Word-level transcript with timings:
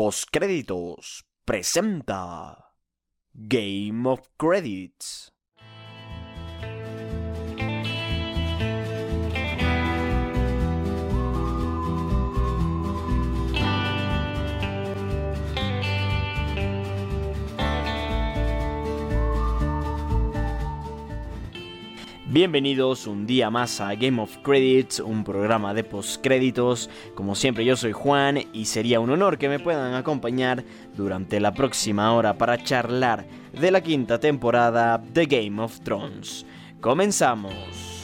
Postcréditos 0.00 1.26
presenta 1.44 2.72
Game 3.34 4.08
of 4.08 4.30
Credits. 4.38 5.30
Bienvenidos 22.32 23.08
un 23.08 23.26
día 23.26 23.50
más 23.50 23.80
a 23.80 23.92
Game 23.96 24.22
of 24.22 24.36
Credits, 24.44 25.00
un 25.00 25.24
programa 25.24 25.74
de 25.74 25.82
postcréditos. 25.82 26.88
Como 27.16 27.34
siempre 27.34 27.64
yo 27.64 27.74
soy 27.74 27.90
Juan 27.90 28.38
y 28.52 28.66
sería 28.66 29.00
un 29.00 29.10
honor 29.10 29.36
que 29.36 29.48
me 29.48 29.58
puedan 29.58 29.94
acompañar 29.94 30.62
durante 30.96 31.40
la 31.40 31.52
próxima 31.52 32.14
hora 32.14 32.38
para 32.38 32.62
charlar 32.62 33.26
de 33.52 33.72
la 33.72 33.80
quinta 33.80 34.20
temporada 34.20 34.98
de 34.98 35.26
Game 35.26 35.60
of 35.60 35.80
Thrones. 35.80 36.46
Comenzamos. 36.80 37.99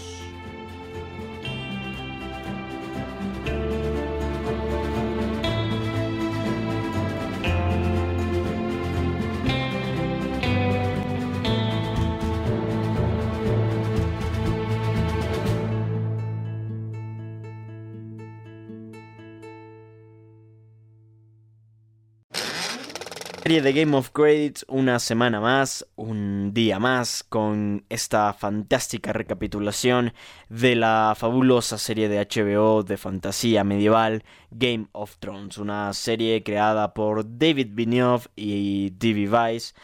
Serie 23.46 23.62
de 23.62 23.72
Game 23.72 23.96
of 23.96 24.10
Credits 24.10 24.64
una 24.66 24.98
semana 24.98 25.38
más, 25.38 25.86
un 25.94 26.52
día 26.52 26.80
más, 26.80 27.22
con 27.22 27.84
esta 27.88 28.32
fantástica 28.32 29.12
recapitulación 29.12 30.14
de 30.48 30.74
la 30.74 31.14
fabulosa 31.16 31.78
serie 31.78 32.08
de 32.08 32.18
HBO 32.18 32.82
de 32.82 32.96
fantasía 32.96 33.62
medieval 33.62 34.24
Game 34.50 34.88
of 34.90 35.18
Thrones, 35.18 35.58
una 35.58 35.92
serie 35.92 36.42
creada 36.42 36.92
por 36.92 37.38
David 37.38 37.68
Benioff 37.70 38.26
y 38.34 38.90
D.B. 38.90 39.28
Weiss 39.28 39.76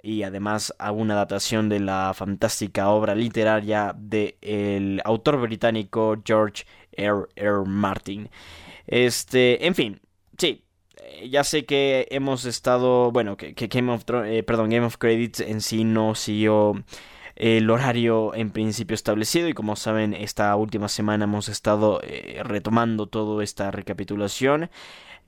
y 0.00 0.22
además 0.22 0.72
a 0.78 0.92
una 0.92 1.14
adaptación 1.14 1.68
de 1.68 1.80
la 1.80 2.12
fantástica 2.14 2.90
obra 2.90 3.16
literaria 3.16 3.96
del 3.98 5.02
autor 5.04 5.40
británico 5.40 6.22
George 6.24 6.66
R. 6.92 7.26
R. 7.34 7.64
Martin. 7.66 8.30
Este, 8.86 9.66
en 9.66 9.74
fin, 9.74 10.00
sí, 10.36 10.62
ya 11.28 11.44
sé 11.44 11.64
que 11.64 12.06
hemos 12.10 12.44
estado, 12.44 13.10
bueno, 13.12 13.36
que, 13.36 13.52
Game 13.54 13.92
of 13.92 14.04
eh, 14.26 14.42
perdón, 14.42 14.70
Game 14.70 14.86
of 14.86 14.96
Credits 14.96 15.40
en 15.40 15.60
sí 15.60 15.84
no 15.84 16.14
siguió 16.14 16.82
el 17.36 17.70
horario 17.70 18.34
en 18.34 18.50
principio 18.50 18.94
establecido 18.94 19.48
y 19.48 19.52
como 19.52 19.76
saben 19.76 20.12
esta 20.12 20.54
última 20.56 20.88
semana 20.88 21.24
hemos 21.24 21.48
estado 21.48 22.00
eh, 22.02 22.40
retomando 22.42 23.06
toda 23.06 23.44
esta 23.44 23.70
recapitulación 23.70 24.70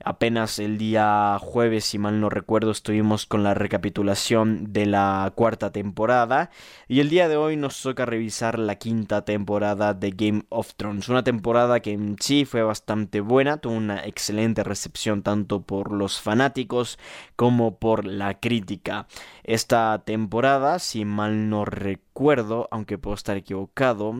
Apenas 0.03 0.59
el 0.59 0.77
día 0.77 1.37
jueves, 1.39 1.85
si 1.85 1.97
mal 1.97 2.19
no 2.19 2.29
recuerdo, 2.29 2.71
estuvimos 2.71 3.25
con 3.25 3.43
la 3.43 3.53
recapitulación 3.53 4.71
de 4.73 4.85
la 4.85 5.31
cuarta 5.35 5.71
temporada. 5.71 6.49
Y 6.87 6.99
el 6.99 7.09
día 7.09 7.27
de 7.27 7.37
hoy 7.37 7.57
nos 7.57 7.81
toca 7.81 8.05
revisar 8.05 8.59
la 8.59 8.75
quinta 8.75 9.25
temporada 9.25 9.93
de 9.93 10.11
Game 10.11 10.43
of 10.49 10.73
Thrones. 10.75 11.09
Una 11.09 11.23
temporada 11.23 11.79
que 11.79 11.91
en 11.91 12.15
sí 12.19 12.45
fue 12.45 12.63
bastante 12.63 13.21
buena, 13.21 13.57
tuvo 13.57 13.73
una 13.73 14.05
excelente 14.05 14.63
recepción 14.63 15.23
tanto 15.23 15.61
por 15.61 15.91
los 15.91 16.19
fanáticos 16.19 16.97
como 17.35 17.77
por 17.77 18.05
la 18.05 18.39
crítica. 18.39 19.07
Esta 19.43 20.03
temporada, 20.05 20.79
si 20.79 21.05
mal 21.05 21.49
no 21.49 21.65
recuerdo, 21.65 22.67
aunque 22.71 22.97
puedo 22.97 23.15
estar 23.15 23.37
equivocado, 23.37 24.13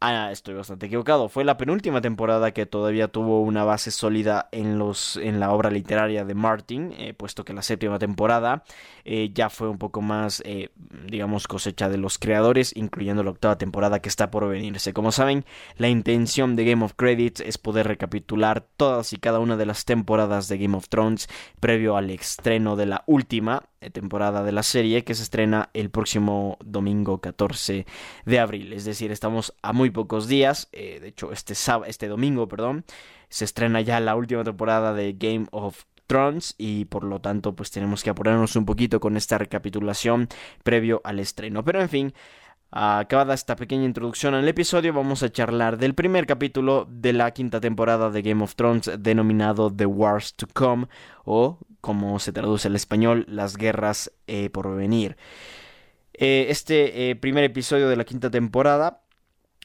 Ah, 0.00 0.30
estoy 0.30 0.54
bastante 0.54 0.86
equivocado. 0.86 1.28
Fue 1.28 1.42
la 1.42 1.56
penúltima 1.56 2.00
temporada 2.00 2.52
que 2.52 2.66
todavía 2.66 3.08
tuvo 3.08 3.42
una 3.42 3.64
base 3.64 3.90
sólida 3.90 4.48
en, 4.52 4.78
los, 4.78 5.16
en 5.16 5.40
la 5.40 5.50
obra 5.50 5.72
literaria 5.72 6.24
de 6.24 6.36
Martin, 6.36 6.94
eh, 6.96 7.14
puesto 7.14 7.44
que 7.44 7.52
la 7.52 7.62
séptima 7.62 7.98
temporada 7.98 8.62
eh, 9.04 9.30
ya 9.34 9.50
fue 9.50 9.68
un 9.68 9.78
poco 9.78 10.00
más, 10.00 10.40
eh, 10.46 10.70
digamos, 11.06 11.48
cosecha 11.48 11.88
de 11.88 11.98
los 11.98 12.18
creadores, 12.18 12.76
incluyendo 12.76 13.24
la 13.24 13.30
octava 13.30 13.58
temporada 13.58 14.00
que 14.00 14.08
está 14.08 14.30
por 14.30 14.48
venirse. 14.48 14.92
Como 14.92 15.10
saben, 15.10 15.44
la 15.78 15.88
intención 15.88 16.54
de 16.54 16.64
Game 16.64 16.84
of 16.84 16.92
Credits 16.94 17.40
es 17.40 17.58
poder 17.58 17.88
recapitular 17.88 18.60
todas 18.76 19.12
y 19.12 19.16
cada 19.16 19.40
una 19.40 19.56
de 19.56 19.66
las 19.66 19.84
temporadas 19.84 20.46
de 20.46 20.58
Game 20.58 20.76
of 20.76 20.88
Thrones 20.88 21.28
previo 21.58 21.96
al 21.96 22.10
estreno 22.10 22.76
de 22.76 22.86
la 22.86 23.02
última 23.06 23.64
temporada 23.92 24.42
de 24.42 24.52
la 24.52 24.62
serie 24.62 25.04
que 25.04 25.14
se 25.14 25.22
estrena 25.22 25.70
el 25.72 25.90
próximo 25.90 26.58
domingo 26.64 27.20
14 27.20 27.86
de 28.24 28.38
abril. 28.38 28.72
Es 28.72 28.84
decir, 28.84 29.12
estamos 29.12 29.54
a 29.62 29.72
muy 29.72 29.90
pocos 29.90 30.28
días. 30.28 30.68
Eh, 30.72 30.98
de 31.00 31.08
hecho, 31.08 31.32
este, 31.32 31.54
este 31.86 32.08
domingo, 32.08 32.48
perdón, 32.48 32.84
se 33.28 33.44
estrena 33.44 33.80
ya 33.80 34.00
la 34.00 34.16
última 34.16 34.44
temporada 34.44 34.92
de 34.92 35.12
Game 35.12 35.46
of 35.52 35.84
Thrones 36.06 36.54
y 36.58 36.86
por 36.86 37.04
lo 37.04 37.20
tanto 37.20 37.54
pues 37.54 37.70
tenemos 37.70 38.02
que 38.02 38.10
apurarnos 38.10 38.56
un 38.56 38.64
poquito 38.64 38.98
con 38.98 39.16
esta 39.16 39.38
recapitulación 39.38 40.28
previo 40.64 41.00
al 41.04 41.20
estreno. 41.20 41.64
Pero 41.64 41.80
en 41.80 41.88
fin, 41.88 42.14
Acabada 42.70 43.32
esta 43.32 43.56
pequeña 43.56 43.86
introducción 43.86 44.34
al 44.34 44.46
episodio, 44.46 44.92
vamos 44.92 45.22
a 45.22 45.32
charlar 45.32 45.78
del 45.78 45.94
primer 45.94 46.26
capítulo 46.26 46.86
de 46.90 47.14
la 47.14 47.30
quinta 47.30 47.60
temporada 47.60 48.10
de 48.10 48.20
Game 48.20 48.44
of 48.44 48.56
Thrones 48.56 48.90
denominado 48.98 49.74
The 49.74 49.86
Wars 49.86 50.34
to 50.34 50.46
Come 50.52 50.86
o 51.24 51.58
como 51.80 52.18
se 52.18 52.32
traduce 52.32 52.68
al 52.68 52.76
español, 52.76 53.24
las 53.28 53.56
guerras 53.56 54.12
eh, 54.26 54.50
por 54.50 54.74
venir. 54.74 55.16
Eh, 56.14 56.46
este 56.50 57.10
eh, 57.10 57.16
primer 57.16 57.44
episodio 57.44 57.88
de 57.88 57.96
la 57.96 58.04
quinta 58.04 58.30
temporada 58.30 59.02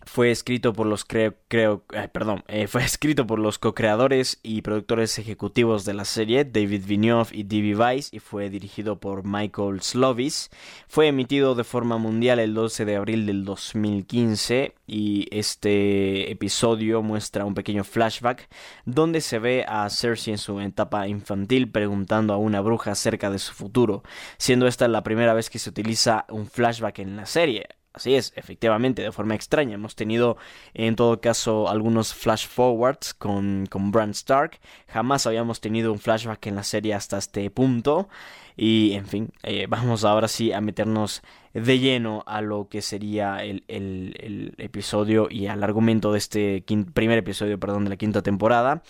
fue 0.06 0.31
escrito 0.31 0.74
por 0.74 0.88
los 0.88 1.06
creo, 1.06 1.36
creo 1.47 1.84
perdón, 2.12 2.44
eh, 2.47 2.68
fue 2.68 2.84
escrito 2.84 3.25
por 3.28 3.40
los 3.40 3.59
co-creadores 3.59 4.40
y 4.44 4.62
productores 4.62 5.18
ejecutivos 5.19 5.86
de 5.86 5.94
la 5.94 6.06
serie, 6.06 6.46
David 6.46 6.86
Vigneault 6.86 7.34
y 7.34 7.44
D.B. 7.44 7.75
Weiss, 7.75 8.13
y 8.13 8.19
fue 8.19 8.50
dirigido 8.50 9.00
por 9.00 9.24
Michael 9.25 9.81
Slovis. 9.81 10.50
Fue 10.88 11.08
emitido 11.08 11.56
de 11.56 11.63
forma 11.63 11.97
mundial 11.97 12.40
el 12.40 12.53
12 12.53 12.86
de 12.86 12.96
abril 12.96 13.25
del 13.25 13.46
2015 13.46 14.75
y 14.88 15.28
este 15.31 16.31
episodio 16.31 17.02
muestra 17.02 17.46
un 17.46 17.56
pequeño 17.56 17.84
flashback 17.84 18.50
donde 18.86 19.22
se 19.22 19.40
ve 19.40 19.66
a 19.68 19.90
Cersei 19.90 20.34
en 20.34 20.38
su 20.38 20.59
etapa 20.59 21.08
infantil 21.08 21.72
preguntando 21.72 22.34
a 22.34 22.38
una 22.38 22.62
bruja 22.62 22.92
acerca 22.92 23.30
de 23.30 23.40
su 23.40 23.53
futuro, 23.53 24.03
siendo 24.38 24.68
esta 24.68 24.88
la 24.88 25.03
primera 25.03 25.34
vez 25.34 25.50
que 25.50 25.59
se 25.59 25.69
utiliza 25.69 26.25
un 26.30 26.47
flashback 26.47 27.00
en 27.00 27.16
la 27.16 27.25
serie. 27.25 27.68
Así 27.94 28.16
es, 28.16 28.34
efectivamente, 28.36 29.04
de 29.04 29.12
forma 29.12 29.36
extraña. 29.36 29.76
Hemos 29.76 29.96
tenido 29.96 30.38
en 30.74 30.96
todo 30.96 31.22
caso 31.22 31.70
algunos 31.70 32.12
flash 32.16 32.48
forwards 32.48 33.14
con, 33.14 33.68
con 33.70 33.92
Bran 33.92 34.09
Stark. 34.12 34.59
Jamás 34.88 35.28
habíamos 35.28 35.62
tenido 35.62 35.94
un 35.94 36.00
flashback 36.00 36.48
en 36.48 36.56
la 36.56 36.64
serie 36.64 36.96
hasta 36.96 37.20
este 37.20 37.48
punto. 37.52 38.09
Y 38.58 38.94
en 38.94 39.06
fin, 39.06 39.30
eh, 39.44 39.68
vamos 39.70 40.06
ahora 40.06 40.28
sí 40.28 40.52
a 40.52 40.59
meternos 40.59 41.22
de 41.54 41.78
lleno 41.78 42.24
a 42.26 42.42
lo 42.42 42.68
que 42.68 42.81
sería 42.81 43.44
el, 43.44 43.64
el, 43.68 44.56
episodio 44.58 45.28
y 45.30 45.46
al 45.46 45.64
argumento 45.64 46.12
de 46.12 46.18
este 46.18 46.64
primer 46.94 47.20
episodio 47.20 47.60
perdón, 47.60 47.84
de 47.84 47.92
la 47.92 47.98
quinta 47.98 48.24
temporada 48.24 48.81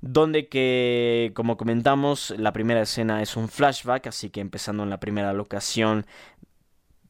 donde 0.00 0.48
que, 0.48 1.32
como 1.34 1.56
comentamos, 1.56 2.34
la 2.36 2.52
primera 2.52 2.82
escena 2.82 3.22
es 3.22 3.36
un 3.36 3.48
flashback, 3.48 4.06
así 4.08 4.30
que 4.30 4.40
empezando 4.40 4.82
en 4.82 4.90
la 4.90 5.00
primera 5.00 5.32
locación 5.32 6.06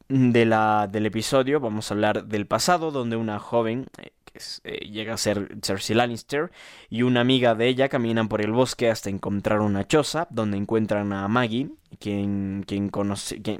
de 0.09 0.45
la, 0.45 0.87
del 0.89 1.05
episodio 1.05 1.59
vamos 1.59 1.91
a 1.91 1.93
hablar 1.93 2.25
del 2.25 2.45
pasado, 2.47 2.91
donde 2.91 3.15
una 3.15 3.39
joven, 3.39 3.87
eh, 3.97 4.11
que 4.23 4.39
eh, 4.63 4.89
llega 4.89 5.13
a 5.13 5.17
ser 5.17 5.57
Cersei 5.61 5.95
Lannister, 5.95 6.51
y 6.89 7.01
una 7.01 7.21
amiga 7.21 7.55
de 7.55 7.67
ella 7.67 7.89
caminan 7.89 8.27
por 8.27 8.41
el 8.41 8.51
bosque 8.51 8.89
hasta 8.89 9.09
encontrar 9.09 9.59
una 9.59 9.85
choza, 9.85 10.27
donde 10.29 10.57
encuentran 10.57 11.11
a 11.13 11.27
Maggie, 11.27 11.69
quien, 11.99 12.63
quien, 12.65 12.89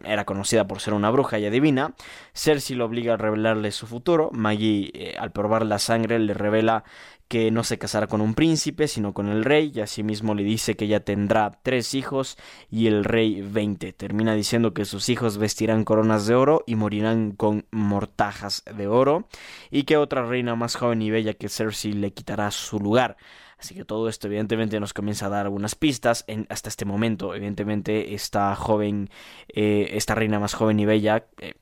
era 0.05 0.25
conocida 0.25 0.67
por 0.67 0.79
ser 0.79 0.93
una 0.93 1.09
bruja 1.09 1.39
y 1.39 1.45
adivina. 1.45 1.93
Cersei 2.33 2.75
lo 2.75 2.85
obliga 2.85 3.15
a 3.15 3.17
revelarle 3.17 3.71
su 3.71 3.87
futuro. 3.87 4.29
Maggie, 4.33 4.91
eh, 4.93 5.15
al 5.17 5.31
probar 5.31 5.65
la 5.65 5.79
sangre, 5.79 6.19
le 6.19 6.33
revela 6.33 6.83
que 7.27 7.51
no 7.51 7.63
se 7.63 7.77
casará 7.77 8.07
con 8.07 8.21
un 8.21 8.33
príncipe, 8.33 8.87
sino 8.87 9.13
con 9.13 9.27
el 9.27 9.43
rey, 9.43 9.71
y 9.73 9.81
asimismo 9.81 10.35
le 10.35 10.43
dice 10.43 10.75
que 10.75 10.85
ella 10.85 11.01
tendrá 11.01 11.59
tres 11.63 11.93
hijos 11.93 12.37
y 12.71 12.87
el 12.87 13.03
rey 13.03 13.41
veinte. 13.41 13.93
Termina 13.93 14.33
diciendo 14.33 14.73
que 14.73 14.85
sus 14.85 15.09
hijos 15.09 15.37
vestirán 15.37 15.83
coronas 15.83 16.25
de 16.27 16.35
oro 16.35 16.63
y 16.65 16.75
morirán 16.75 17.31
con 17.31 17.65
mortajas 17.71 18.63
de 18.65 18.87
oro, 18.87 19.27
y 19.71 19.83
que 19.83 19.97
otra 19.97 20.25
reina 20.25 20.55
más 20.55 20.75
joven 20.75 21.01
y 21.01 21.11
bella 21.11 21.33
que 21.33 21.49
Cersei 21.49 21.93
le 21.93 22.13
quitará 22.13 22.49
su 22.51 22.79
lugar. 22.79 23.17
Así 23.59 23.73
que 23.73 23.85
todo 23.85 24.07
esto 24.07 24.27
evidentemente 24.27 24.79
nos 24.79 24.93
comienza 24.93 25.25
a 25.25 25.29
dar 25.29 25.45
algunas 25.45 25.73
pistas 25.73 26.25
hasta 26.49 26.69
este 26.69 26.85
momento. 26.85 27.33
Evidentemente 27.33 28.13
esta 28.13 28.55
joven, 28.55 29.09
eh, 29.47 29.89
esta 29.93 30.13
reina 30.13 30.39
más 30.39 30.53
joven 30.53 30.79
y 30.79 30.85
bella, 30.85 31.25
eh, 31.39 31.55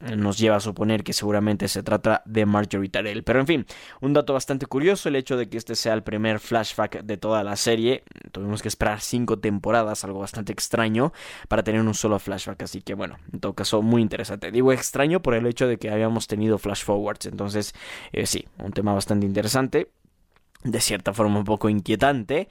nos 0.00 0.38
lleva 0.38 0.56
a 0.56 0.60
suponer 0.60 1.04
que 1.04 1.12
seguramente 1.12 1.68
se 1.68 1.82
trata 1.82 2.22
de 2.24 2.46
Marjorie 2.46 2.88
Tyrell. 2.88 3.22
Pero 3.22 3.40
en 3.40 3.46
fin, 3.46 3.66
un 4.00 4.12
dato 4.12 4.32
bastante 4.32 4.66
curioso 4.66 5.08
el 5.08 5.16
hecho 5.16 5.36
de 5.36 5.48
que 5.48 5.58
este 5.58 5.74
sea 5.74 5.94
el 5.94 6.02
primer 6.02 6.40
flashback 6.40 7.02
de 7.02 7.16
toda 7.16 7.44
la 7.44 7.56
serie. 7.56 8.04
Tuvimos 8.32 8.62
que 8.62 8.68
esperar 8.68 9.00
cinco 9.00 9.38
temporadas, 9.38 10.04
algo 10.04 10.20
bastante 10.20 10.52
extraño, 10.52 11.12
para 11.48 11.62
tener 11.62 11.80
un 11.82 11.94
solo 11.94 12.18
flashback. 12.18 12.62
Así 12.62 12.80
que 12.80 12.94
bueno, 12.94 13.18
en 13.32 13.40
todo 13.40 13.54
caso, 13.54 13.82
muy 13.82 14.02
interesante. 14.02 14.50
Digo 14.50 14.72
extraño 14.72 15.20
por 15.20 15.34
el 15.34 15.46
hecho 15.46 15.66
de 15.66 15.78
que 15.78 15.90
habíamos 15.90 16.26
tenido 16.26 16.58
flash 16.58 16.84
forwards. 16.84 17.26
Entonces, 17.26 17.74
eh, 18.12 18.26
sí, 18.26 18.46
un 18.58 18.72
tema 18.72 18.94
bastante 18.94 19.26
interesante. 19.26 19.90
De 20.64 20.80
cierta 20.80 21.12
forma 21.12 21.38
un 21.38 21.44
poco 21.44 21.68
inquietante. 21.68 22.48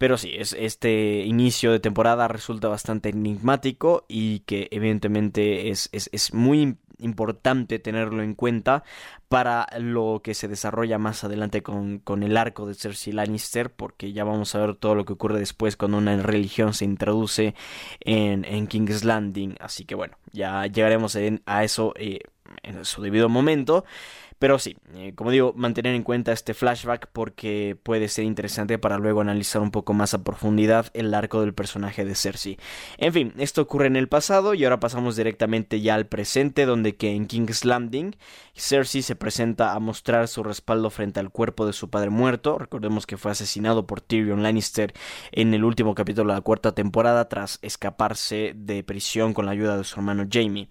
Pero 0.00 0.16
sí, 0.16 0.32
es, 0.34 0.54
este 0.58 1.24
inicio 1.26 1.72
de 1.72 1.78
temporada 1.78 2.26
resulta 2.26 2.68
bastante 2.68 3.10
enigmático 3.10 4.06
y 4.08 4.40
que 4.40 4.68
evidentemente 4.70 5.68
es, 5.68 5.90
es, 5.92 6.08
es 6.14 6.32
muy 6.32 6.78
importante 7.00 7.78
tenerlo 7.78 8.22
en 8.22 8.34
cuenta 8.34 8.84
para 9.28 9.66
lo 9.78 10.20
que 10.24 10.34
se 10.34 10.48
desarrolla 10.48 10.98
más 10.98 11.24
adelante 11.24 11.62
con, 11.62 11.98
con, 12.00 12.22
el 12.22 12.36
arco 12.36 12.66
de 12.66 12.74
Cersei 12.74 13.12
Lannister, 13.12 13.70
porque 13.70 14.12
ya 14.12 14.24
vamos 14.24 14.54
a 14.54 14.60
ver 14.60 14.74
todo 14.74 14.94
lo 14.94 15.04
que 15.04 15.12
ocurre 15.12 15.38
después 15.38 15.76
cuando 15.76 15.98
una 15.98 16.16
religión 16.16 16.74
se 16.74 16.84
introduce 16.84 17.54
en, 18.00 18.44
en 18.44 18.66
King's 18.66 19.04
Landing. 19.04 19.56
Así 19.60 19.84
que 19.84 19.94
bueno, 19.94 20.16
ya 20.32 20.66
llegaremos 20.66 21.16
a 21.46 21.64
eso 21.64 21.92
eh, 21.96 22.20
en 22.62 22.84
su 22.84 23.02
debido 23.02 23.28
momento. 23.28 23.84
Pero 24.40 24.58
sí, 24.58 24.78
eh, 24.94 25.12
como 25.14 25.30
digo, 25.30 25.52
mantener 25.54 25.94
en 25.94 26.02
cuenta 26.02 26.32
este 26.32 26.54
flashback 26.54 27.08
porque 27.12 27.76
puede 27.82 28.08
ser 28.08 28.24
interesante 28.24 28.78
para 28.78 28.96
luego 28.96 29.20
analizar 29.20 29.60
un 29.60 29.70
poco 29.70 29.92
más 29.92 30.14
a 30.14 30.24
profundidad 30.24 30.86
el 30.94 31.12
arco 31.12 31.42
del 31.42 31.52
personaje 31.52 32.06
de 32.06 32.14
Cersei. 32.14 32.58
En 32.96 33.12
fin, 33.12 33.34
esto 33.36 33.60
ocurre 33.60 33.86
en 33.86 33.96
el 33.96 34.08
pasado 34.08 34.54
y 34.54 34.64
ahora 34.64 34.80
pasamos 34.80 35.14
directamente 35.14 35.82
ya 35.82 35.94
al 35.94 36.06
presente, 36.06 36.64
donde 36.64 36.96
que 36.96 37.10
en 37.12 37.26
King's 37.26 37.66
Landing 37.66 38.16
Cersei 38.60 39.02
se 39.02 39.16
presenta 39.16 39.72
a 39.72 39.80
mostrar 39.80 40.28
su 40.28 40.42
respaldo 40.42 40.90
frente 40.90 41.20
al 41.20 41.30
cuerpo 41.30 41.66
de 41.66 41.72
su 41.72 41.90
padre 41.90 42.10
muerto. 42.10 42.58
Recordemos 42.58 43.06
que 43.06 43.16
fue 43.16 43.30
asesinado 43.30 43.86
por 43.86 44.00
Tyrion 44.00 44.42
Lannister 44.42 44.92
en 45.32 45.54
el 45.54 45.64
último 45.64 45.94
capítulo 45.94 46.32
de 46.32 46.38
la 46.38 46.42
cuarta 46.42 46.72
temporada 46.72 47.28
tras 47.28 47.58
escaparse 47.62 48.52
de 48.54 48.84
prisión 48.84 49.32
con 49.32 49.46
la 49.46 49.52
ayuda 49.52 49.76
de 49.76 49.84
su 49.84 49.98
hermano 49.98 50.26
Jamie. 50.30 50.68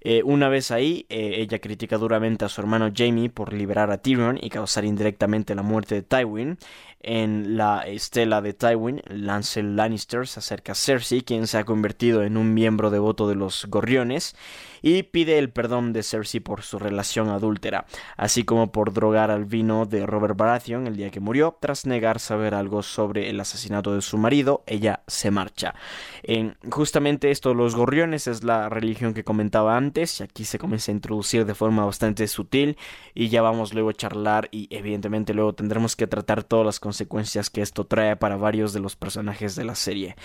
Eh, 0.00 0.22
una 0.24 0.48
vez 0.48 0.70
ahí, 0.70 1.06
eh, 1.08 1.36
ella 1.38 1.58
critica 1.58 1.98
duramente 1.98 2.44
a 2.44 2.48
su 2.48 2.60
hermano 2.60 2.90
Por 3.32 3.52
liberar 3.52 3.90
a 3.90 3.98
Tyrion 3.98 4.38
y 4.40 4.50
causar 4.50 4.84
indirectamente 4.84 5.54
la 5.54 5.62
muerte 5.62 5.94
de 5.94 6.02
Tywin. 6.02 6.58
En 7.00 7.56
la 7.56 7.80
estela 7.86 8.40
de 8.40 8.52
Tywin, 8.52 9.02
Lancel 9.08 9.74
Lannister 9.74 10.26
se 10.28 10.38
acerca 10.38 10.72
a 10.72 10.74
Cersei, 10.76 11.22
quien 11.22 11.46
se 11.46 11.58
ha 11.58 11.64
convertido 11.64 12.22
en 12.22 12.36
un 12.36 12.54
miembro 12.54 12.90
devoto 12.90 13.28
de 13.28 13.34
los 13.34 13.66
Gorriones, 13.66 14.36
y 14.82 15.04
pide 15.04 15.38
el 15.38 15.50
perdón 15.50 15.92
de 15.92 16.02
Cersei 16.02 16.40
por 16.40 16.62
su 16.62 16.78
relación 16.78 17.28
adúltera, 17.28 17.86
así 18.16 18.44
como 18.44 18.72
por 18.72 18.92
drogar 18.92 19.30
al 19.30 19.44
vino 19.44 19.86
de 19.86 20.04
Robert 20.06 20.36
Baratheon 20.36 20.86
el 20.86 20.96
día 20.96 21.10
que 21.10 21.20
murió. 21.20 21.56
Tras 21.60 21.86
negar 21.86 22.18
saber 22.18 22.54
algo 22.54 22.82
sobre 22.82 23.30
el 23.30 23.40
asesinato 23.40 23.94
de 23.94 24.02
su 24.02 24.18
marido, 24.18 24.64
ella 24.66 25.02
se 25.06 25.30
marcha. 25.30 25.74
En, 26.22 26.56
justamente 26.70 27.30
esto, 27.30 27.54
los 27.54 27.74
Gorriones 27.74 28.26
es 28.26 28.44
la 28.44 28.68
religión 28.68 29.14
que 29.14 29.24
comentaba 29.24 29.76
antes, 29.76 30.20
y 30.20 30.24
aquí 30.24 30.44
se 30.44 30.58
comienza 30.58 30.90
a 30.90 30.94
introducir 30.94 31.46
de 31.46 31.54
forma 31.54 31.84
bastante 31.84 32.26
sutil, 32.26 32.76
y 33.14 33.28
ya 33.28 33.42
vamos 33.42 33.74
luego 33.74 33.90
a 33.90 33.94
charlar, 33.94 34.48
y 34.50 34.68
evidentemente 34.70 35.34
luego 35.34 35.54
tendremos 35.54 35.96
que 35.96 36.06
tratar 36.06 36.42
todas 36.44 36.66
las 36.66 36.80
consecuencias 36.80 37.50
que 37.50 37.62
esto 37.62 37.86
trae 37.86 38.16
para 38.16 38.36
varios 38.36 38.72
de 38.72 38.80
los 38.80 38.96
personajes 38.96 39.54
de 39.54 39.64
la 39.64 39.74
serie. 39.74 40.16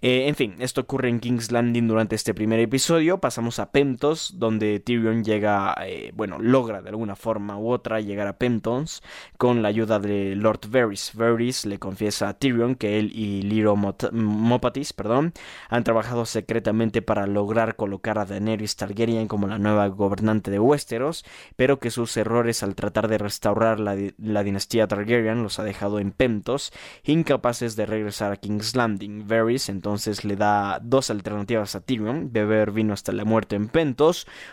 Eh, 0.00 0.28
en 0.28 0.34
fin, 0.34 0.56
esto 0.58 0.80
ocurre 0.80 1.08
en 1.08 1.20
King's 1.20 1.52
Landing 1.52 1.88
durante 1.88 2.14
este 2.14 2.34
primer 2.34 2.60
episodio, 2.60 3.18
pasamos 3.18 3.58
a 3.58 3.70
Pemto, 3.70 4.05
donde 4.34 4.80
Tyrion 4.80 5.24
llega, 5.24 5.74
eh, 5.84 6.12
bueno, 6.14 6.38
logra 6.38 6.82
de 6.82 6.90
alguna 6.90 7.16
forma 7.16 7.58
u 7.58 7.70
otra 7.70 8.00
llegar 8.00 8.26
a 8.26 8.38
Pentons 8.38 9.02
con 9.36 9.62
la 9.62 9.68
ayuda 9.68 9.98
de 9.98 10.34
Lord 10.36 10.68
Varys. 10.68 11.12
Varys 11.14 11.66
le 11.66 11.78
confiesa 11.78 12.28
a 12.28 12.34
Tyrion 12.34 12.74
que 12.74 12.98
él 12.98 13.12
y 13.14 13.42
Lyro 13.42 13.76
Mopatis, 13.76 14.92
perdón, 14.92 15.32
han 15.68 15.84
trabajado 15.84 16.24
secretamente 16.26 17.02
para 17.02 17.26
lograr 17.26 17.76
colocar 17.76 18.18
a 18.18 18.24
Daenerys 18.24 18.76
Targaryen 18.76 19.28
como 19.28 19.46
la 19.46 19.58
nueva 19.58 19.86
gobernante 19.88 20.50
de 20.50 20.58
Westeros, 20.58 21.24
pero 21.56 21.78
que 21.78 21.90
sus 21.90 22.16
errores 22.16 22.62
al 22.62 22.74
tratar 22.74 23.08
de 23.08 23.18
restaurar 23.18 23.80
la, 23.80 23.96
la 24.18 24.42
dinastía 24.42 24.86
Targaryen 24.86 25.42
los 25.42 25.58
ha 25.58 25.64
dejado 25.64 25.98
en 25.98 26.12
Pentos, 26.12 26.72
incapaces 27.04 27.76
de 27.76 27.86
regresar 27.86 28.32
a 28.32 28.36
King's 28.36 28.76
Landing. 28.76 29.26
Varys 29.26 29.68
entonces 29.68 30.24
le 30.24 30.36
da 30.36 30.78
dos 30.82 31.10
alternativas 31.10 31.74
a 31.74 31.80
Tyrion, 31.80 32.32
beber 32.32 32.70
vino 32.70 32.92
hasta 32.92 33.12
la 33.12 33.24
muerte 33.24 33.56
en 33.56 33.68
Pentos, 33.68 33.95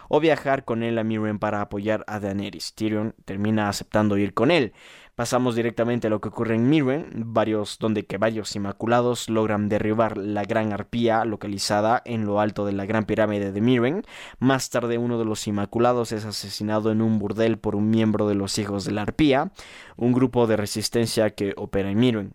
o 0.10 0.20
viajar 0.20 0.66
con 0.66 0.84
él 0.84 0.98
a 0.98 1.04
Miren 1.04 1.40
para 1.40 1.62
apoyar 1.62 2.04
a 2.08 2.20
Daenerys. 2.20 2.74
Tyrion 2.74 3.16
termina 3.26 3.70
aceptando 3.70 4.18
ir 4.18 4.34
con 4.34 4.52
él. 4.52 4.74
Pasamos 5.16 5.54
directamente 5.54 6.08
a 6.08 6.10
lo 6.10 6.22
que 6.22 6.30
ocurre 6.30 6.56
en 6.56 6.68
Miren, 6.70 7.06
varios, 7.14 7.78
donde 7.78 8.08
que 8.08 8.18
varios 8.18 8.56
inmaculados 8.56 9.30
logran 9.30 9.70
derribar 9.70 10.18
la 10.18 10.44
gran 10.44 10.74
arpía 10.74 11.24
localizada 11.24 12.02
en 12.04 12.26
lo 12.26 12.40
alto 12.40 12.66
de 12.66 12.72
la 12.72 12.88
gran 12.88 13.06
pirámide 13.06 13.52
de 13.52 13.62
Miren. 13.62 14.04
Más 14.40 14.72
tarde 14.72 14.98
uno 14.98 15.20
de 15.20 15.26
los 15.26 15.48
inmaculados 15.48 16.12
es 16.14 16.26
asesinado 16.26 16.92
en 16.92 17.04
un 17.04 17.20
burdel 17.20 17.60
por 17.60 17.76
un 17.76 17.92
miembro 17.92 18.28
de 18.28 18.34
los 18.34 18.58
hijos 18.58 18.86
de 18.86 18.92
la 18.92 19.04
arpía, 19.04 19.52
un 19.98 20.14
grupo 20.14 20.48
de 20.48 20.58
resistencia 20.58 21.30
que 21.30 21.54
opera 21.58 21.92
en 21.92 22.00
Miren. 22.00 22.34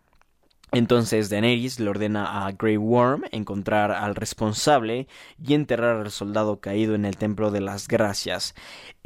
Entonces 0.72 1.30
Daenerys 1.30 1.80
le 1.80 1.88
ordena 1.88 2.46
a 2.46 2.52
Grey 2.52 2.76
Worm 2.76 3.24
encontrar 3.32 3.90
al 3.90 4.14
responsable 4.14 5.08
y 5.42 5.54
enterrar 5.54 5.96
al 5.96 6.10
soldado 6.10 6.60
caído 6.60 6.94
en 6.94 7.06
el 7.06 7.16
Templo 7.16 7.50
de 7.50 7.62
las 7.62 7.88
Gracias. 7.88 8.54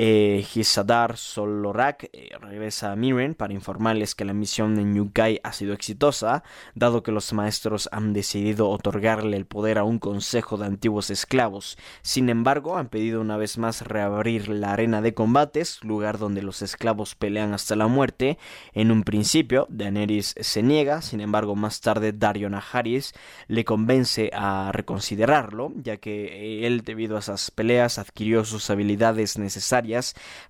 Eh, 0.05 0.45
Hisadar 0.53 1.17
Solorak 1.17 2.11
eh, 2.13 2.31
regresa 2.41 2.91
a 2.91 2.97
Miren 2.97 3.37
para 3.37 3.53
informarles 3.53 4.17
que 4.17 4.25
la 4.25 4.33
misión 4.33 4.75
de 4.75 4.83
New 4.83 5.13
ha 5.45 5.53
sido 5.53 5.75
exitosa, 5.75 6.43
dado 6.75 7.05
que 7.05 7.13
los 7.13 7.33
maestros 7.33 7.89
han 7.93 8.13
decidido 8.13 8.69
otorgarle 8.69 9.37
el 9.37 9.47
poder 9.47 9.79
a 9.79 9.85
un 9.85 10.01
consejo 10.01 10.57
de 10.57 10.67
antiguos 10.67 11.11
esclavos. 11.11 11.79
Sin 12.01 12.31
embargo, 12.31 12.79
han 12.79 12.89
pedido 12.89 13.21
una 13.21 13.37
vez 13.37 13.59
más 13.59 13.83
reabrir 13.83 14.49
la 14.49 14.73
arena 14.73 15.03
de 15.03 15.15
combates, 15.15 15.79
lugar 15.85 16.19
donde 16.19 16.43
los 16.43 16.63
esclavos 16.63 17.15
pelean 17.15 17.55
hasta 17.55 17.77
la 17.77 17.87
muerte. 17.87 18.39
En 18.73 18.91
un 18.91 19.05
principio, 19.05 19.69
Daenerys 19.71 20.35
se 20.41 20.65
niega, 20.65 21.01
sin 21.01 21.21
embargo, 21.21 21.55
más 21.55 21.81
tarde 21.81 22.13
Dario 22.13 22.51
Najaris 22.51 23.15
le 23.47 23.65
convence 23.65 24.31
a 24.35 24.73
reconsiderarlo, 24.73 25.73
ya 25.77 25.99
que 25.99 26.67
él 26.67 26.81
debido 26.81 27.15
a 27.15 27.21
esas 27.21 27.53
peleas 27.53 28.01
adquirió 28.01 28.45
sus 28.45 28.69
habilidades 28.69 29.39
necesarias 29.39 29.92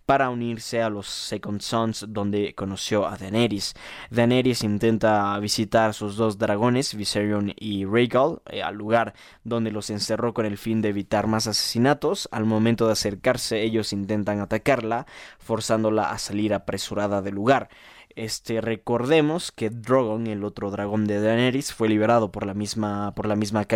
para 0.06 0.30
unirse 0.30 0.82
a 0.82 0.90
los 0.90 1.06
Second 1.06 1.60
Sons 1.60 2.06
donde 2.08 2.54
conoció 2.54 3.06
a 3.06 3.16
Daenerys. 3.16 3.74
Daenerys 4.10 4.62
intenta 4.62 5.38
visitar 5.38 5.94
sus 5.94 6.16
dos 6.16 6.38
dragones, 6.38 6.94
Viserion 6.94 7.52
y 7.56 7.84
Rhaegal, 7.84 8.42
eh, 8.50 8.62
al 8.62 8.76
lugar 8.76 9.14
donde 9.44 9.72
los 9.72 9.90
encerró 9.90 10.34
con 10.34 10.46
el 10.46 10.58
fin 10.58 10.82
de 10.82 10.90
evitar 10.90 11.26
más 11.26 11.46
asesinatos. 11.46 12.28
Al 12.32 12.44
momento 12.44 12.86
de 12.86 12.92
acercarse 12.92 13.62
ellos 13.62 13.92
intentan 13.92 14.40
atacarla, 14.40 15.06
forzándola 15.38 16.10
a 16.10 16.18
salir 16.18 16.54
apresurada 16.54 17.22
del 17.22 17.34
lugar. 17.34 17.68
Este, 18.14 18.60
recordemos 18.60 19.52
que 19.52 19.70
Drogon, 19.70 20.26
el 20.26 20.44
otro 20.44 20.70
dragón 20.70 21.06
de 21.06 21.20
Daenerys, 21.20 21.72
fue 21.72 21.88
liberado 21.88 22.30
por 22.30 22.44
la 22.44 22.52
misma, 22.54 23.14
por 23.14 23.26
la 23.26 23.36
misma 23.36 23.66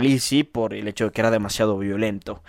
por 0.52 0.75
el 0.75 0.88
hecho 0.88 1.06
de 1.06 1.11
que 1.12 1.20
era 1.20 1.30
demasiado 1.30 1.78
violento. 1.78 2.42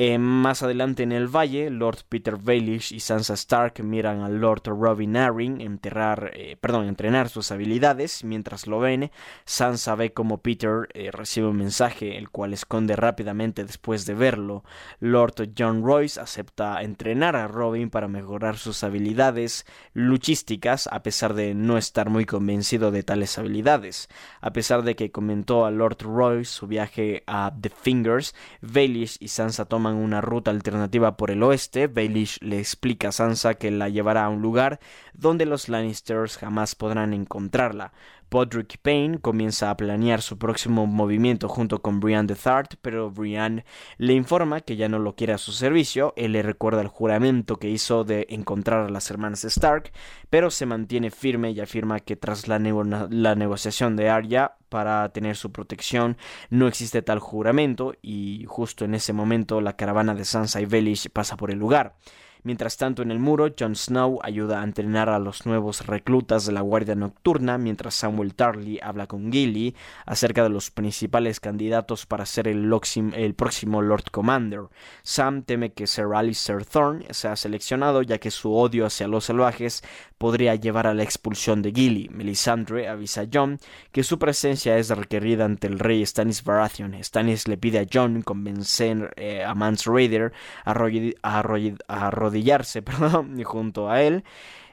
Eh, 0.00 0.16
más 0.16 0.62
adelante 0.62 1.02
en 1.02 1.10
el 1.10 1.26
valle, 1.26 1.70
Lord 1.70 2.04
Peter 2.08 2.36
Baelish 2.36 2.92
y 2.92 3.00
Sansa 3.00 3.34
Stark 3.34 3.82
miran 3.82 4.20
al 4.20 4.36
Lord 4.36 4.62
Robin 4.66 5.16
Arryn 5.16 5.60
enterrar, 5.60 6.30
eh, 6.34 6.56
perdón, 6.60 6.86
entrenar 6.86 7.28
sus 7.28 7.50
habilidades. 7.50 8.22
Mientras 8.22 8.68
lo 8.68 8.78
ven, 8.78 9.10
Sansa 9.44 9.96
ve 9.96 10.12
como 10.12 10.38
Peter 10.38 10.88
eh, 10.94 11.10
recibe 11.10 11.48
un 11.48 11.56
mensaje, 11.56 12.16
el 12.16 12.30
cual 12.30 12.52
esconde 12.52 12.94
rápidamente 12.94 13.64
después 13.64 14.06
de 14.06 14.14
verlo. 14.14 14.62
Lord 15.00 15.50
John 15.58 15.82
Royce 15.82 16.20
acepta 16.20 16.80
entrenar 16.80 17.34
a 17.34 17.48
Robin 17.48 17.90
para 17.90 18.06
mejorar 18.06 18.56
sus 18.56 18.84
habilidades 18.84 19.66
luchísticas, 19.94 20.88
a 20.92 21.02
pesar 21.02 21.34
de 21.34 21.56
no 21.56 21.76
estar 21.76 22.08
muy 22.08 22.24
convencido 22.24 22.92
de 22.92 23.02
tales 23.02 23.36
habilidades. 23.36 24.08
A 24.42 24.52
pesar 24.52 24.84
de 24.84 24.94
que 24.94 25.10
comentó 25.10 25.66
a 25.66 25.72
Lord 25.72 26.02
Royce 26.02 26.52
su 26.52 26.68
viaje 26.68 27.24
a 27.26 27.52
The 27.60 27.70
Fingers, 27.70 28.36
Baelish 28.62 29.16
y 29.18 29.26
Sansa 29.26 29.64
toman 29.64 29.87
una 29.96 30.20
ruta 30.20 30.50
alternativa 30.50 31.16
por 31.16 31.30
el 31.30 31.42
oeste, 31.42 31.86
Baelish 31.86 32.38
le 32.40 32.58
explica 32.58 33.08
a 33.08 33.12
Sansa 33.12 33.54
que 33.54 33.70
la 33.70 33.88
llevará 33.88 34.24
a 34.24 34.28
un 34.28 34.42
lugar 34.42 34.80
donde 35.14 35.46
los 35.46 35.68
Lannisters 35.68 36.36
jamás 36.36 36.74
podrán 36.74 37.14
encontrarla. 37.14 37.92
Podrick 38.28 38.78
Payne 38.82 39.18
comienza 39.20 39.70
a 39.70 39.76
planear 39.76 40.20
su 40.22 40.38
próximo 40.38 40.86
movimiento 40.86 41.48
junto 41.48 41.80
con 41.80 42.00
Brian 42.00 42.26
de 42.26 42.34
Thart, 42.34 42.74
pero 42.82 43.10
Brian 43.10 43.64
le 43.96 44.12
informa 44.12 44.60
que 44.60 44.76
ya 44.76 44.88
no 44.88 44.98
lo 44.98 45.14
quiere 45.16 45.32
a 45.32 45.38
su 45.38 45.52
servicio. 45.52 46.12
Él 46.16 46.32
le 46.32 46.42
recuerda 46.42 46.82
el 46.82 46.88
juramento 46.88 47.56
que 47.56 47.70
hizo 47.70 48.04
de 48.04 48.26
encontrar 48.28 48.86
a 48.86 48.90
las 48.90 49.10
hermanas 49.10 49.44
Stark, 49.44 49.92
pero 50.30 50.50
se 50.50 50.66
mantiene 50.66 51.10
firme 51.10 51.50
y 51.52 51.60
afirma 51.60 52.00
que 52.00 52.16
tras 52.16 52.48
la, 52.48 52.58
la 52.58 53.34
negociación 53.34 53.96
de 53.96 54.10
Arya 54.10 54.56
para 54.68 55.08
tener 55.10 55.36
su 55.36 55.50
protección 55.50 56.16
no 56.50 56.68
existe 56.68 57.02
tal 57.02 57.18
juramento 57.18 57.94
y 58.02 58.44
justo 58.46 58.84
en 58.84 58.94
ese 58.94 59.12
momento 59.12 59.60
la 59.60 59.76
caravana 59.76 60.14
de 60.14 60.24
Sansa 60.24 60.60
y 60.60 60.66
Velish 60.66 61.08
pasa 61.10 61.36
por 61.36 61.50
el 61.50 61.58
lugar. 61.58 61.96
Mientras 62.42 62.76
tanto, 62.76 63.02
en 63.02 63.10
el 63.10 63.18
muro, 63.18 63.48
Jon 63.58 63.74
Snow 63.74 64.18
ayuda 64.22 64.60
a 64.60 64.64
entrenar 64.64 65.08
a 65.08 65.18
los 65.18 65.46
nuevos 65.46 65.86
reclutas 65.86 66.46
de 66.46 66.52
la 66.52 66.60
Guardia 66.60 66.94
Nocturna, 66.94 67.58
mientras 67.58 67.94
Samuel 67.94 68.34
Tarly 68.34 68.78
habla 68.82 69.06
con 69.06 69.32
Gilly 69.32 69.74
acerca 70.06 70.42
de 70.42 70.48
los 70.48 70.70
principales 70.70 71.40
candidatos 71.40 72.06
para 72.06 72.26
ser 72.26 72.48
el, 72.48 73.34
próximo 73.34 73.82
Lord 73.82 74.10
Commander. 74.10 74.62
Sam 75.02 75.42
teme 75.42 75.72
que 75.72 75.86
Sir 75.86 76.06
Alistair 76.14 76.64
Thorne 76.64 77.06
sea 77.10 77.36
seleccionado, 77.36 78.02
ya 78.02 78.18
que 78.18 78.30
su 78.30 78.54
odio 78.54 78.86
hacia 78.86 79.08
los 79.08 79.24
salvajes 79.24 79.82
podría 80.18 80.54
llevar 80.56 80.86
a 80.86 80.94
la 80.94 81.04
expulsión 81.04 81.62
de 81.62 81.72
Gilly. 81.72 82.08
Melisandre 82.10 82.88
avisa 82.88 83.22
a 83.22 83.28
Jon 83.32 83.58
que 83.92 84.02
su 84.02 84.18
presencia 84.18 84.76
es 84.78 84.90
requerida 84.90 85.44
ante 85.44 85.68
el 85.68 85.78
rey 85.78 86.04
Stannis 86.04 86.42
Baratheon. 86.42 87.02
Stannis 87.02 87.48
le 87.48 87.56
pide 87.56 87.78
a 87.78 87.86
Jon 87.90 88.22
convencer 88.22 89.12
eh, 89.16 89.44
a 89.44 89.54
Mance 89.54 89.90
Raider 89.90 90.32
a, 90.64 90.72
a, 90.72 92.10
arrodillarse 92.28 92.82
perdón, 92.82 93.42
junto 93.42 93.90
a 93.90 94.02
él, 94.02 94.24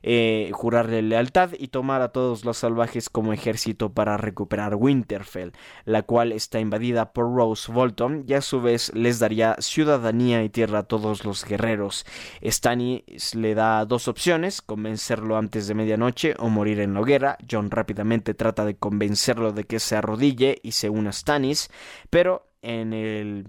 eh, 0.07 0.51
jurarle 0.53 1.01
lealtad 1.01 1.51
y 1.57 1.69
tomar 1.69 2.03
a 2.03 2.09
todos 2.09 2.45
los 2.45 2.57
salvajes 2.57 3.09
como 3.09 3.33
ejército 3.33 3.91
para 3.91 4.17
recuperar 4.17 4.75
Winterfell, 4.75 5.53
la 5.83 6.03
cual 6.03 6.31
está 6.31 6.59
invadida 6.59 7.11
por 7.11 7.33
Rose 7.33 7.71
Bolton 7.71 8.23
y 8.27 8.33
a 8.33 8.41
su 8.41 8.61
vez 8.61 8.93
les 8.93 9.17
daría 9.17 9.55
ciudadanía 9.59 10.43
y 10.43 10.49
tierra 10.49 10.79
a 10.79 10.83
todos 10.83 11.25
los 11.25 11.43
guerreros. 11.43 12.05
Stannis 12.43 13.33
le 13.33 13.55
da 13.55 13.83
dos 13.85 14.07
opciones, 14.07 14.61
convencerlo 14.61 15.37
antes 15.37 15.67
de 15.67 15.73
medianoche 15.73 16.35
o 16.37 16.49
morir 16.49 16.81
en 16.81 16.93
la 16.93 16.99
hoguera. 16.99 17.37
John 17.49 17.71
rápidamente 17.71 18.35
trata 18.35 18.63
de 18.63 18.75
convencerlo 18.75 19.53
de 19.53 19.63
que 19.63 19.79
se 19.79 19.95
arrodille 19.95 20.59
y 20.61 20.73
se 20.73 20.89
una 20.89 21.09
a 21.09 21.13
Stannis, 21.13 21.69
pero 22.11 22.51
en 22.61 22.93
el 22.93 23.47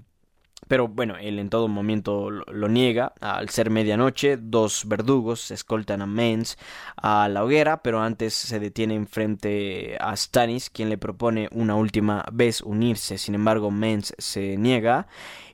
pero 0.68 0.88
bueno, 0.88 1.16
él 1.16 1.38
en 1.38 1.48
todo 1.48 1.68
momento 1.68 2.30
lo, 2.30 2.68
niega. 2.68 3.12
Al 3.20 3.48
ser 3.50 3.70
medianoche, 3.70 4.36
dos 4.36 4.84
verdugos 4.86 5.50
escoltan 5.50 6.02
a 6.02 6.06
Mens 6.06 6.58
a 6.96 7.28
la 7.28 7.44
hoguera, 7.44 7.82
pero 7.82 8.00
antes 8.00 8.34
se 8.34 8.58
detienen 8.58 9.06
frente 9.06 9.96
a 10.00 10.16
Stannis, 10.16 10.70
quien 10.70 10.88
le 10.88 10.98
propone 10.98 11.48
una 11.52 11.76
última 11.76 12.24
vez 12.32 12.62
unirse. 12.62 13.16
Sin 13.18 13.34
embargo, 13.36 13.70
Mens 13.70 14.14
se 14.18 14.56
niega 14.56 15.06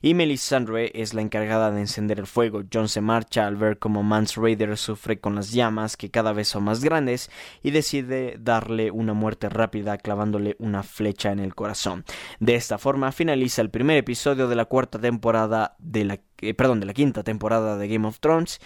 y 0.03 0.15
Melisandre 0.15 0.91
es 0.93 1.13
la 1.13 1.21
encargada 1.21 1.71
de 1.71 1.79
encender 1.79 2.19
el 2.19 2.27
fuego. 2.27 2.61
John 2.71 2.89
se 2.89 2.99
marcha 2.99 3.47
al 3.47 3.55
ver 3.55 3.79
cómo 3.79 4.03
Mans 4.03 4.35
Raider 4.35 4.77
sufre 4.77 5.21
con 5.21 5.33
las 5.33 5.53
llamas 5.53 5.95
que 5.95 6.11
cada 6.11 6.33
vez 6.33 6.49
son 6.49 6.65
más 6.65 6.83
grandes 6.83 7.31
y 7.63 7.71
decide 7.71 8.35
darle 8.37 8.91
una 8.91 9.13
muerte 9.13 9.47
rápida 9.47 9.97
clavándole 9.97 10.57
una 10.59 10.83
flecha 10.83 11.31
en 11.31 11.39
el 11.39 11.55
corazón. 11.55 12.03
De 12.41 12.55
esta 12.55 12.77
forma 12.77 13.13
finaliza 13.13 13.61
el 13.61 13.69
primer 13.69 13.95
episodio 13.95 14.49
de 14.49 14.57
la 14.57 14.65
cuarta 14.65 14.99
temporada 14.99 15.77
de 15.79 16.03
la 16.03 16.19
eh, 16.41 16.53
perdón, 16.53 16.79
de 16.79 16.85
la 16.85 16.93
quinta 16.93 17.23
temporada 17.23 17.77
de 17.77 17.87
Game 17.87 18.07
of 18.07 18.19
Thrones 18.19 18.59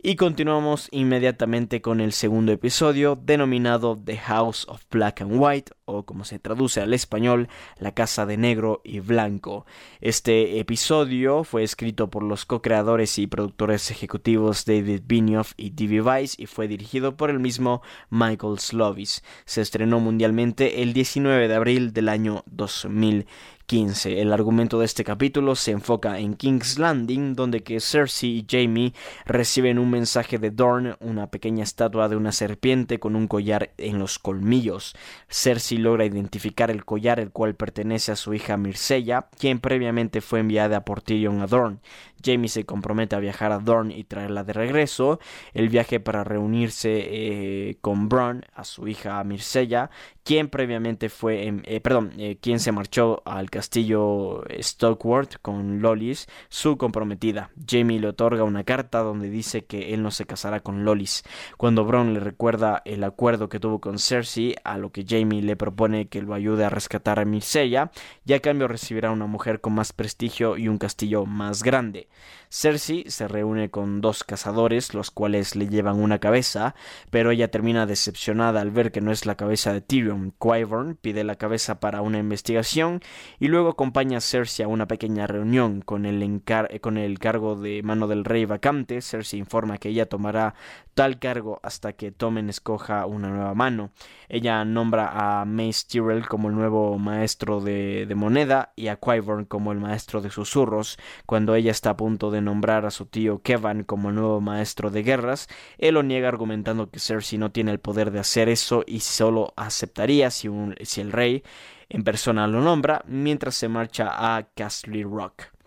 y 0.00 0.14
continuamos 0.14 0.86
inmediatamente 0.92 1.82
con 1.82 2.00
el 2.00 2.12
segundo 2.12 2.52
episodio 2.52 3.18
denominado 3.20 4.00
The 4.02 4.16
House 4.16 4.64
of 4.68 4.84
Black 4.92 5.22
and 5.22 5.32
White 5.34 5.72
o 5.86 6.04
como 6.04 6.24
se 6.24 6.38
traduce 6.38 6.80
al 6.80 6.94
español 6.94 7.48
La 7.80 7.92
Casa 7.92 8.24
de 8.24 8.36
Negro 8.36 8.80
y 8.84 9.00
Blanco. 9.00 9.66
Este 10.00 10.60
episodio 10.60 11.42
fue 11.42 11.64
escrito 11.64 12.10
por 12.10 12.22
los 12.22 12.44
co-creadores 12.44 13.18
y 13.18 13.26
productores 13.26 13.90
ejecutivos 13.90 14.64
David 14.64 15.02
Benioff 15.04 15.54
y 15.56 15.70
D.B. 15.70 16.02
Weiss 16.02 16.38
y 16.38 16.46
fue 16.46 16.68
dirigido 16.68 17.16
por 17.16 17.30
el 17.30 17.40
mismo 17.40 17.82
Michael 18.08 18.60
Slovis. 18.60 19.24
Se 19.46 19.62
estrenó 19.62 19.98
mundialmente 19.98 20.80
el 20.82 20.92
19 20.92 21.48
de 21.48 21.54
abril 21.56 21.92
del 21.92 22.08
año 22.08 22.44
2000 22.46 23.26
15. 23.68 24.22
El 24.22 24.32
argumento 24.32 24.78
de 24.78 24.86
este 24.86 25.04
capítulo 25.04 25.54
se 25.54 25.72
enfoca 25.72 26.18
en 26.18 26.32
King's 26.32 26.78
Landing, 26.78 27.34
donde 27.34 27.62
que 27.62 27.80
Cersei 27.80 28.38
y 28.38 28.46
Jamie 28.48 28.94
reciben 29.26 29.78
un 29.78 29.90
mensaje 29.90 30.38
de 30.38 30.50
Dorn, 30.50 30.96
una 31.00 31.26
pequeña 31.26 31.64
estatua 31.64 32.08
de 32.08 32.16
una 32.16 32.32
serpiente 32.32 32.98
con 32.98 33.14
un 33.14 33.28
collar 33.28 33.74
en 33.76 33.98
los 33.98 34.18
colmillos. 34.18 34.96
Cersei 35.28 35.76
logra 35.76 36.06
identificar 36.06 36.70
el 36.70 36.86
collar, 36.86 37.20
el 37.20 37.30
cual 37.30 37.56
pertenece 37.56 38.10
a 38.10 38.16
su 38.16 38.32
hija 38.32 38.56
Mircella, 38.56 39.28
quien 39.38 39.60
previamente 39.60 40.22
fue 40.22 40.40
enviada 40.40 40.86
por 40.86 41.02
Tyrion 41.02 41.42
a 41.42 41.46
Dorn. 41.46 41.80
Jamie 42.22 42.48
se 42.48 42.64
compromete 42.64 43.16
a 43.16 43.20
viajar 43.20 43.52
a 43.52 43.58
Dorn 43.58 43.90
y 43.90 44.04
traerla 44.04 44.44
de 44.44 44.52
regreso. 44.52 45.20
El 45.54 45.68
viaje 45.68 46.00
para 46.00 46.24
reunirse 46.24 46.90
eh, 46.90 47.78
con 47.80 48.08
Bronn, 48.08 48.44
a 48.54 48.64
su 48.64 48.88
hija 48.88 49.22
Mircella, 49.24 49.90
quien 50.24 50.48
previamente 50.48 51.08
fue, 51.08 51.62
eh, 51.64 51.80
perdón, 51.80 52.12
eh, 52.18 52.36
quien 52.40 52.60
se 52.60 52.72
marchó 52.72 53.22
al 53.24 53.50
castillo 53.50 54.44
Stokeworth 54.60 55.36
con 55.40 55.80
Lolis, 55.80 56.26
su 56.48 56.76
comprometida. 56.76 57.50
Jamie 57.66 57.98
le 58.00 58.08
otorga 58.08 58.44
una 58.44 58.64
carta 58.64 58.98
donde 58.98 59.30
dice 59.30 59.64
que 59.64 59.94
él 59.94 60.02
no 60.02 60.10
se 60.10 60.26
casará 60.26 60.60
con 60.60 60.84
Lolis. 60.84 61.22
Cuando 61.56 61.84
Bronn 61.84 62.14
le 62.14 62.20
recuerda 62.20 62.82
el 62.84 63.04
acuerdo 63.04 63.48
que 63.48 63.60
tuvo 63.60 63.80
con 63.80 63.98
Cersei, 63.98 64.54
a 64.64 64.76
lo 64.76 64.90
que 64.92 65.06
Jamie 65.08 65.42
le 65.42 65.56
propone 65.56 66.08
que 66.08 66.20
lo 66.20 66.34
ayude 66.34 66.64
a 66.64 66.70
rescatar 66.70 67.18
a 67.18 67.24
Mircella, 67.24 67.90
y 68.24 68.32
a 68.34 68.40
cambio 68.40 68.68
recibirá 68.68 69.10
una 69.10 69.26
mujer 69.26 69.60
con 69.60 69.72
más 69.72 69.92
prestigio 69.92 70.56
y 70.56 70.68
un 70.68 70.78
castillo 70.78 71.24
más 71.24 71.62
grande. 71.62 72.07
Cersei 72.50 73.04
se 73.10 73.28
reúne 73.28 73.70
con 73.70 74.00
dos 74.00 74.24
cazadores, 74.24 74.94
los 74.94 75.10
cuales 75.10 75.54
le 75.54 75.68
llevan 75.68 76.00
una 76.00 76.18
cabeza, 76.18 76.74
pero 77.10 77.30
ella 77.30 77.50
termina 77.50 77.84
decepcionada 77.84 78.60
al 78.62 78.70
ver 78.70 78.90
que 78.90 79.02
no 79.02 79.12
es 79.12 79.26
la 79.26 79.34
cabeza 79.34 79.72
de 79.72 79.82
Tyrion. 79.82 80.32
Qyburn 80.38 80.96
pide 80.96 81.24
la 81.24 81.36
cabeza 81.36 81.78
para 81.78 82.00
una 82.00 82.18
investigación 82.18 83.00
y 83.38 83.48
luego 83.48 83.68
acompaña 83.68 84.18
a 84.18 84.22
Cersei 84.22 84.64
a 84.64 84.68
una 84.68 84.88
pequeña 84.88 85.26
reunión 85.26 85.82
con 85.82 86.06
el, 86.06 86.42
con 86.80 86.96
el 86.96 87.18
cargo 87.18 87.54
de 87.54 87.82
mano 87.82 88.08
del 88.08 88.24
rey 88.24 88.46
vacante. 88.46 89.02
Cersei 89.02 89.38
informa 89.38 89.78
que 89.78 89.90
ella 89.90 90.08
tomará 90.08 90.54
tal 90.94 91.18
cargo 91.20 91.60
hasta 91.62 91.92
que 91.92 92.10
Tommen 92.10 92.48
escoja 92.48 93.06
una 93.06 93.28
nueva 93.28 93.54
mano. 93.54 93.90
Ella 94.28 94.64
nombra 94.64 95.10
a 95.12 95.44
Mace 95.44 95.84
Tyrell 95.88 96.26
como 96.26 96.48
el 96.48 96.56
nuevo 96.56 96.98
maestro 96.98 97.60
de, 97.60 98.12
moneda 98.16 98.72
y 98.74 98.88
a 98.88 98.96
Qyburn 98.96 99.44
como 99.44 99.70
el 99.70 99.78
maestro 99.78 100.20
de 100.20 100.30
susurros. 100.30 100.98
Cuando 101.24 101.54
ella 101.54 101.70
está 101.70 101.96
punto 101.98 102.30
de 102.30 102.40
nombrar 102.40 102.86
a 102.86 102.90
su 102.90 103.04
tío 103.04 103.42
Kevan 103.42 103.82
como 103.82 104.12
nuevo 104.12 104.40
maestro 104.40 104.90
de 104.90 105.02
guerras, 105.02 105.48
él 105.76 105.94
lo 105.94 106.02
niega 106.02 106.28
argumentando 106.28 106.90
que 106.90 107.00
Cersei 107.00 107.38
no 107.38 107.50
tiene 107.50 107.72
el 107.72 107.80
poder 107.80 108.10
de 108.10 108.20
hacer 108.20 108.48
eso 108.48 108.84
y 108.86 109.00
solo 109.00 109.52
aceptaría 109.56 110.30
si, 110.30 110.48
un, 110.48 110.76
si 110.80 111.02
el 111.02 111.12
rey 111.12 111.42
en 111.88 112.04
persona 112.04 112.46
lo 112.46 112.62
nombra 112.62 113.02
mientras 113.06 113.56
se 113.56 113.68
marcha 113.68 114.36
a 114.36 114.48
Castle 114.54 115.02
Rock. 115.02 115.58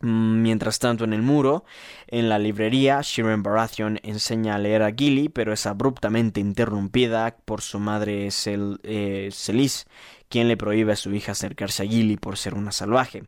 Mm, 0.00 0.42
mientras 0.42 0.78
tanto, 0.78 1.04
en 1.04 1.12
el 1.12 1.22
muro, 1.22 1.64
en 2.06 2.28
la 2.28 2.38
librería, 2.38 3.00
Shiren 3.02 3.42
Baratheon 3.42 3.98
enseña 4.04 4.54
a 4.54 4.58
leer 4.58 4.82
a 4.82 4.92
Gilly, 4.92 5.28
pero 5.28 5.52
es 5.52 5.66
abruptamente 5.66 6.40
interrumpida 6.40 7.36
por 7.44 7.62
su 7.62 7.80
madre 7.80 8.28
eh, 8.28 9.28
quien 10.28 10.48
le 10.48 10.56
prohíbe 10.56 10.92
a 10.92 10.96
su 10.96 11.12
hija 11.14 11.32
acercarse 11.32 11.82
a 11.82 11.86
Gilly 11.86 12.16
por 12.16 12.36
ser 12.36 12.54
una 12.54 12.72
salvaje. 12.72 13.24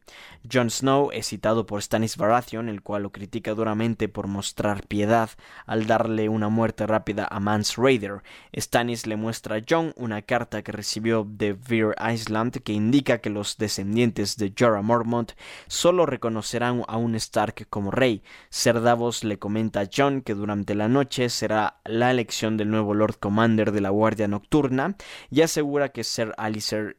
Jon 0.51 0.71
Snow 0.71 1.11
es 1.13 1.29
citado 1.29 1.67
por 1.67 1.83
Stannis 1.83 2.17
Baratheon, 2.17 2.69
el 2.69 2.83
cual 2.83 3.03
lo 3.03 3.11
critica 3.11 3.55
duramente 3.55 4.09
por 4.09 4.27
mostrar 4.27 4.87
piedad 4.87 5.31
al 5.67 5.87
darle 5.87 6.29
una 6.29 6.49
muerte 6.49 6.87
rápida 6.87 7.27
a 7.31 7.41
Mance 7.41 7.75
Raider. 7.77 8.23
Stannis 8.57 9.07
le 9.07 9.17
muestra 9.17 9.57
a 9.57 9.63
Jon 9.69 9.93
una 9.97 10.23
carta 10.23 10.63
que 10.63 10.73
recibió 10.73 11.27
de 11.29 11.53
Veer 11.53 11.95
Island 12.13 12.59
que 12.63 12.73
indica 12.73 13.19
que 13.19 13.31
los 13.31 13.57
descendientes 13.57 14.37
de 14.37 14.53
Jorah 14.57 14.83
Mormont 14.83 15.33
solo 15.67 16.07
reconocerán 16.07 16.83
a 16.89 16.97
un 16.97 17.15
Stark 17.15 17.67
como 17.69 17.91
rey. 17.91 18.23
Ser 18.49 18.81
Davos 18.81 19.25
le 19.25 19.39
comenta 19.39 19.81
a 19.81 19.89
Jon 19.95 20.23
que 20.23 20.35
durante 20.35 20.75
la 20.75 20.89
noche 20.89 21.29
será 21.29 21.81
la 21.85 22.11
elección 22.11 22.57
del 22.57 22.71
nuevo 22.71 22.95
Lord 22.95 23.19
Commander 23.19 23.73
de 23.73 23.81
la 23.81 23.91
Guardia 23.91 24.29
Nocturna 24.29 24.97
y 25.31 25.43
asegura 25.43 25.91
que 25.91 26.05
Ser 26.05 26.35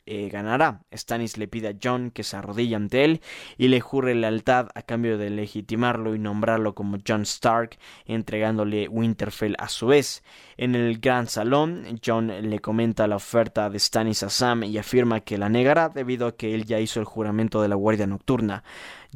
Eh, 0.06 0.30
ganará. 0.30 0.82
Stannis 0.94 1.38
le 1.38 1.48
pide 1.48 1.70
a 1.70 1.76
John 1.82 2.12
que 2.12 2.24
se 2.24 2.38
arrodille 2.38 2.76
ante 2.76 3.04
él 3.04 3.22
y 3.58 3.68
le 3.68 3.82
jure 3.82 4.16
lealtad 4.16 4.70
a 4.76 4.82
cambio 4.82 5.18
de 5.18 5.30
legitimarlo 5.30 6.16
y 6.16 6.20
nombrarlo 6.20 6.76
como 6.76 6.98
John 7.06 7.24
Stark, 7.24 7.78
entregándole 8.06 8.88
Winterfell 8.88 9.56
a 9.58 9.68
su 9.68 9.88
vez. 9.88 10.24
En 10.58 10.76
el 10.76 11.00
gran 11.00 11.28
salón, 11.28 12.00
John 12.06 12.28
le 12.28 12.60
comenta 12.60 13.08
la 13.08 13.16
oferta 13.16 13.70
de 13.70 13.80
Stannis 13.80 14.24
a 14.24 14.30
Sam 14.30 14.64
y 14.64 14.78
afirma 14.78 15.22
que 15.22 15.38
la 15.38 15.50
negará 15.50 15.90
debido 15.90 16.28
a 16.28 16.36
que 16.36 16.54
él 16.54 16.66
ya 16.66 16.80
hizo 16.80 17.00
el 17.00 17.06
juramento 17.06 17.62
de 17.62 17.68
la 17.68 17.76
Guardia 17.76 18.08
Nocturna. 18.08 18.64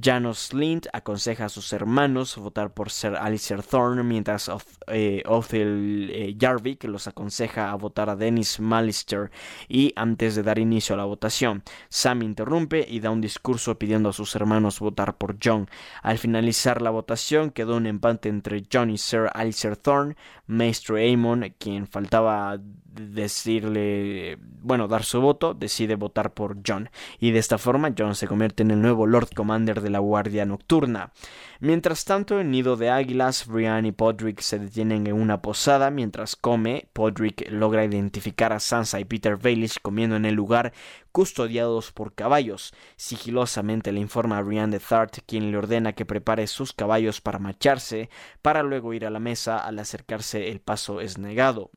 Janos 0.01 0.53
Lind 0.53 0.87
aconseja 0.91 1.45
a 1.45 1.49
sus 1.49 1.71
hermanos 1.71 2.35
votar 2.35 2.73
por 2.73 2.89
Sir 2.89 3.15
Alistair 3.15 3.63
Thorne, 3.63 4.03
mientras 4.03 4.51
eh, 4.87 5.23
Othel 5.25 6.09
eh, 6.11 6.35
Jarvik 6.39 6.83
los 6.85 7.07
aconseja 7.07 7.71
a 7.71 7.75
votar 7.75 8.09
a 8.09 8.15
Dennis 8.15 8.59
Malister. 8.59 9.31
Y 9.69 9.93
antes 9.95 10.35
de 10.35 10.43
dar 10.43 10.59
inicio 10.59 10.95
a 10.95 10.97
la 10.97 11.05
votación, 11.05 11.63
Sam 11.89 12.23
interrumpe 12.23 12.85
y 12.87 12.99
da 12.99 13.09
un 13.09 13.21
discurso 13.21 13.79
pidiendo 13.79 14.09
a 14.09 14.13
sus 14.13 14.35
hermanos 14.35 14.79
votar 14.79 15.17
por 15.17 15.37
John. 15.41 15.69
Al 16.01 16.17
finalizar 16.17 16.81
la 16.81 16.89
votación 16.89 17.51
quedó 17.51 17.77
un 17.77 17.85
empate 17.87 18.29
entre 18.29 18.63
John 18.71 18.89
y 18.89 18.97
Sir 18.97 19.29
Alistair 19.33 19.77
Thorne. 19.77 20.15
Maestro 20.47 20.97
Aemon, 20.97 21.55
quien 21.57 21.87
faltaba 21.87 22.59
decirle, 22.95 24.37
bueno, 24.39 24.87
dar 24.87 25.03
su 25.03 25.21
voto, 25.21 25.53
decide 25.53 25.95
votar 25.95 26.33
por 26.33 26.57
John. 26.65 26.89
Y 27.19 27.31
de 27.31 27.39
esta 27.39 27.57
forma 27.57 27.93
John 27.97 28.15
se 28.15 28.27
convierte 28.27 28.63
en 28.63 28.71
el 28.71 28.81
nuevo 28.81 29.05
Lord 29.05 29.29
Commander 29.35 29.81
de 29.81 29.89
la 29.89 29.99
Guardia 29.99 30.45
Nocturna. 30.45 31.11
Mientras 31.59 32.05
tanto, 32.05 32.39
en 32.39 32.51
Nido 32.51 32.75
de 32.75 32.89
Águilas, 32.89 33.47
Brian 33.47 33.85
y 33.85 33.91
Podrick 33.91 34.41
se 34.41 34.59
detienen 34.59 35.07
en 35.07 35.13
una 35.13 35.41
posada 35.41 35.89
mientras 35.89 36.35
come. 36.35 36.89
Podrick 36.93 37.49
logra 37.49 37.85
identificar 37.85 38.51
a 38.53 38.59
Sansa 38.59 38.99
y 38.99 39.05
Peter 39.05 39.37
Baelish 39.37 39.79
comiendo 39.81 40.15
en 40.15 40.25
el 40.25 40.35
lugar, 40.35 40.73
custodiados 41.11 41.91
por 41.91 42.13
caballos. 42.13 42.73
Sigilosamente 42.97 43.91
le 43.91 44.01
informa 44.01 44.37
a 44.37 44.41
Brian 44.41 44.71
de 44.71 44.79
Thart, 44.79 45.19
quien 45.25 45.51
le 45.51 45.57
ordena 45.57 45.93
que 45.93 46.05
prepare 46.05 46.47
sus 46.47 46.73
caballos 46.73 47.21
para 47.21 47.39
marcharse, 47.39 48.09
para 48.41 48.63
luego 48.63 48.93
ir 48.93 49.05
a 49.05 49.09
la 49.09 49.19
mesa. 49.19 49.57
Al 49.57 49.79
acercarse, 49.79 50.51
el 50.51 50.59
paso 50.59 51.01
es 51.01 51.17
negado 51.17 51.71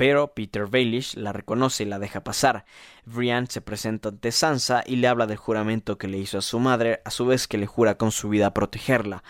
pero 0.00 0.32
Peter 0.32 0.66
Baelish 0.66 1.14
la 1.14 1.30
reconoce 1.30 1.82
y 1.82 1.86
la 1.86 1.98
deja 1.98 2.24
pasar. 2.24 2.64
Brian 3.04 3.48
se 3.48 3.60
presenta 3.60 4.08
ante 4.08 4.32
Sansa 4.32 4.82
y 4.86 4.96
le 4.96 5.08
habla 5.08 5.26
del 5.26 5.36
juramento 5.36 5.98
que 5.98 6.08
le 6.08 6.16
hizo 6.16 6.38
a 6.38 6.40
su 6.40 6.58
madre, 6.58 7.02
a 7.04 7.10
su 7.10 7.26
vez 7.26 7.46
que 7.46 7.58
le 7.58 7.66
jura 7.66 7.98
con 7.98 8.10
su 8.10 8.30
vida 8.30 8.54
protegerla. 8.54 9.22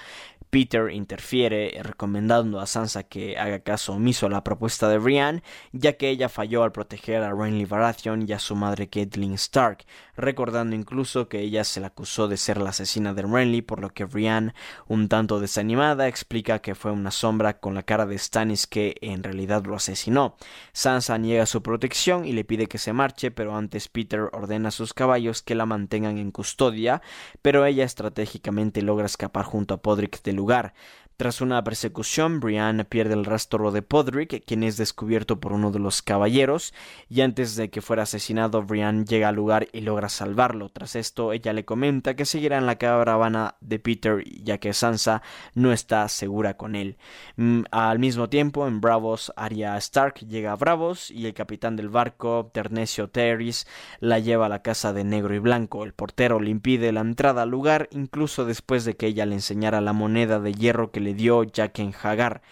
Peter 0.50 0.90
interfiere 0.90 1.80
recomendando 1.80 2.58
a 2.58 2.66
Sansa 2.66 3.04
que 3.04 3.38
haga 3.38 3.60
caso 3.60 3.92
omiso 3.92 4.26
a 4.26 4.30
la 4.30 4.42
propuesta 4.42 4.88
de 4.88 4.98
Brienne, 4.98 5.44
ya 5.70 5.92
que 5.92 6.10
ella 6.10 6.28
falló 6.28 6.64
al 6.64 6.72
proteger 6.72 7.22
a 7.22 7.32
Renly 7.32 7.66
Baratheon 7.66 8.28
y 8.28 8.32
a 8.32 8.40
su 8.40 8.56
madre 8.56 8.88
Catelyn 8.88 9.34
Stark, 9.34 9.84
recordando 10.16 10.74
incluso 10.74 11.28
que 11.28 11.38
ella 11.38 11.62
se 11.62 11.80
la 11.80 11.88
acusó 11.88 12.26
de 12.26 12.36
ser 12.36 12.58
la 12.58 12.70
asesina 12.70 13.14
de 13.14 13.22
Renly, 13.22 13.62
por 13.62 13.80
lo 13.80 13.90
que 13.90 14.04
Brienne, 14.04 14.52
un 14.88 15.08
tanto 15.08 15.38
desanimada, 15.38 16.08
explica 16.08 16.58
que 16.58 16.74
fue 16.74 16.90
una 16.90 17.12
sombra 17.12 17.60
con 17.60 17.74
la 17.74 17.84
cara 17.84 18.04
de 18.06 18.18
Stannis 18.18 18.66
que 18.66 18.96
en 19.02 19.22
realidad 19.22 19.64
lo 19.64 19.76
asesinó. 19.76 20.36
Sansa 20.72 21.16
niega 21.16 21.46
su 21.46 21.62
protección 21.62 22.24
y 22.24 22.32
le 22.32 22.44
pide 22.44 22.66
que 22.66 22.78
se 22.78 22.92
marche, 22.92 23.30
pero 23.30 23.56
antes 23.56 23.86
Peter 23.88 24.22
ordena 24.32 24.68
a 24.68 24.72
sus 24.72 24.94
caballos 24.94 25.42
que 25.42 25.54
la 25.54 25.66
mantengan 25.66 26.18
en 26.18 26.32
custodia, 26.32 27.02
pero 27.40 27.64
ella 27.64 27.84
estratégicamente 27.84 28.82
logra 28.82 29.06
escapar 29.06 29.44
junto 29.44 29.74
a 29.74 29.82
Podrick 29.82 30.22
del 30.24 30.39
lugar. 30.40 30.72
Tras 31.20 31.42
una 31.42 31.62
persecución, 31.62 32.40
Brian 32.40 32.86
pierde 32.88 33.12
el 33.12 33.26
rastro 33.26 33.72
de 33.72 33.82
Podrick, 33.82 34.42
quien 34.46 34.62
es 34.62 34.78
descubierto 34.78 35.38
por 35.38 35.52
uno 35.52 35.70
de 35.70 35.78
los 35.78 36.00
caballeros, 36.00 36.72
y 37.10 37.20
antes 37.20 37.56
de 37.56 37.68
que 37.68 37.82
fuera 37.82 38.04
asesinado, 38.04 38.62
Brian 38.62 39.04
llega 39.04 39.28
al 39.28 39.34
lugar 39.34 39.68
y 39.74 39.82
logra 39.82 40.08
salvarlo. 40.08 40.70
Tras 40.70 40.96
esto, 40.96 41.34
ella 41.34 41.52
le 41.52 41.66
comenta 41.66 42.16
que 42.16 42.24
seguirá 42.24 42.56
en 42.56 42.64
la 42.64 42.76
caravana 42.76 43.56
de 43.60 43.78
Peter, 43.78 44.24
ya 44.42 44.56
que 44.56 44.72
Sansa 44.72 45.20
no 45.52 45.74
está 45.74 46.08
segura 46.08 46.56
con 46.56 46.74
él. 46.74 46.96
Mm, 47.36 47.64
al 47.70 47.98
mismo 47.98 48.30
tiempo, 48.30 48.66
en 48.66 48.80
Bravos, 48.80 49.30
Arya 49.36 49.76
Stark 49.76 50.20
llega 50.26 50.52
a 50.52 50.56
Bravos 50.56 51.10
y 51.10 51.26
el 51.26 51.34
capitán 51.34 51.76
del 51.76 51.90
barco, 51.90 52.50
Ternesio 52.54 53.10
Terris, 53.10 53.66
la 53.98 54.20
lleva 54.20 54.46
a 54.46 54.48
la 54.48 54.62
casa 54.62 54.94
de 54.94 55.04
Negro 55.04 55.34
y 55.34 55.38
Blanco. 55.38 55.84
El 55.84 55.92
portero 55.92 56.40
le 56.40 56.48
impide 56.48 56.92
la 56.92 57.02
entrada 57.02 57.42
al 57.42 57.50
lugar, 57.50 57.90
incluso 57.90 58.46
después 58.46 58.86
de 58.86 58.96
que 58.96 59.08
ella 59.08 59.26
le 59.26 59.34
enseñara 59.34 59.82
la 59.82 59.92
moneda 59.92 60.40
de 60.40 60.54
hierro 60.54 60.90
que 60.90 61.00
le 61.00 61.09
dio 61.14 61.44
Jaqen 61.44 61.94
Hagar. 62.02 62.42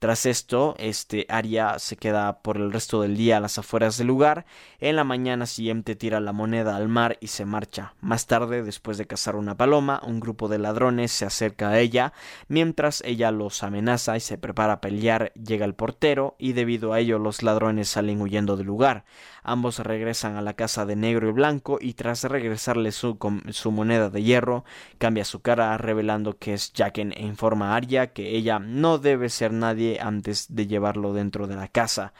Tras 0.00 0.24
esto, 0.24 0.76
este 0.78 1.26
Arya 1.28 1.78
se 1.78 1.98
queda 1.98 2.40
por 2.40 2.56
el 2.56 2.72
resto 2.72 3.02
del 3.02 3.18
día 3.18 3.36
a 3.36 3.40
las 3.40 3.58
afueras 3.58 3.98
del 3.98 4.06
lugar. 4.06 4.46
En 4.78 4.96
la 4.96 5.04
mañana 5.04 5.44
siguiente 5.44 5.94
tira 5.94 6.20
la 6.20 6.32
moneda 6.32 6.74
al 6.74 6.88
mar 6.88 7.18
y 7.20 7.26
se 7.26 7.44
marcha. 7.44 7.92
Más 8.00 8.26
tarde, 8.26 8.62
después 8.62 8.96
de 8.96 9.06
cazar 9.06 9.36
una 9.36 9.58
paloma, 9.58 10.00
un 10.02 10.18
grupo 10.18 10.48
de 10.48 10.58
ladrones 10.58 11.12
se 11.12 11.26
acerca 11.26 11.68
a 11.68 11.80
ella. 11.80 12.14
Mientras 12.48 13.02
ella 13.04 13.30
los 13.30 13.62
amenaza 13.62 14.16
y 14.16 14.20
se 14.20 14.38
prepara 14.38 14.72
a 14.72 14.80
pelear, 14.80 15.34
llega 15.34 15.66
el 15.66 15.74
portero 15.74 16.34
y 16.38 16.54
debido 16.54 16.94
a 16.94 17.00
ello 17.00 17.18
los 17.18 17.42
ladrones 17.42 17.90
salen 17.90 18.22
huyendo 18.22 18.56
del 18.56 18.68
lugar. 18.68 19.04
Ambos 19.42 19.78
regresan 19.78 20.36
a 20.36 20.42
la 20.42 20.54
casa 20.54 20.86
de 20.86 20.96
negro 20.96 21.28
y 21.28 21.32
blanco 21.32 21.78
y 21.80 21.94
tras 21.94 22.24
regresarle 22.24 22.92
su, 22.92 23.18
su 23.50 23.70
moneda 23.70 24.10
de 24.10 24.22
hierro, 24.22 24.64
cambia 24.98 25.24
su 25.24 25.40
cara 25.40 25.76
revelando 25.78 26.38
que 26.38 26.54
es 26.54 26.72
Jaqen 26.76 27.12
e 27.12 27.22
informa 27.22 27.72
a 27.72 27.76
Arya 27.76 28.08
que 28.08 28.36
ella 28.36 28.58
no 28.58 28.98
debe 28.98 29.28
ser 29.28 29.52
nadie 29.52 29.98
antes 30.00 30.54
de 30.54 30.66
llevarlo 30.66 31.12
dentro 31.12 31.46
de 31.46 31.56
la 31.56 31.68
casa. 31.68 32.12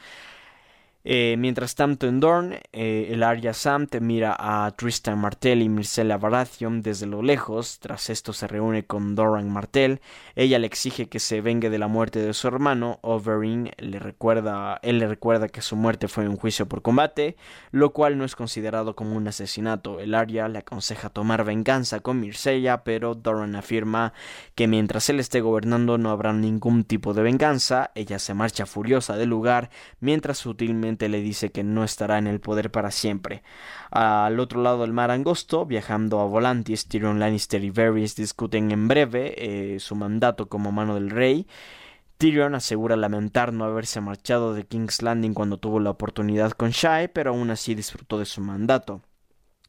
Eh, 1.03 1.35
mientras 1.39 1.73
tanto 1.73 2.07
en 2.07 2.19
Dorn, 2.19 2.53
eh, 2.71 3.09
el 3.09 3.23
Arya 3.23 3.53
Samt 3.53 3.95
mira 3.99 4.35
a 4.37 4.69
Tristan 4.71 5.17
Martell 5.17 5.63
y 5.63 5.69
Myrcella 5.69 6.17
Baratheon 6.17 6.81
desde 6.81 7.07
lo 7.07 7.23
lejos. 7.23 7.79
Tras 7.79 8.09
esto 8.11 8.33
se 8.33 8.47
reúne 8.47 8.85
con 8.85 9.15
Doran 9.15 9.49
Martell. 9.49 9.99
Ella 10.35 10.59
le 10.59 10.67
exige 10.67 11.09
que 11.09 11.19
se 11.19 11.41
vengue 11.41 11.71
de 11.71 11.79
la 11.79 11.87
muerte 11.87 12.19
de 12.19 12.33
su 12.33 12.47
hermano. 12.47 12.99
Oberyn 13.01 13.71
le 13.77 13.97
recuerda, 13.97 14.79
él 14.83 14.99
le 14.99 15.07
recuerda 15.07 15.49
que 15.49 15.61
su 15.61 15.75
muerte 15.75 16.07
fue 16.07 16.27
un 16.27 16.37
juicio 16.37 16.67
por 16.67 16.83
combate, 16.83 17.35
lo 17.71 17.93
cual 17.93 18.17
no 18.17 18.23
es 18.23 18.35
considerado 18.35 18.95
como 18.95 19.15
un 19.15 19.27
asesinato. 19.27 19.99
El 19.99 20.13
Arya 20.13 20.47
le 20.49 20.59
aconseja 20.59 21.09
tomar 21.09 21.43
venganza 21.43 22.01
con 22.01 22.19
Myrcella, 22.19 22.83
pero 22.83 23.15
Doran 23.15 23.55
afirma 23.55 24.13
que 24.53 24.67
mientras 24.67 25.09
él 25.09 25.19
esté 25.19 25.41
gobernando 25.41 25.97
no 25.97 26.11
habrá 26.11 26.31
ningún 26.33 26.83
tipo 26.83 27.15
de 27.15 27.23
venganza. 27.23 27.89
Ella 27.95 28.19
se 28.19 28.35
marcha 28.35 28.67
furiosa 28.67 29.17
del 29.17 29.29
lugar, 29.29 29.71
mientras 29.99 30.37
sutilmente 30.37 30.90
le 30.99 31.21
dice 31.21 31.51
que 31.51 31.63
no 31.63 31.83
estará 31.83 32.17
en 32.17 32.27
el 32.27 32.39
poder 32.39 32.71
para 32.71 32.91
siempre. 32.91 33.43
Al 33.91 34.39
otro 34.39 34.61
lado 34.61 34.81
del 34.81 34.93
mar 34.93 35.11
angosto, 35.11 35.65
viajando 35.65 36.19
a 36.19 36.25
Volantis, 36.25 36.87
Tyrion 36.87 37.19
Lannister 37.19 37.63
y 37.63 37.69
Varys 37.69 38.15
discuten 38.15 38.71
en 38.71 38.87
breve 38.87 39.33
eh, 39.37 39.79
su 39.79 39.95
mandato 39.95 40.47
como 40.47 40.71
mano 40.71 40.95
del 40.95 41.09
rey. 41.09 41.47
Tyrion 42.17 42.53
asegura 42.53 42.95
lamentar 42.95 43.51
no 43.51 43.65
haberse 43.65 43.99
marchado 43.99 44.53
de 44.53 44.65
King's 44.65 45.01
Landing 45.01 45.33
cuando 45.33 45.57
tuvo 45.57 45.79
la 45.79 45.89
oportunidad 45.89 46.51
con 46.51 46.69
Shae, 46.69 47.09
pero 47.09 47.31
aún 47.31 47.49
así 47.49 47.73
disfrutó 47.73 48.19
de 48.19 48.25
su 48.25 48.41
mandato. 48.41 49.01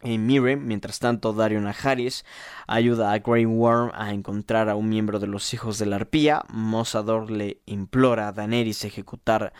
En 0.03 0.27
Mirren, 0.27 0.67
mientras 0.67 0.99
tanto, 0.99 1.33
Darion 1.33 1.67
Harris 1.67 2.25
ayuda 2.67 3.13
a 3.13 3.21
Grey 3.21 3.47
Worm 3.47 3.93
a 3.95 4.13
encontrar 4.13 4.69
a 4.69 4.75
un 4.75 4.89
miembro 4.89 5.21
de 5.21 5.29
los 5.29 5.55
hijos 5.55 5.79
de 5.79 5.87
la 5.87 5.97
arpía. 5.97 6.43
Mossador 6.49 7.31
le 7.31 7.63
implora 7.67 8.29
a 8.29 8.33
Daenerys 8.33 8.85
ejecutar 8.85 9.53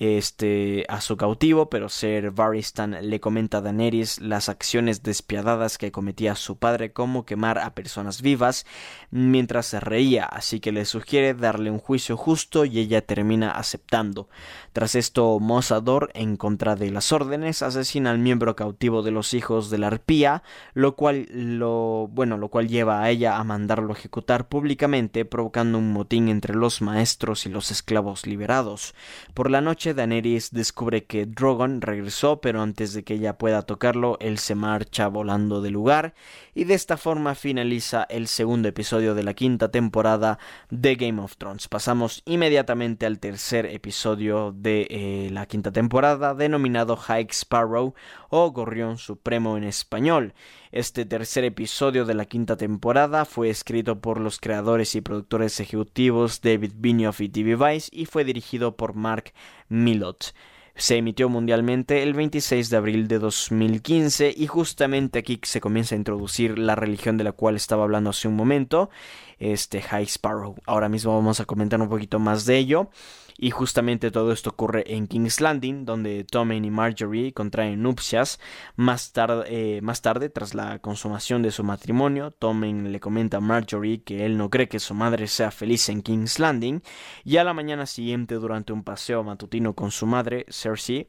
este, 0.00 0.86
a 0.88 1.02
su 1.02 1.18
cautivo, 1.18 1.68
pero 1.68 1.90
Ser 1.90 2.30
Varistan 2.30 2.96
le 3.02 3.20
comenta 3.20 3.58
a 3.58 3.60
Daenerys 3.60 4.18
las 4.18 4.48
acciones 4.48 5.02
despiadadas 5.02 5.76
que 5.76 5.92
cometía 5.92 6.36
su 6.36 6.56
padre, 6.56 6.92
como 6.92 7.26
quemar 7.26 7.58
a 7.58 7.74
personas 7.74 8.22
vivas, 8.22 8.64
mientras 9.10 9.66
se 9.66 9.78
reía, 9.78 10.24
así 10.24 10.58
que 10.58 10.72
le 10.72 10.86
sugiere 10.86 11.34
darle 11.34 11.70
un 11.70 11.78
juicio 11.78 12.16
justo 12.16 12.64
y 12.64 12.78
ella 12.78 13.02
termina 13.02 13.50
aceptando. 13.50 14.30
Tras 14.72 14.94
esto, 14.94 15.38
Mossador, 15.38 16.10
en 16.14 16.38
contra 16.38 16.76
de 16.76 16.90
las 16.90 17.12
órdenes, 17.12 17.60
asesina 17.60 18.10
al 18.10 18.18
miembro 18.18 18.56
cautivo 18.56 19.02
de 19.02 19.10
los 19.10 19.34
hijos 19.34 19.68
de 19.68 19.76
la 19.76 19.88
arpía, 19.88 20.42
lo 20.72 20.96
cual 20.96 21.26
lo 21.30 22.08
bueno, 22.08 22.38
lo 22.38 22.48
cual 22.48 22.68
lleva 22.68 23.02
a 23.02 23.10
ella 23.10 23.36
a 23.36 23.44
mandarlo 23.44 23.92
ejecutar 23.92 24.48
públicamente, 24.48 25.26
provocando 25.26 25.76
un 25.76 25.92
motín 25.92 26.28
entre 26.28 26.54
los 26.54 26.80
maestros 26.80 27.44
y 27.44 27.50
los 27.50 27.70
esclavos 27.70 28.26
liberados. 28.26 28.94
Por 29.34 29.50
la 29.50 29.60
noche 29.60 29.89
Daenerys 29.94 30.50
descubre 30.50 31.04
que 31.04 31.26
Drogon 31.26 31.80
regresó, 31.80 32.40
pero 32.40 32.62
antes 32.62 32.92
de 32.92 33.04
que 33.04 33.14
ella 33.14 33.38
pueda 33.38 33.62
tocarlo, 33.62 34.16
él 34.20 34.38
se 34.38 34.54
marcha 34.54 35.08
volando 35.08 35.60
del 35.60 35.74
lugar, 35.74 36.14
y 36.54 36.64
de 36.64 36.74
esta 36.74 36.96
forma 36.96 37.34
finaliza 37.34 38.04
el 38.10 38.28
segundo 38.28 38.68
episodio 38.68 39.14
de 39.14 39.22
la 39.22 39.34
quinta 39.34 39.70
temporada 39.70 40.38
de 40.70 40.96
Game 40.96 41.20
of 41.20 41.36
Thrones. 41.36 41.68
Pasamos 41.68 42.22
inmediatamente 42.24 43.06
al 43.06 43.18
tercer 43.18 43.66
episodio 43.66 44.52
de 44.56 44.86
eh, 44.90 45.28
la 45.32 45.46
quinta 45.46 45.72
temporada, 45.72 46.34
denominado 46.34 46.96
High 46.96 47.28
Sparrow 47.30 47.94
o 48.28 48.50
Gorrión 48.50 48.98
Supremo 48.98 49.56
en 49.56 49.64
español. 49.64 50.34
Este 50.72 51.04
tercer 51.04 51.42
episodio 51.42 52.04
de 52.04 52.14
la 52.14 52.26
quinta 52.26 52.56
temporada 52.56 53.24
fue 53.24 53.50
escrito 53.50 54.00
por 54.00 54.20
los 54.20 54.38
creadores 54.38 54.94
y 54.94 55.00
productores 55.00 55.58
ejecutivos 55.58 56.42
David 56.42 56.74
Benioff 56.76 57.20
y 57.22 57.28
TV 57.28 57.56
Vice 57.56 57.88
y 57.92 58.06
fue 58.06 58.22
dirigido 58.22 58.76
por 58.76 58.94
Mark 58.94 59.32
Milot. 59.68 60.32
Se 60.76 60.96
emitió 60.96 61.28
mundialmente 61.28 62.04
el 62.04 62.14
26 62.14 62.70
de 62.70 62.76
abril 62.76 63.08
de 63.08 63.18
2015 63.18 64.32
y 64.36 64.46
justamente 64.46 65.18
aquí 65.18 65.40
se 65.42 65.60
comienza 65.60 65.96
a 65.96 65.98
introducir 65.98 66.56
la 66.56 66.76
religión 66.76 67.16
de 67.16 67.24
la 67.24 67.32
cual 67.32 67.56
estaba 67.56 67.82
hablando 67.82 68.10
hace 68.10 68.28
un 68.28 68.36
momento. 68.36 68.90
este 69.40 69.82
High 69.82 70.06
Sparrow. 70.06 70.54
Ahora 70.66 70.88
mismo 70.88 71.12
vamos 71.12 71.40
a 71.40 71.46
comentar 71.46 71.80
un 71.82 71.88
poquito 71.88 72.20
más 72.20 72.46
de 72.46 72.58
ello. 72.58 72.90
Y 73.42 73.52
justamente 73.52 74.10
todo 74.10 74.32
esto 74.32 74.50
ocurre 74.50 74.84
en 74.86 75.06
King's 75.06 75.40
Landing, 75.40 75.86
donde 75.86 76.24
Tommen 76.24 76.62
y 76.62 76.70
Marjorie 76.70 77.32
contraen 77.32 77.82
nupcias. 77.82 78.38
Más 78.76 79.12
tarde, 79.12 79.46
eh, 79.48 79.80
más 79.80 80.02
tarde, 80.02 80.28
tras 80.28 80.52
la 80.52 80.78
consumación 80.80 81.40
de 81.40 81.50
su 81.50 81.64
matrimonio, 81.64 82.32
Tommen 82.32 82.92
le 82.92 83.00
comenta 83.00 83.38
a 83.38 83.40
Marjorie 83.40 84.02
que 84.02 84.26
él 84.26 84.36
no 84.36 84.50
cree 84.50 84.68
que 84.68 84.78
su 84.78 84.92
madre 84.92 85.26
sea 85.26 85.50
feliz 85.50 85.88
en 85.88 86.02
King's 86.02 86.38
Landing. 86.38 86.82
Y 87.24 87.38
a 87.38 87.44
la 87.44 87.54
mañana 87.54 87.86
siguiente, 87.86 88.34
durante 88.34 88.74
un 88.74 88.84
paseo 88.84 89.24
matutino 89.24 89.72
con 89.72 89.90
su 89.90 90.04
madre, 90.04 90.44
Cersei, 90.50 91.08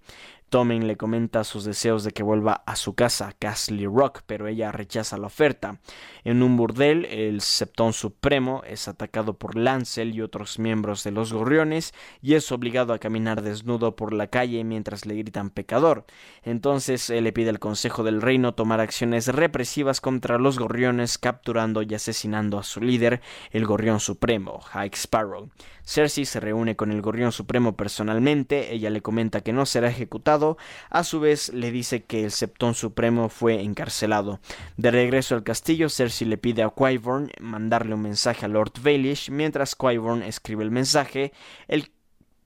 Tommen 0.52 0.86
le 0.86 0.98
comenta 0.98 1.46
sus 1.46 1.64
deseos 1.64 2.04
de 2.04 2.12
que 2.12 2.24
vuelva 2.24 2.62
a 2.66 2.76
su 2.76 2.94
casa, 2.94 3.34
Castle 3.40 3.86
Rock, 3.86 4.24
pero 4.26 4.50
ella 4.50 4.74
rechaza 4.74 5.18
la 5.18 5.28
oferta. 5.28 5.80
En 6.26 6.44
un 6.44 6.58
burdel, 6.58 7.06
el 7.06 7.40
Septón 7.40 7.94
Supremo 7.94 8.62
es 8.68 8.90
atacado 8.90 9.38
por 9.38 9.56
Lancel 9.56 10.14
y 10.14 10.22
otros 10.22 10.60
miembros 10.60 11.06
de 11.06 11.12
los 11.12 11.32
gorriones 11.32 11.94
y 12.22 12.34
es 12.34 12.52
obligado 12.52 12.92
a 12.92 13.00
caminar 13.00 13.44
desnudo 13.44 13.96
por 13.96 14.12
la 14.12 14.28
calle 14.28 14.66
mientras 14.66 15.06
le 15.06 15.16
gritan 15.16 15.52
pecador. 15.52 16.04
Entonces 16.44 17.10
él 17.10 17.24
le 17.24 17.32
pide 17.32 17.50
al 17.50 17.60
Consejo 17.60 18.04
del 18.04 18.22
Reino 18.22 18.54
tomar 18.54 18.82
acciones 18.82 19.30
represivas 19.30 20.02
contra 20.02 20.38
los 20.38 20.60
gorriones, 20.60 21.18
capturando 21.18 21.82
y 21.82 21.96
asesinando 21.96 22.60
a 22.60 22.64
su 22.64 22.82
líder, 22.82 23.22
el 23.52 23.66
Gorrión 23.66 24.02
Supremo, 24.02 24.60
High 24.60 24.92
Sparrow. 24.96 25.50
Cersei 25.84 26.26
se 26.26 26.40
reúne 26.40 26.76
con 26.76 26.92
el 26.92 27.02
Gorrión 27.02 27.32
Supremo 27.32 27.76
personalmente, 27.76 28.74
ella 28.74 28.90
le 28.90 29.02
comenta 29.02 29.42
que 29.42 29.52
no 29.52 29.66
será 29.66 29.90
ejecutado, 29.90 30.41
a 30.90 31.04
su 31.04 31.20
vez 31.20 31.54
le 31.54 31.72
dice 31.72 32.04
que 32.04 32.24
el 32.24 32.32
Septón 32.32 32.76
Supremo 32.76 33.30
fue 33.30 33.62
encarcelado. 33.62 34.40
De 34.78 34.92
regreso 34.92 35.36
al 35.36 35.44
castillo, 35.44 35.90
Cersei 35.90 36.28
le 36.28 36.38
pide 36.38 36.64
a 36.64 36.70
Qyburn 36.70 37.32
mandarle 37.40 37.96
un 37.96 38.02
mensaje 38.02 38.46
a 38.46 38.50
Lord 38.50 38.74
Baelish, 38.82 39.30
mientras 39.30 39.76
Qyburn 39.76 40.24
escribe 40.24 40.64
el 40.64 40.72
mensaje, 40.72 41.32
el 41.68 41.92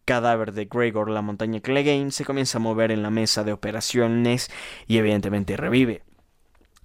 cadáver 0.06 0.54
de 0.54 0.66
Gregor 0.66 1.10
la 1.10 1.22
montaña 1.22 1.60
Clegane 1.60 2.12
se 2.12 2.26
comienza 2.26 2.60
a 2.60 2.62
mover 2.62 2.92
en 2.92 3.02
la 3.02 3.10
mesa 3.10 3.44
de 3.44 3.54
operaciones 3.54 4.50
y 4.88 4.98
evidentemente 4.98 5.58
revive. 5.58 6.04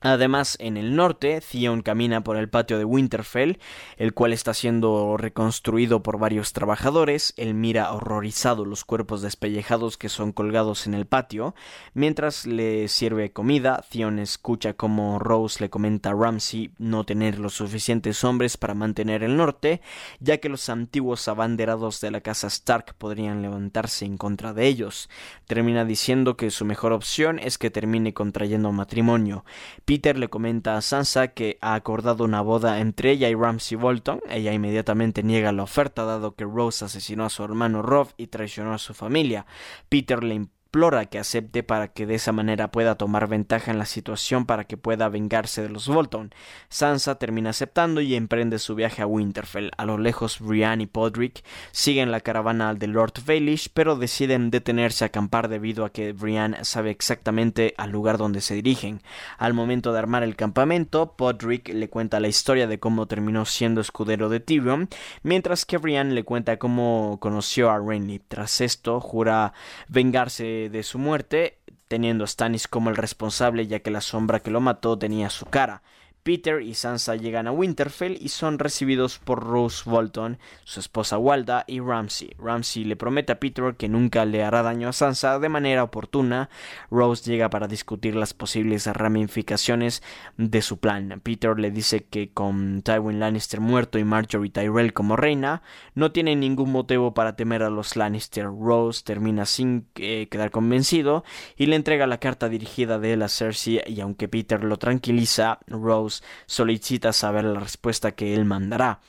Además, 0.02 0.56
en 0.60 0.78
el 0.78 0.96
norte, 0.96 1.42
Theon 1.42 1.82
camina 1.82 2.24
por 2.24 2.38
el 2.38 2.48
patio 2.48 2.78
de 2.78 2.86
Winterfell, 2.86 3.58
el 3.98 4.14
cual 4.14 4.32
está 4.32 4.54
siendo 4.54 5.18
reconstruido 5.18 6.02
por 6.02 6.18
varios 6.18 6.54
trabajadores. 6.54 7.34
Él 7.36 7.52
mira 7.52 7.92
horrorizado 7.92 8.64
los 8.64 8.86
cuerpos 8.86 9.20
despellejados 9.20 9.98
que 9.98 10.08
son 10.08 10.32
colgados 10.32 10.86
en 10.86 10.94
el 10.94 11.06
patio. 11.06 11.54
Mientras 11.92 12.46
le 12.46 12.88
sirve 12.88 13.32
comida, 13.32 13.84
Theon 13.90 14.18
escucha 14.18 14.72
como 14.72 15.18
Rose 15.18 15.60
le 15.60 15.68
comenta 15.68 16.10
a 16.10 16.14
Ramsay 16.14 16.70
no 16.78 17.04
tener 17.04 17.38
los 17.38 17.52
suficientes 17.52 18.24
hombres 18.24 18.56
para 18.56 18.74
mantener 18.74 19.22
el 19.22 19.36
norte, 19.36 19.82
ya 20.18 20.38
que 20.38 20.48
los 20.48 20.70
antiguos 20.70 21.28
abanderados 21.28 22.00
de 22.00 22.10
la 22.10 22.22
casa 22.22 22.46
Stark 22.46 22.94
podrían 22.96 23.42
levantarse 23.42 24.06
en 24.06 24.16
contra 24.16 24.54
de 24.54 24.66
ellos. 24.66 25.10
Termina 25.46 25.84
diciendo 25.84 26.38
que 26.38 26.50
su 26.50 26.64
mejor 26.64 26.92
opción 26.92 27.38
es 27.38 27.58
que 27.58 27.70
termine 27.70 28.14
contrayendo 28.14 28.72
matrimonio. 28.72 29.44
Peter 29.90 30.16
le 30.16 30.28
comenta 30.28 30.76
a 30.76 30.82
Sansa 30.82 31.34
que 31.34 31.58
ha 31.60 31.74
acordado 31.74 32.22
una 32.22 32.42
boda 32.42 32.78
entre 32.78 33.10
ella 33.10 33.28
y 33.28 33.34
Ramsay 33.34 33.76
Bolton. 33.76 34.20
Ella 34.28 34.52
inmediatamente 34.52 35.24
niega 35.24 35.50
la 35.50 35.64
oferta 35.64 36.04
dado 36.04 36.36
que 36.36 36.44
Rose 36.44 36.84
asesinó 36.84 37.24
a 37.24 37.28
su 37.28 37.42
hermano 37.42 37.82
Rob 37.82 38.06
y 38.16 38.28
traicionó 38.28 38.72
a 38.72 38.78
su 38.78 38.94
familia. 38.94 39.46
Peter 39.88 40.22
le 40.22 40.46
implora 40.70 41.06
que 41.06 41.18
acepte 41.18 41.64
para 41.64 41.88
que 41.88 42.06
de 42.06 42.14
esa 42.14 42.30
manera 42.30 42.70
pueda 42.70 42.94
tomar 42.94 43.26
ventaja 43.26 43.72
en 43.72 43.78
la 43.80 43.86
situación 43.86 44.46
para 44.46 44.68
que 44.68 44.76
pueda 44.76 45.08
vengarse 45.08 45.62
de 45.62 45.68
los 45.68 45.88
Bolton. 45.88 46.32
Sansa 46.68 47.16
termina 47.16 47.50
aceptando 47.50 48.00
y 48.00 48.14
emprende 48.14 48.60
su 48.60 48.76
viaje 48.76 49.02
a 49.02 49.06
Winterfell. 49.06 49.72
A 49.76 49.84
lo 49.84 49.98
lejos, 49.98 50.38
Brienne 50.38 50.84
y 50.84 50.86
Podrick 50.86 51.42
siguen 51.72 52.12
la 52.12 52.20
caravana 52.20 52.72
de 52.74 52.86
Lord 52.86 53.14
Baelish, 53.26 53.68
pero 53.74 53.96
deciden 53.96 54.52
detenerse 54.52 55.02
a 55.04 55.08
acampar 55.08 55.48
debido 55.48 55.84
a 55.84 55.90
que 55.90 56.12
Brienne 56.12 56.64
sabe 56.64 56.90
exactamente 56.90 57.74
al 57.76 57.90
lugar 57.90 58.16
donde 58.16 58.40
se 58.40 58.54
dirigen. 58.54 59.02
Al 59.38 59.54
momento 59.54 59.92
de 59.92 59.98
armar 59.98 60.22
el 60.22 60.36
campamento, 60.36 61.16
Podrick 61.16 61.68
le 61.70 61.90
cuenta 61.90 62.20
la 62.20 62.28
historia 62.28 62.68
de 62.68 62.78
cómo 62.78 63.06
terminó 63.06 63.44
siendo 63.44 63.80
escudero 63.80 64.28
de 64.28 64.38
Tyrion, 64.38 64.88
mientras 65.24 65.66
que 65.66 65.78
Brienne 65.78 66.14
le 66.14 66.22
cuenta 66.22 66.60
cómo 66.60 67.18
conoció 67.20 67.72
a 67.72 67.80
Renly. 67.80 68.20
Tras 68.20 68.60
esto, 68.60 69.00
jura 69.00 69.52
vengarse 69.88 70.59
de, 70.68 70.82
su 70.82 70.98
muerte, 70.98 71.58
teniendo 71.88 72.24
a 72.24 72.26
Stannis 72.26 72.68
como 72.68 72.90
el 72.90 72.96
responsable 72.96 73.66
ya 73.66 73.80
que 73.80 73.90
la 73.90 74.00
sombra 74.00 74.40
que 74.40 74.50
lo 74.50 74.60
mató 74.60 74.98
tenía 74.98 75.30
su 75.30 75.46
cara. 75.46 75.82
Peter 76.22 76.60
y 76.60 76.74
Sansa 76.74 77.16
llegan 77.16 77.46
a 77.46 77.52
Winterfell 77.52 78.18
y 78.20 78.28
son 78.28 78.58
recibidos 78.58 79.18
por 79.18 79.42
Rose 79.42 79.88
Bolton, 79.88 80.38
su 80.64 80.80
esposa 80.80 81.16
Walda 81.16 81.64
y 81.66 81.80
Ramsay. 81.80 82.34
Ramsay 82.38 82.84
le 82.84 82.96
promete 82.96 83.32
a 83.32 83.40
Peter 83.40 83.74
que 83.76 83.88
nunca 83.88 84.24
le 84.24 84.44
hará 84.44 84.62
daño 84.62 84.88
a 84.88 84.92
Sansa 84.92 85.38
de 85.38 85.48
manera 85.48 85.82
oportuna. 85.82 86.50
Rose 86.90 87.30
llega 87.30 87.48
para 87.48 87.68
discutir 87.68 88.14
las 88.16 88.34
posibles 88.34 88.86
ramificaciones 88.86 90.02
de 90.36 90.62
su 90.62 90.78
plan. 90.78 91.20
Peter 91.22 91.58
le 91.58 91.70
dice 91.70 92.04
que 92.04 92.30
con 92.32 92.82
Tywin 92.82 93.20
Lannister 93.20 93.60
muerto 93.60 93.98
y 93.98 94.04
Marjorie 94.04 94.50
Tyrell 94.50 94.92
como 94.92 95.16
reina, 95.16 95.62
no 95.94 96.12
tiene 96.12 96.36
ningún 96.36 96.72
motivo 96.72 97.14
para 97.14 97.36
temer 97.36 97.62
a 97.62 97.70
los 97.70 97.96
Lannister. 97.96 98.46
Rose 98.46 99.02
termina 99.04 99.46
sin 99.46 99.86
eh, 99.96 100.28
quedar 100.30 100.50
convencido 100.50 101.24
y 101.56 101.66
le 101.66 101.76
entrega 101.76 102.06
la 102.06 102.18
carta 102.18 102.48
dirigida 102.48 102.98
de 102.98 103.14
él 103.14 103.22
a 103.22 103.28
Cersei 103.28 103.80
y 103.86 104.00
aunque 104.00 104.28
Peter 104.28 104.62
lo 104.64 104.76
tranquiliza, 104.76 105.60
Rose 105.66 106.09
solicita 106.46 107.12
saber 107.12 107.44
la 107.44 107.60
respuesta 107.60 108.12
que 108.12 108.34
él 108.34 108.44
mandará. 108.44 109.00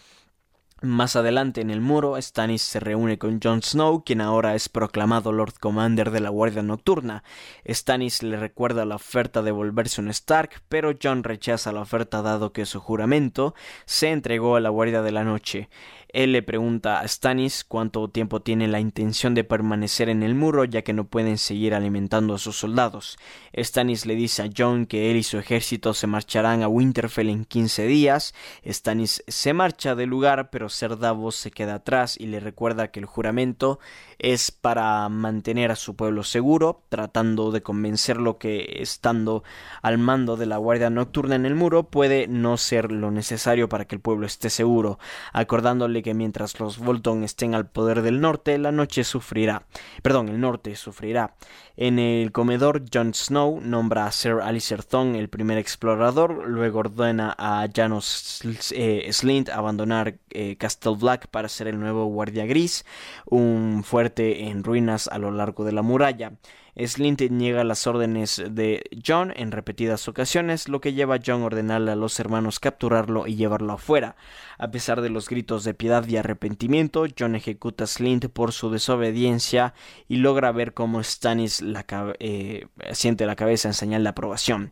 Más 0.83 1.15
adelante 1.15 1.61
en 1.61 1.69
el 1.69 1.79
muro, 1.79 2.19
Stannis 2.19 2.63
se 2.63 2.79
reúne 2.79 3.19
con 3.19 3.39
Jon 3.39 3.61
Snow, 3.61 4.03
quien 4.03 4.19
ahora 4.19 4.55
es 4.55 4.67
proclamado 4.67 5.31
Lord 5.31 5.53
Commander 5.59 6.09
de 6.09 6.21
la 6.21 6.29
Guardia 6.29 6.63
Nocturna. 6.63 7.23
Stannis 7.69 8.23
le 8.23 8.35
recuerda 8.35 8.83
la 8.85 8.95
oferta 8.95 9.43
de 9.43 9.51
volverse 9.51 10.01
un 10.01 10.09
Stark, 10.09 10.63
pero 10.69 10.93
Jon 10.99 11.23
rechaza 11.23 11.71
la 11.71 11.81
oferta 11.81 12.23
dado 12.23 12.51
que 12.51 12.65
su 12.65 12.79
juramento 12.79 13.53
se 13.85 14.09
entregó 14.09 14.55
a 14.55 14.59
la 14.59 14.69
Guardia 14.69 15.03
de 15.03 15.11
la 15.11 15.23
Noche. 15.23 15.69
Él 16.13 16.31
le 16.31 16.43
pregunta 16.43 16.99
a 16.99 17.07
Stannis 17.07 17.63
cuánto 17.63 18.07
tiempo 18.09 18.41
tiene 18.41 18.67
la 18.67 18.79
intención 18.79 19.33
de 19.33 19.43
permanecer 19.43 20.09
en 20.09 20.23
el 20.23 20.35
muro 20.35 20.65
ya 20.65 20.83
que 20.83 20.93
no 20.93 21.05
pueden 21.05 21.37
seguir 21.37 21.73
alimentando 21.73 22.35
a 22.35 22.39
sus 22.39 22.57
soldados. 22.57 23.17
Stannis 23.57 24.05
le 24.05 24.15
dice 24.15 24.43
a 24.43 24.49
Jon 24.55 24.85
que 24.85 25.11
él 25.11 25.17
y 25.17 25.23
su 25.23 25.37
ejército 25.37 25.93
se 25.93 26.07
marcharán 26.07 26.61
a 26.61 26.67
Winterfell 26.67 27.29
en 27.29 27.45
15 27.45 27.87
días. 27.87 28.33
Stannis 28.65 29.23
se 29.27 29.53
marcha 29.53 29.95
del 29.95 30.09
lugar 30.09 30.49
pero 30.51 30.69
Ser 30.69 30.91
se 31.31 31.51
queda 31.51 31.75
atrás 31.75 32.17
y 32.19 32.27
le 32.27 32.39
recuerda 32.39 32.89
que 32.89 32.99
el 32.99 33.05
juramento 33.05 33.79
es 34.19 34.51
para 34.51 35.07
mantener 35.09 35.71
a 35.71 35.75
su 35.75 35.95
pueblo 35.95 36.23
seguro, 36.23 36.83
tratando 36.89 37.51
de 37.51 37.63
convencerlo 37.63 38.37
que 38.37 38.77
estando 38.79 39.43
al 39.81 39.97
mando 39.97 40.37
de 40.37 40.45
la 40.45 40.57
guardia 40.57 40.89
nocturna 40.89 41.35
en 41.35 41.45
el 41.45 41.55
muro 41.55 41.89
puede 41.89 42.27
no 42.27 42.57
ser 42.57 42.91
lo 42.91 43.09
necesario 43.09 43.67
para 43.67 43.85
que 43.85 43.95
el 43.95 44.01
pueblo 44.01 44.27
esté 44.27 44.49
seguro, 44.49 44.99
acordándole 45.33 46.00
que 46.01 46.13
mientras 46.13 46.59
los 46.59 46.77
Bolton 46.77 47.23
estén 47.23 47.55
al 47.55 47.69
poder 47.69 48.01
del 48.01 48.21
norte, 48.21 48.57
la 48.57 48.71
noche 48.71 49.03
sufrirá. 49.03 49.63
Perdón, 50.01 50.29
el 50.29 50.39
norte 50.39 50.75
sufrirá. 50.75 51.35
En 51.77 51.99
el 51.99 52.31
comedor, 52.31 52.83
Jon 52.93 53.13
Snow 53.13 53.59
nombra 53.61 54.05
a 54.05 54.11
Sir 54.11 54.39
Alistair 54.43 54.83
Thong 54.83 55.15
el 55.15 55.29
primer 55.29 55.57
explorador, 55.57 56.47
luego 56.47 56.79
ordena 56.79 57.35
a 57.37 57.67
Janos 57.73 58.41
eh, 58.71 59.07
Slint 59.11 59.49
abandonar 59.49 60.15
eh, 60.29 60.57
Castle 60.57 60.95
Black 60.99 61.27
para 61.27 61.49
ser 61.49 61.67
el 61.67 61.79
nuevo 61.79 62.05
guardia 62.05 62.45
gris, 62.45 62.85
un 63.25 63.83
fuerte 63.83 64.47
en 64.47 64.63
ruinas 64.63 65.07
a 65.07 65.17
lo 65.17 65.31
largo 65.31 65.63
de 65.63 65.71
la 65.71 65.81
muralla. 65.81 66.33
Slint 66.77 67.21
niega 67.29 67.63
las 67.63 67.85
órdenes 67.85 68.41
de 68.49 68.83
John 69.05 69.33
en 69.35 69.51
repetidas 69.51 70.07
ocasiones, 70.07 70.69
lo 70.69 70.79
que 70.79 70.93
lleva 70.93 71.15
a 71.15 71.19
John 71.23 71.41
a 71.41 71.45
ordenarle 71.45 71.91
a 71.91 71.95
los 71.95 72.19
hermanos 72.19 72.59
capturarlo 72.59 73.27
y 73.27 73.35
llevarlo 73.35 73.73
afuera. 73.73 74.15
A 74.61 74.69
pesar 74.69 75.01
de 75.01 75.09
los 75.09 75.27
gritos 75.27 75.63
de 75.63 75.73
piedad 75.73 76.07
y 76.07 76.17
arrepentimiento, 76.17 77.07
John 77.17 77.35
ejecuta 77.35 77.85
a 77.85 77.87
Slint 77.87 78.27
por 78.27 78.51
su 78.51 78.69
desobediencia 78.69 79.73
y 80.07 80.17
logra 80.17 80.51
ver 80.51 80.75
cómo 80.75 81.01
Stannis 81.01 81.61
la 81.61 81.83
eh, 82.19 82.67
siente 82.91 83.25
la 83.25 83.35
cabeza 83.35 83.69
en 83.69 83.73
señal 83.73 84.03
de 84.03 84.09
aprobación. 84.09 84.69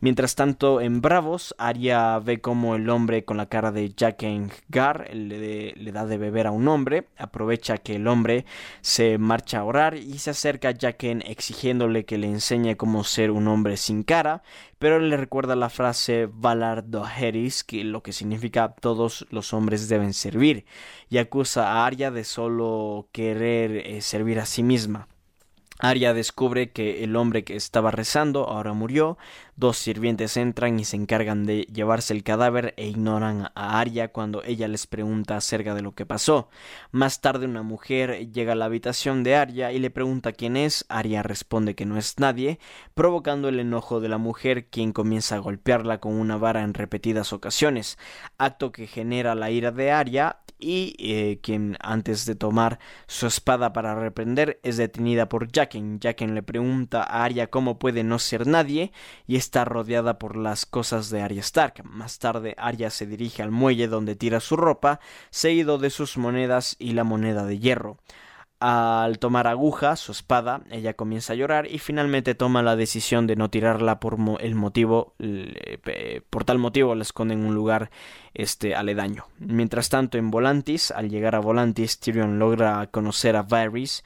Mientras 0.00 0.36
tanto, 0.36 0.80
en 0.80 1.02
Bravos, 1.02 1.54
Arya 1.58 2.18
ve 2.18 2.40
como 2.40 2.76
el 2.76 2.88
hombre 2.88 3.26
con 3.26 3.36
la 3.36 3.50
cara 3.50 3.72
de 3.72 3.92
Jaqen 3.94 4.50
Gar 4.68 5.14
le, 5.14 5.72
le, 5.72 5.92
da 5.92 6.06
de 6.06 6.16
beber 6.16 6.46
a 6.46 6.50
un 6.50 6.66
hombre, 6.68 7.08
aprovecha 7.18 7.76
que 7.76 7.96
el 7.96 8.08
hombre 8.08 8.46
se 8.80 9.18
marcha 9.18 9.58
a 9.58 9.64
orar 9.64 9.96
y 9.96 10.18
se 10.18 10.30
acerca 10.30 10.70
a 10.70 10.74
Jaqen 10.78 11.22
exigiéndole 11.26 12.06
que 12.06 12.16
le 12.16 12.28
enseñe 12.28 12.76
cómo 12.76 13.04
ser 13.04 13.30
un 13.30 13.48
hombre 13.48 13.76
sin 13.76 14.02
cara, 14.02 14.42
pero 14.78 14.98
le 14.98 15.16
recuerda 15.16 15.56
la 15.56 15.70
frase 15.70 16.28
Valar 16.30 16.88
Doheris, 16.88 17.64
que 17.64 17.84
lo 17.84 18.02
que 18.02 18.12
significa 18.12 18.74
todos 18.74 19.26
los 19.30 19.52
hombres 19.52 19.88
deben 19.88 20.12
servir, 20.12 20.66
y 21.08 21.18
acusa 21.18 21.72
a 21.72 21.86
Arya 21.86 22.10
de 22.10 22.24
solo 22.24 23.08
querer 23.12 23.72
eh, 23.76 24.02
servir 24.02 24.38
a 24.38 24.46
sí 24.46 24.62
misma. 24.62 25.08
Arya 25.78 26.14
descubre 26.14 26.70
que 26.70 27.04
el 27.04 27.16
hombre 27.16 27.44
que 27.44 27.54
estaba 27.54 27.90
rezando 27.90 28.48
ahora 28.48 28.72
murió, 28.72 29.18
dos 29.56 29.78
sirvientes 29.78 30.36
entran 30.36 30.78
y 30.78 30.84
se 30.84 30.96
encargan 30.96 31.44
de 31.44 31.62
llevarse 31.62 32.12
el 32.14 32.22
cadáver 32.22 32.74
e 32.76 32.86
ignoran 32.86 33.50
a 33.54 33.80
Arya 33.80 34.08
cuando 34.08 34.42
ella 34.44 34.68
les 34.68 34.86
pregunta 34.86 35.36
acerca 35.36 35.74
de 35.74 35.82
lo 35.82 35.94
que 35.94 36.06
pasó. 36.06 36.48
Más 36.92 37.20
tarde 37.20 37.46
una 37.46 37.62
mujer 37.62 38.30
llega 38.32 38.52
a 38.52 38.56
la 38.56 38.66
habitación 38.66 39.22
de 39.22 39.36
Arya 39.36 39.72
y 39.72 39.78
le 39.78 39.90
pregunta 39.90 40.32
quién 40.32 40.56
es, 40.56 40.84
Arya 40.88 41.22
responde 41.22 41.74
que 41.74 41.86
no 41.86 41.96
es 41.96 42.18
nadie, 42.18 42.58
provocando 42.94 43.48
el 43.48 43.58
enojo 43.58 44.00
de 44.00 44.08
la 44.08 44.18
mujer 44.18 44.66
quien 44.66 44.92
comienza 44.92 45.36
a 45.36 45.40
golpearla 45.40 45.98
con 45.98 46.14
una 46.14 46.36
vara 46.36 46.62
en 46.62 46.74
repetidas 46.74 47.32
ocasiones, 47.32 47.98
acto 48.38 48.72
que 48.72 48.86
genera 48.86 49.34
la 49.34 49.50
ira 49.50 49.72
de 49.72 49.90
Arya 49.90 50.40
y 50.58 50.94
eh, 50.98 51.38
quien 51.42 51.76
antes 51.80 52.24
de 52.24 52.34
tomar 52.34 52.78
su 53.06 53.26
espada 53.26 53.72
para 53.72 53.94
reprender 53.94 54.58
es 54.62 54.76
detenida 54.76 55.28
por 55.28 55.50
Jaqen. 55.50 56.00
Jaqen 56.00 56.34
le 56.34 56.42
pregunta 56.42 57.02
a 57.02 57.24
Arya 57.24 57.48
cómo 57.48 57.78
puede 57.78 58.04
no 58.04 58.18
ser 58.18 58.46
nadie 58.46 58.92
y 59.26 59.36
está 59.46 59.64
rodeada 59.64 60.18
por 60.18 60.36
las 60.36 60.66
cosas 60.66 61.08
de 61.08 61.22
Arya 61.22 61.40
Stark. 61.40 61.84
Más 61.84 62.18
tarde 62.18 62.56
Arya 62.58 62.90
se 62.90 63.06
dirige 63.06 63.44
al 63.44 63.52
muelle 63.52 63.86
donde 63.86 64.16
tira 64.16 64.40
su 64.40 64.56
ropa, 64.56 64.98
seguido 65.30 65.78
de 65.78 65.90
sus 65.90 66.18
monedas 66.18 66.74
y 66.80 66.92
la 66.92 67.04
moneda 67.04 67.44
de 67.44 67.60
hierro. 67.60 67.98
Al 68.58 69.20
tomar 69.20 69.46
aguja, 69.46 69.94
su 69.94 70.10
espada, 70.10 70.62
ella 70.70 70.94
comienza 70.94 71.32
a 71.32 71.36
llorar 71.36 71.68
y 71.70 71.78
finalmente 71.78 72.34
toma 72.34 72.62
la 72.62 72.74
decisión 72.74 73.28
de 73.28 73.36
no 73.36 73.50
tirarla 73.50 74.00
por 74.00 74.16
el 74.40 74.54
motivo, 74.56 75.14
por 76.30 76.44
tal 76.44 76.58
motivo 76.58 76.94
la 76.96 77.02
esconde 77.02 77.34
en 77.34 77.44
un 77.44 77.54
lugar 77.54 77.90
este 78.34 78.74
aledaño. 78.74 79.26
Mientras 79.38 79.90
tanto, 79.90 80.18
en 80.18 80.32
Volantis, 80.32 80.90
al 80.90 81.08
llegar 81.08 81.36
a 81.36 81.40
Volantis, 81.40 82.00
Tyrion 82.00 82.40
logra 82.40 82.88
conocer 82.88 83.36
a 83.36 83.42
Varys 83.42 84.02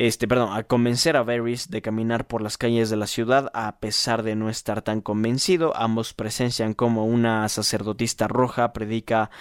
este, 0.00 0.28
perdón, 0.28 0.56
a 0.56 0.62
convencer 0.62 1.16
a 1.16 1.24
Varys 1.24 1.70
de 1.70 1.82
caminar 1.82 2.28
por 2.28 2.40
las 2.40 2.56
calles 2.56 2.88
de 2.88 2.96
la 2.96 3.08
ciudad 3.08 3.50
a 3.52 3.80
pesar 3.80 4.22
de 4.22 4.36
no 4.36 4.48
estar 4.48 4.80
tan 4.82 5.00
convencido. 5.00 5.76
Ambos 5.76 6.14
presencian 6.14 6.72
como 6.72 7.04
una 7.04 7.48
sacerdotista 7.48 8.28
roja 8.28 8.72
predica 8.72 9.32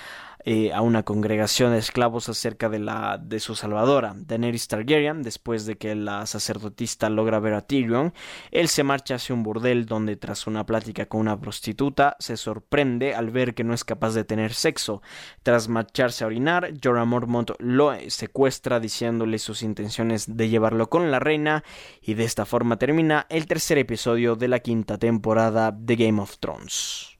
eh, 0.50 0.72
a 0.72 0.80
una 0.80 1.04
congregación 1.04 1.74
de 1.74 1.80
esclavos 1.80 2.30
acerca 2.30 2.70
de 2.70 2.80
la 2.80 3.18
de 3.18 3.42
su 3.42 3.54
salvadora, 3.54 4.14
Daenerys 4.16 4.70
Targaryen, 4.70 5.22
después 5.22 5.66
de 5.66 5.76
que 5.76 5.94
la 5.94 6.26
sacerdotista 6.26 7.10
logra 7.10 7.42
ver 7.42 7.54
a 7.54 7.68
Tyrion, 7.68 8.14
él 8.52 8.70
se 8.70 8.84
marcha 8.84 9.16
hacia 9.16 9.36
un 9.36 9.44
burdel 9.44 9.88
donde 9.88 10.16
tras 10.16 10.48
una 10.48 10.66
plática 10.66 11.08
con 11.08 11.20
una 11.20 11.38
prostituta 11.38 12.16
se 12.20 12.38
sorprende 12.38 13.14
al 13.14 13.30
ver 13.30 13.56
que 13.56 13.66
no 13.66 13.74
es 13.74 13.84
capaz 13.84 14.14
de 14.14 14.24
tener 14.24 14.54
sexo. 14.54 15.02
Tras 15.44 15.68
marcharse 15.68 16.24
a 16.24 16.28
orinar, 16.28 16.72
Jorah 16.82 17.04
Mormont 17.04 17.52
lo 17.60 17.92
secuestra 18.08 18.80
diciéndole 18.80 19.40
sus 19.40 19.64
intenciones 19.64 20.38
de 20.38 20.48
llevarlo 20.48 20.90
con 20.90 21.12
la 21.12 21.20
reina 21.20 21.66
y 22.02 22.14
de 22.14 22.24
esta 22.24 22.46
forma 22.46 22.80
termina 22.80 23.26
el 23.28 23.48
tercer 23.48 23.80
episodio 23.80 24.38
de 24.38 24.48
la 24.48 24.60
quinta 24.60 24.98
temporada 24.98 25.74
de 25.74 25.98
Game 25.98 26.22
of 26.22 26.38
Thrones. 26.38 27.17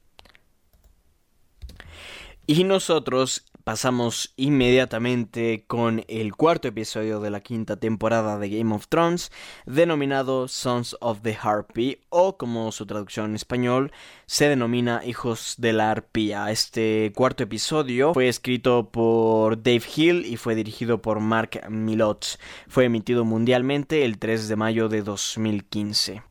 Y 2.50 2.64
nosotros 2.64 3.44
pasamos 3.62 4.32
inmediatamente 4.36 5.64
con 5.66 6.02
el 6.08 6.34
cuarto 6.34 6.66
episodio 6.66 7.20
de 7.20 7.28
la 7.28 7.42
quinta 7.42 7.76
temporada 7.76 8.38
de 8.38 8.48
Game 8.48 8.74
of 8.74 8.88
Thrones, 8.88 9.30
denominado 9.66 10.48
Sons 10.48 10.96
of 11.00 11.20
the 11.20 11.36
Harpy, 11.38 11.98
o 12.08 12.38
como 12.38 12.72
su 12.72 12.86
traducción 12.86 13.26
en 13.26 13.34
español 13.34 13.92
se 14.24 14.48
denomina 14.48 15.02
Hijos 15.04 15.56
de 15.58 15.74
la 15.74 15.90
Arpía. 15.90 16.50
Este 16.50 17.12
cuarto 17.14 17.42
episodio 17.42 18.14
fue 18.14 18.28
escrito 18.28 18.88
por 18.90 19.62
Dave 19.62 19.82
Hill 19.94 20.24
y 20.24 20.38
fue 20.38 20.54
dirigido 20.54 21.02
por 21.02 21.20
Mark 21.20 21.68
Milot. 21.68 22.38
Fue 22.66 22.86
emitido 22.86 23.26
mundialmente 23.26 24.06
el 24.06 24.18
3 24.18 24.48
de 24.48 24.56
mayo 24.56 24.88
de 24.88 25.02
2015. 25.02 26.22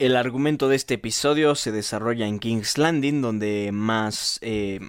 El 0.00 0.16
argumento 0.16 0.68
de 0.68 0.74
este 0.74 0.94
episodio 0.94 1.54
se 1.54 1.70
desarrolla 1.70 2.26
en 2.26 2.40
King's 2.40 2.78
Landing, 2.78 3.22
donde 3.22 3.70
más 3.72 4.40
eh, 4.42 4.80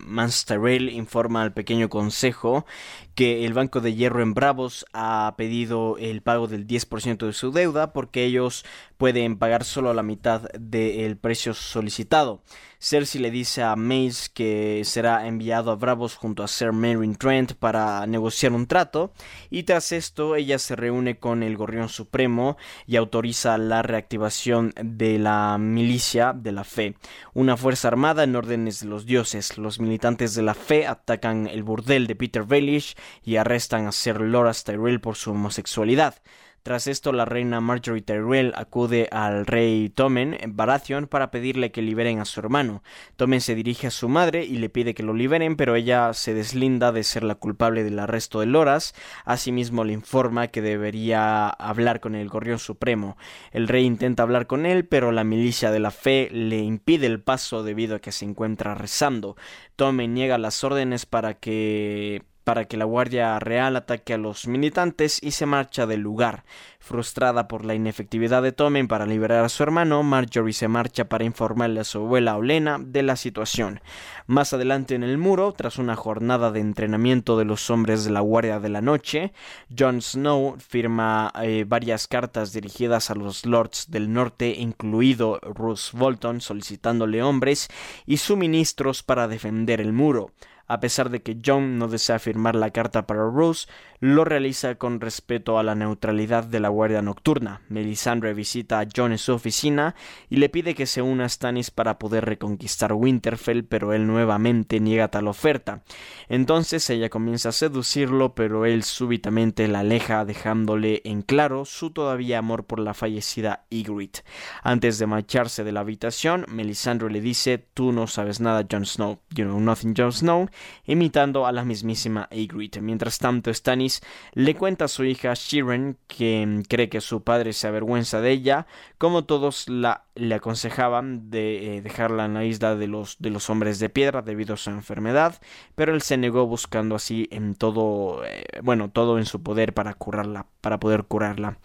informa 0.91 1.43
al 1.43 1.53
pequeño 1.53 1.89
consejo 1.89 2.65
que 3.13 3.45
el 3.45 3.53
Banco 3.53 3.81
de 3.81 3.93
Hierro 3.93 4.23
en 4.23 4.33
Bravos 4.33 4.83
ha 4.93 5.35
pedido 5.37 5.97
el 5.99 6.23
pago 6.23 6.47
del 6.47 6.65
10% 6.65 7.27
de 7.27 7.33
su 7.33 7.51
deuda 7.51 7.93
porque 7.93 8.23
ellos 8.23 8.65
pueden 8.97 9.37
pagar 9.37 9.63
solo 9.63 9.93
la 9.93 10.03
mitad 10.03 10.49
del 10.53 11.17
precio 11.17 11.53
solicitado. 11.53 12.41
Cersei 12.79 13.19
le 13.19 13.31
dice 13.31 13.63
a 13.63 13.75
Mace 13.75 14.29
que 14.33 14.83
será 14.85 15.27
enviado 15.27 15.71
a 15.71 15.75
Bravos 15.75 16.15
junto 16.15 16.43
a 16.43 16.47
Sir 16.47 16.71
Meryn 16.71 17.15
Trent 17.15 17.53
para 17.53 18.05
negociar 18.05 18.51
un 18.51 18.67
trato 18.67 19.11
y 19.49 19.63
tras 19.63 19.91
esto 19.91 20.35
ella 20.35 20.59
se 20.59 20.75
reúne 20.75 21.17
con 21.17 21.41
el 21.41 21.57
Gorrión 21.57 21.89
Supremo 21.89 22.57
y 22.85 22.97
autoriza 22.97 23.57
la 23.57 23.81
reactivación 23.81 24.73
de 24.81 25.17
la 25.17 25.57
milicia 25.57 26.33
de 26.33 26.51
la 26.51 26.63
fe, 26.63 26.95
una 27.33 27.57
fuerza 27.57 27.87
armada 27.87 28.23
en 28.23 28.35
órdenes 28.35 28.81
de 28.81 28.87
los 28.87 29.05
dioses. 29.05 29.57
Los 29.57 29.79
militantes 29.79 30.35
de 30.35 30.43
la 30.43 30.53
fe 30.53 30.85
atacan 30.85 31.47
el 31.47 31.63
burdel 31.63 32.07
de 32.07 32.15
Peter 32.15 32.43
Baelish 32.43 32.95
y 33.23 33.37
arrestan 33.37 33.87
a 33.87 33.91
Sir 33.91 34.21
Loras 34.21 34.63
Tyrell 34.63 35.01
por 35.01 35.15
su 35.15 35.31
homosexualidad. 35.31 36.15
Tras 36.65 36.87
esto, 36.87 37.11
la 37.11 37.25
reina 37.25 37.61
Marjorie 37.61 38.01
Tyrell 38.01 38.51
acude 38.55 39.07
al 39.11 39.45
rey 39.45 39.89
Tommen 39.89 40.35
Baratheon 40.47 41.05
para 41.05 41.29
pedirle 41.29 41.71
que 41.71 41.83
liberen 41.83 42.17
a 42.17 42.25
su 42.25 42.39
hermano. 42.39 42.81
Tommen 43.17 43.39
se 43.39 43.53
dirige 43.53 43.85
a 43.85 43.91
su 43.91 44.09
madre 44.09 44.45
y 44.45 44.55
le 44.57 44.69
pide 44.69 44.95
que 44.95 45.03
lo 45.03 45.13
liberen, 45.13 45.57
pero 45.57 45.75
ella 45.75 46.11
se 46.13 46.33
deslinda 46.33 46.91
de 46.91 47.03
ser 47.03 47.23
la 47.23 47.35
culpable 47.35 47.83
del 47.83 47.99
arresto 47.99 48.39
de 48.39 48.47
Loras. 48.47 48.95
Asimismo, 49.25 49.83
le 49.83 49.93
informa 49.93 50.47
que 50.47 50.63
debería 50.63 51.49
hablar 51.49 51.99
con 51.99 52.15
el 52.15 52.29
Gorrión 52.29 52.57
Supremo. 52.57 53.15
El 53.51 53.67
rey 53.67 53.85
intenta 53.85 54.23
hablar 54.23 54.47
con 54.47 54.65
él, 54.65 54.87
pero 54.87 55.11
la 55.11 55.23
milicia 55.23 55.69
de 55.69 55.79
la 55.79 55.91
fe 55.91 56.29
le 56.31 56.57
impide 56.57 57.05
el 57.05 57.21
paso 57.21 57.61
debido 57.61 57.97
a 57.97 57.99
que 57.99 58.11
se 58.11 58.25
encuentra 58.25 58.73
rezando. 58.73 59.35
Tommen 59.75 60.15
niega 60.15 60.39
las 60.39 60.63
órdenes 60.63 61.05
para 61.05 61.35
que 61.35 62.23
para 62.45 62.65
que 62.65 62.77
la 62.77 62.85
Guardia 62.85 63.37
Real 63.39 63.75
ataque 63.75 64.13
a 64.13 64.17
los 64.17 64.47
militantes 64.47 65.19
y 65.21 65.31
se 65.31 65.45
marcha 65.45 65.85
del 65.85 65.99
lugar. 65.99 66.45
Frustrada 66.79 67.47
por 67.47 67.65
la 67.65 67.73
inefectividad 67.73 68.43
de 68.43 68.51
Tommen 68.51 68.87
para 68.87 69.07
liberar 69.07 69.43
a 69.43 69.49
su 69.49 69.63
hermano, 69.63 70.03
Marjorie 70.03 70.53
se 70.53 70.67
marcha 70.67 71.09
para 71.09 71.23
informarle 71.23 71.79
a 71.79 71.83
su 71.83 71.97
abuela 71.97 72.37
Olena 72.37 72.77
de 72.79 73.01
la 73.01 73.15
situación. 73.15 73.81
Más 74.27 74.53
adelante 74.53 74.93
en 74.93 75.01
el 75.01 75.17
muro, 75.17 75.51
tras 75.53 75.79
una 75.79 75.95
jornada 75.95 76.51
de 76.51 76.59
entrenamiento 76.59 77.37
de 77.37 77.45
los 77.45 77.71
hombres 77.71 78.05
de 78.05 78.11
la 78.11 78.19
Guardia 78.19 78.59
de 78.59 78.69
la 78.69 78.81
Noche, 78.81 79.33
Jon 79.75 80.03
Snow 80.03 80.57
firma 80.59 81.33
eh, 81.41 81.65
varias 81.67 82.07
cartas 82.07 82.53
dirigidas 82.53 83.09
a 83.09 83.15
los 83.15 83.47
Lords 83.47 83.89
del 83.89 84.13
Norte, 84.13 84.53
incluido 84.55 85.39
Roose 85.41 85.97
Bolton, 85.97 86.39
solicitándole 86.39 87.23
hombres 87.23 87.67
y 88.05 88.17
suministros 88.17 89.01
para 89.01 89.27
defender 89.27 89.81
el 89.81 89.91
muro. 89.91 90.29
A 90.67 90.79
pesar 90.79 91.09
de 91.09 91.21
que 91.21 91.37
John 91.45 91.77
no 91.77 91.87
desea 91.87 92.17
firmar 92.17 92.55
la 92.55 92.71
carta 92.71 93.05
para 93.05 93.29
Rose, 93.29 93.67
lo 93.99 94.25
realiza 94.25 94.75
con 94.75 94.99
respeto 94.99 95.59
a 95.59 95.63
la 95.63 95.75
neutralidad 95.75 96.43
de 96.43 96.59
la 96.59 96.69
Guardia 96.69 97.01
Nocturna. 97.01 97.61
Melisandre 97.69 98.33
visita 98.33 98.79
a 98.79 98.87
John 98.93 99.11
en 99.11 99.17
su 99.17 99.33
oficina 99.33 99.95
y 100.29 100.37
le 100.37 100.49
pide 100.49 100.73
que 100.73 100.85
se 100.85 101.01
una 101.01 101.25
a 101.25 101.29
Stannis 101.29 101.71
para 101.71 101.99
poder 101.99 102.25
reconquistar 102.25 102.93
Winterfell, 102.93 103.63
pero 103.63 103.93
él 103.93 104.07
nuevamente 104.07 104.79
niega 104.79 105.09
tal 105.09 105.27
oferta. 105.27 105.83
Entonces 106.29 106.89
ella 106.89 107.09
comienza 107.09 107.49
a 107.49 107.53
seducirlo, 107.53 108.33
pero 108.33 108.65
él 108.65 108.83
súbitamente 108.83 109.67
la 109.67 109.79
aleja, 109.79 110.25
dejándole 110.25 111.01
en 111.05 111.21
claro 111.21 111.65
su 111.65 111.91
todavía 111.91 112.39
amor 112.39 112.65
por 112.65 112.79
la 112.79 112.93
fallecida 112.93 113.65
Ygritte. 113.69 114.23
Antes 114.63 114.97
de 114.97 115.05
marcharse 115.05 115.63
de 115.63 115.71
la 115.71 115.81
habitación, 115.81 116.45
Melisandre 116.49 117.11
le 117.11 117.21
dice: 117.21 117.59
Tú 117.73 117.91
no 117.91 118.07
sabes 118.07 118.39
nada, 118.39 118.65
Jon 118.69 118.85
Snow. 118.85 119.19
You 119.29 119.45
know 119.45 119.59
nothing, 119.59 119.93
Jon 119.95 120.11
Snow 120.11 120.49
imitando 120.85 121.45
a 121.45 121.51
la 121.51 121.65
mismísima 121.65 122.27
Ygritte. 122.31 122.81
Mientras 122.81 123.17
tanto, 123.17 123.53
Stannis 123.53 124.01
le 124.33 124.55
cuenta 124.55 124.85
a 124.85 124.89
su 124.89 125.03
hija 125.03 125.33
Shiren 125.33 125.97
que 126.07 126.45
mm, 126.45 126.61
cree 126.63 126.89
que 126.89 127.01
su 127.01 127.23
padre 127.23 127.53
se 127.53 127.67
avergüenza 127.67 128.21
de 128.21 128.31
ella, 128.31 128.67
como 128.97 129.25
todos 129.25 129.69
la, 129.69 130.05
le 130.15 130.35
aconsejaban 130.35 131.29
de 131.29 131.77
eh, 131.77 131.81
dejarla 131.81 132.25
en 132.25 132.33
la 132.33 132.45
isla 132.45 132.75
de 132.75 132.87
los, 132.87 133.17
de 133.19 133.29
los 133.29 133.49
hombres 133.49 133.79
de 133.79 133.89
piedra 133.89 134.21
debido 134.21 134.53
a 134.53 134.57
su 134.57 134.69
enfermedad, 134.69 135.41
pero 135.75 135.93
él 135.93 136.01
se 136.01 136.17
negó 136.17 136.45
buscando 136.47 136.95
así 136.95 137.27
en 137.31 137.55
todo, 137.55 138.23
eh, 138.25 138.43
bueno, 138.63 138.89
todo 138.89 139.17
en 139.17 139.25
su 139.25 139.41
poder 139.43 139.73
para 139.73 139.93
curarla, 139.93 140.47
para 140.61 140.79
poder 140.79 141.03
curarla. 141.03 141.57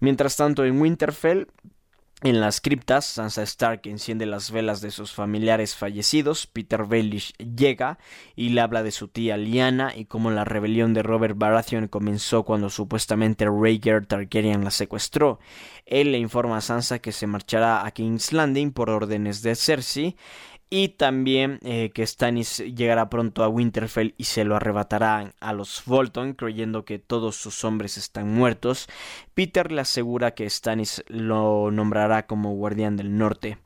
Mientras 0.00 0.36
tanto, 0.36 0.64
en 0.64 0.80
Winterfell, 0.80 1.46
en 2.24 2.40
las 2.40 2.60
criptas, 2.60 3.04
Sansa 3.04 3.42
Stark 3.42 3.80
enciende 3.84 4.26
las 4.26 4.52
velas 4.52 4.80
de 4.80 4.92
sus 4.92 5.12
familiares 5.12 5.74
fallecidos. 5.74 6.46
Peter 6.46 6.84
Baelish 6.84 7.32
llega 7.38 7.98
y 8.36 8.50
le 8.50 8.60
habla 8.60 8.84
de 8.84 8.92
su 8.92 9.08
tía 9.08 9.36
Lyanna 9.36 9.92
y 9.96 10.04
cómo 10.04 10.30
la 10.30 10.44
rebelión 10.44 10.94
de 10.94 11.02
Robert 11.02 11.36
Baratheon 11.36 11.88
comenzó 11.88 12.44
cuando 12.44 12.70
supuestamente 12.70 13.46
Rhaegar 13.46 14.06
Targaryen 14.06 14.62
la 14.62 14.70
secuestró. 14.70 15.40
Él 15.84 16.12
le 16.12 16.18
informa 16.18 16.58
a 16.58 16.60
Sansa 16.60 17.00
que 17.00 17.10
se 17.10 17.26
marchará 17.26 17.84
a 17.84 17.90
King's 17.90 18.32
Landing 18.32 18.70
por 18.70 18.88
órdenes 18.88 19.42
de 19.42 19.56
Cersei 19.56 20.16
y 20.74 20.88
también 20.88 21.58
eh, 21.60 21.90
que 21.92 22.06
Stannis 22.06 22.56
llegará 22.56 23.10
pronto 23.10 23.44
a 23.44 23.48
Winterfell 23.48 24.14
y 24.16 24.24
se 24.24 24.42
lo 24.44 24.56
arrebatará 24.56 25.34
a 25.38 25.52
los 25.52 25.82
Bolton 25.84 26.32
creyendo 26.32 26.86
que 26.86 26.98
todos 26.98 27.36
sus 27.36 27.62
hombres 27.64 27.98
están 27.98 28.32
muertos. 28.32 28.88
Peter 29.34 29.70
le 29.70 29.82
asegura 29.82 30.30
que 30.30 30.48
Stannis 30.48 31.04
lo 31.08 31.70
nombrará 31.70 32.26
como 32.26 32.54
guardián 32.54 32.96
del 32.96 33.18
norte. 33.18 33.58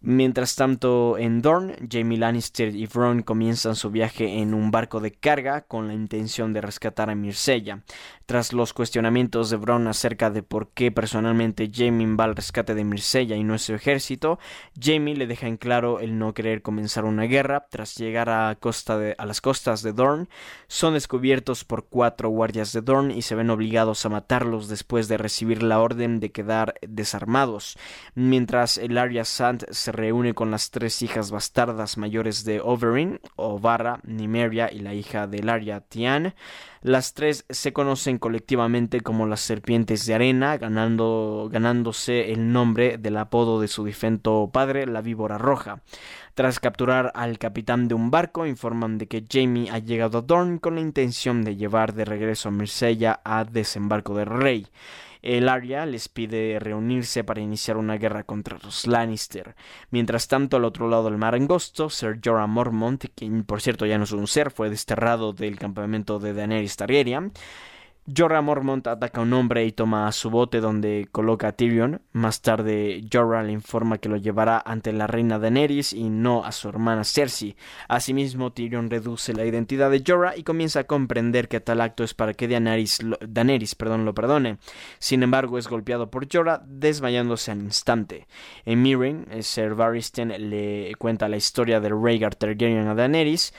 Mientras 0.00 0.54
tanto, 0.54 1.18
en 1.18 1.42
Dorne, 1.42 1.74
Jamie 1.90 2.16
Lannister 2.16 2.76
y 2.76 2.86
Bronn 2.86 3.22
comienzan 3.22 3.74
su 3.74 3.90
viaje 3.90 4.40
en 4.40 4.54
un 4.54 4.70
barco 4.70 5.00
de 5.00 5.10
carga 5.10 5.62
con 5.62 5.88
la 5.88 5.94
intención 5.94 6.52
de 6.52 6.60
rescatar 6.60 7.10
a 7.10 7.16
Mirsella. 7.16 7.82
Tras 8.26 8.52
los 8.52 8.72
cuestionamientos 8.72 9.50
de 9.50 9.56
Bronn 9.56 9.86
acerca 9.86 10.30
de 10.30 10.42
por 10.42 10.70
qué 10.70 10.90
personalmente 10.90 11.70
Jamie 11.72 12.16
va 12.16 12.24
al 12.24 12.34
rescate 12.34 12.74
de 12.74 12.82
Mirsella 12.82 13.36
y 13.36 13.44
no 13.44 13.56
su 13.56 13.72
ejército, 13.72 14.40
Jamie 14.76 15.14
le 15.14 15.28
deja 15.28 15.46
en 15.46 15.56
claro 15.56 16.00
el 16.00 16.18
no 16.18 16.34
querer 16.34 16.60
comenzar 16.60 17.04
una 17.04 17.22
guerra. 17.24 17.68
Tras 17.70 17.94
llegar 17.94 18.28
a, 18.28 18.56
costa 18.56 18.98
a 19.16 19.26
las 19.26 19.40
costas 19.40 19.82
de 19.82 19.92
Dorne, 19.92 20.26
son 20.66 20.94
descubiertos 20.94 21.64
por 21.64 21.86
cuatro 21.86 22.28
guardias 22.28 22.72
de 22.72 22.80
Dorne 22.80 23.14
y 23.14 23.22
se 23.22 23.36
ven 23.36 23.48
obligados 23.48 24.04
a 24.04 24.08
matarlos 24.08 24.68
después 24.68 25.06
de 25.06 25.18
recibir 25.18 25.62
la 25.62 25.78
orden 25.78 26.18
de 26.18 26.32
quedar 26.32 26.74
desarmados. 26.82 27.78
Mientras 28.16 28.76
el 28.76 28.98
Arya 28.98 29.24
Sand 29.24 29.66
se 29.70 29.92
reúne 29.92 30.34
con 30.34 30.50
las 30.50 30.72
tres 30.72 31.00
hijas 31.00 31.30
bastardas 31.30 31.96
mayores 31.96 32.44
de 32.44 32.60
Oberyn, 32.60 33.20
Ovarra, 33.36 34.00
Nimeria 34.02 34.72
y 34.72 34.80
la 34.80 34.94
hija 34.94 35.28
de 35.28 35.44
Laria, 35.44 35.80
Tian. 35.80 36.34
Las 36.86 37.14
tres 37.14 37.44
se 37.50 37.72
conocen 37.72 38.18
colectivamente 38.18 39.00
como 39.00 39.26
las 39.26 39.40
serpientes 39.40 40.06
de 40.06 40.14
arena, 40.14 40.56
ganándose 40.56 42.30
el 42.30 42.52
nombre 42.52 42.96
del 42.96 43.16
apodo 43.16 43.60
de 43.60 43.66
su 43.66 43.84
difunto 43.84 44.48
padre, 44.52 44.86
la 44.86 45.00
víbora 45.00 45.36
roja. 45.36 45.80
Tras 46.34 46.60
capturar 46.60 47.10
al 47.16 47.40
capitán 47.40 47.88
de 47.88 47.96
un 47.96 48.12
barco, 48.12 48.46
informan 48.46 48.98
de 48.98 49.08
que 49.08 49.24
Jamie 49.28 49.68
ha 49.68 49.80
llegado 49.80 50.18
a 50.18 50.22
Dorne 50.22 50.60
con 50.60 50.76
la 50.76 50.80
intención 50.80 51.42
de 51.42 51.56
llevar 51.56 51.92
de 51.92 52.04
regreso 52.04 52.50
a 52.50 52.52
Marsella 52.52 53.20
a 53.24 53.42
desembarco 53.42 54.14
del 54.14 54.26
rey. 54.26 54.68
El 55.26 55.48
Arya 55.48 55.86
les 55.86 56.08
pide 56.08 56.60
reunirse 56.60 57.24
para 57.24 57.40
iniciar 57.40 57.78
una 57.78 57.98
guerra 57.98 58.22
contra 58.22 58.58
los 58.62 58.86
Lannister. 58.86 59.56
Mientras 59.90 60.28
tanto, 60.28 60.56
al 60.56 60.64
otro 60.64 60.88
lado 60.88 61.06
del 61.06 61.18
mar 61.18 61.34
angosto, 61.34 61.90
Sir 61.90 62.20
Jorah 62.24 62.46
Mormont, 62.46 63.06
quien 63.12 63.42
por 63.42 63.60
cierto 63.60 63.86
ya 63.86 63.98
no 63.98 64.04
es 64.04 64.12
un 64.12 64.28
ser, 64.28 64.52
fue 64.52 64.70
desterrado 64.70 65.32
del 65.32 65.58
campamento 65.58 66.20
de 66.20 66.32
Daenerys 66.32 66.76
Targaryen, 66.76 67.32
Jorah 68.14 68.40
Mormont 68.40 68.86
ataca 68.86 69.20
a 69.20 69.24
un 69.24 69.32
hombre 69.32 69.64
y 69.64 69.72
toma 69.72 70.10
su 70.12 70.30
bote 70.30 70.60
donde 70.60 71.08
coloca 71.10 71.48
a 71.48 71.52
Tyrion. 71.52 72.02
Más 72.12 72.40
tarde, 72.40 73.04
Jorah 73.12 73.42
le 73.42 73.52
informa 73.52 73.98
que 73.98 74.08
lo 74.08 74.16
llevará 74.16 74.62
ante 74.64 74.92
la 74.92 75.08
reina 75.08 75.40
Daenerys 75.40 75.92
y 75.92 76.08
no 76.08 76.44
a 76.44 76.52
su 76.52 76.68
hermana 76.68 77.02
Cersei. 77.02 77.56
Asimismo, 77.88 78.52
Tyrion 78.52 78.90
reduce 78.90 79.32
la 79.32 79.44
identidad 79.44 79.90
de 79.90 80.04
Jorah 80.06 80.36
y 80.36 80.44
comienza 80.44 80.80
a 80.80 80.84
comprender 80.84 81.48
que 81.48 81.60
tal 81.60 81.80
acto 81.80 82.04
es 82.04 82.14
para 82.14 82.34
que 82.34 82.46
Daenerys, 82.46 83.02
lo, 83.02 83.18
perdón, 83.76 84.04
lo 84.04 84.14
perdone. 84.14 84.58
Sin 85.00 85.24
embargo, 85.24 85.58
es 85.58 85.66
golpeado 85.66 86.08
por 86.08 86.32
Jorah, 86.32 86.62
desmayándose 86.64 87.50
al 87.50 87.58
instante. 87.58 88.28
En 88.64 88.82
Meereen, 88.82 89.26
Ser 89.42 89.74
Barristan 89.74 90.28
le 90.28 90.94
cuenta 90.98 91.28
la 91.28 91.38
historia 91.38 91.80
del 91.80 92.00
Rhaegar 92.00 92.36
Targaryen 92.36 92.86
a 92.86 92.94
Daenerys. 92.94 93.52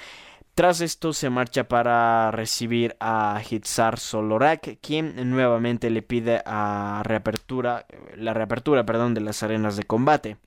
Tras 0.58 0.82
esto 0.82 1.14
se 1.14 1.30
marcha 1.30 1.68
para 1.68 2.32
recibir 2.32 2.96
a 3.00 3.40
Hitzar 3.48 4.00
Solorak, 4.00 4.80
quien 4.82 5.30
nuevamente 5.30 5.92
le 5.92 6.02
pide 6.02 6.42
a 6.48 7.04
reapertura, 7.06 7.86
la 8.16 8.34
reapertura 8.34 8.82
de 8.82 9.22
las 9.22 9.44
arenas 9.44 9.76
de 9.76 9.84
combate. 9.84 10.38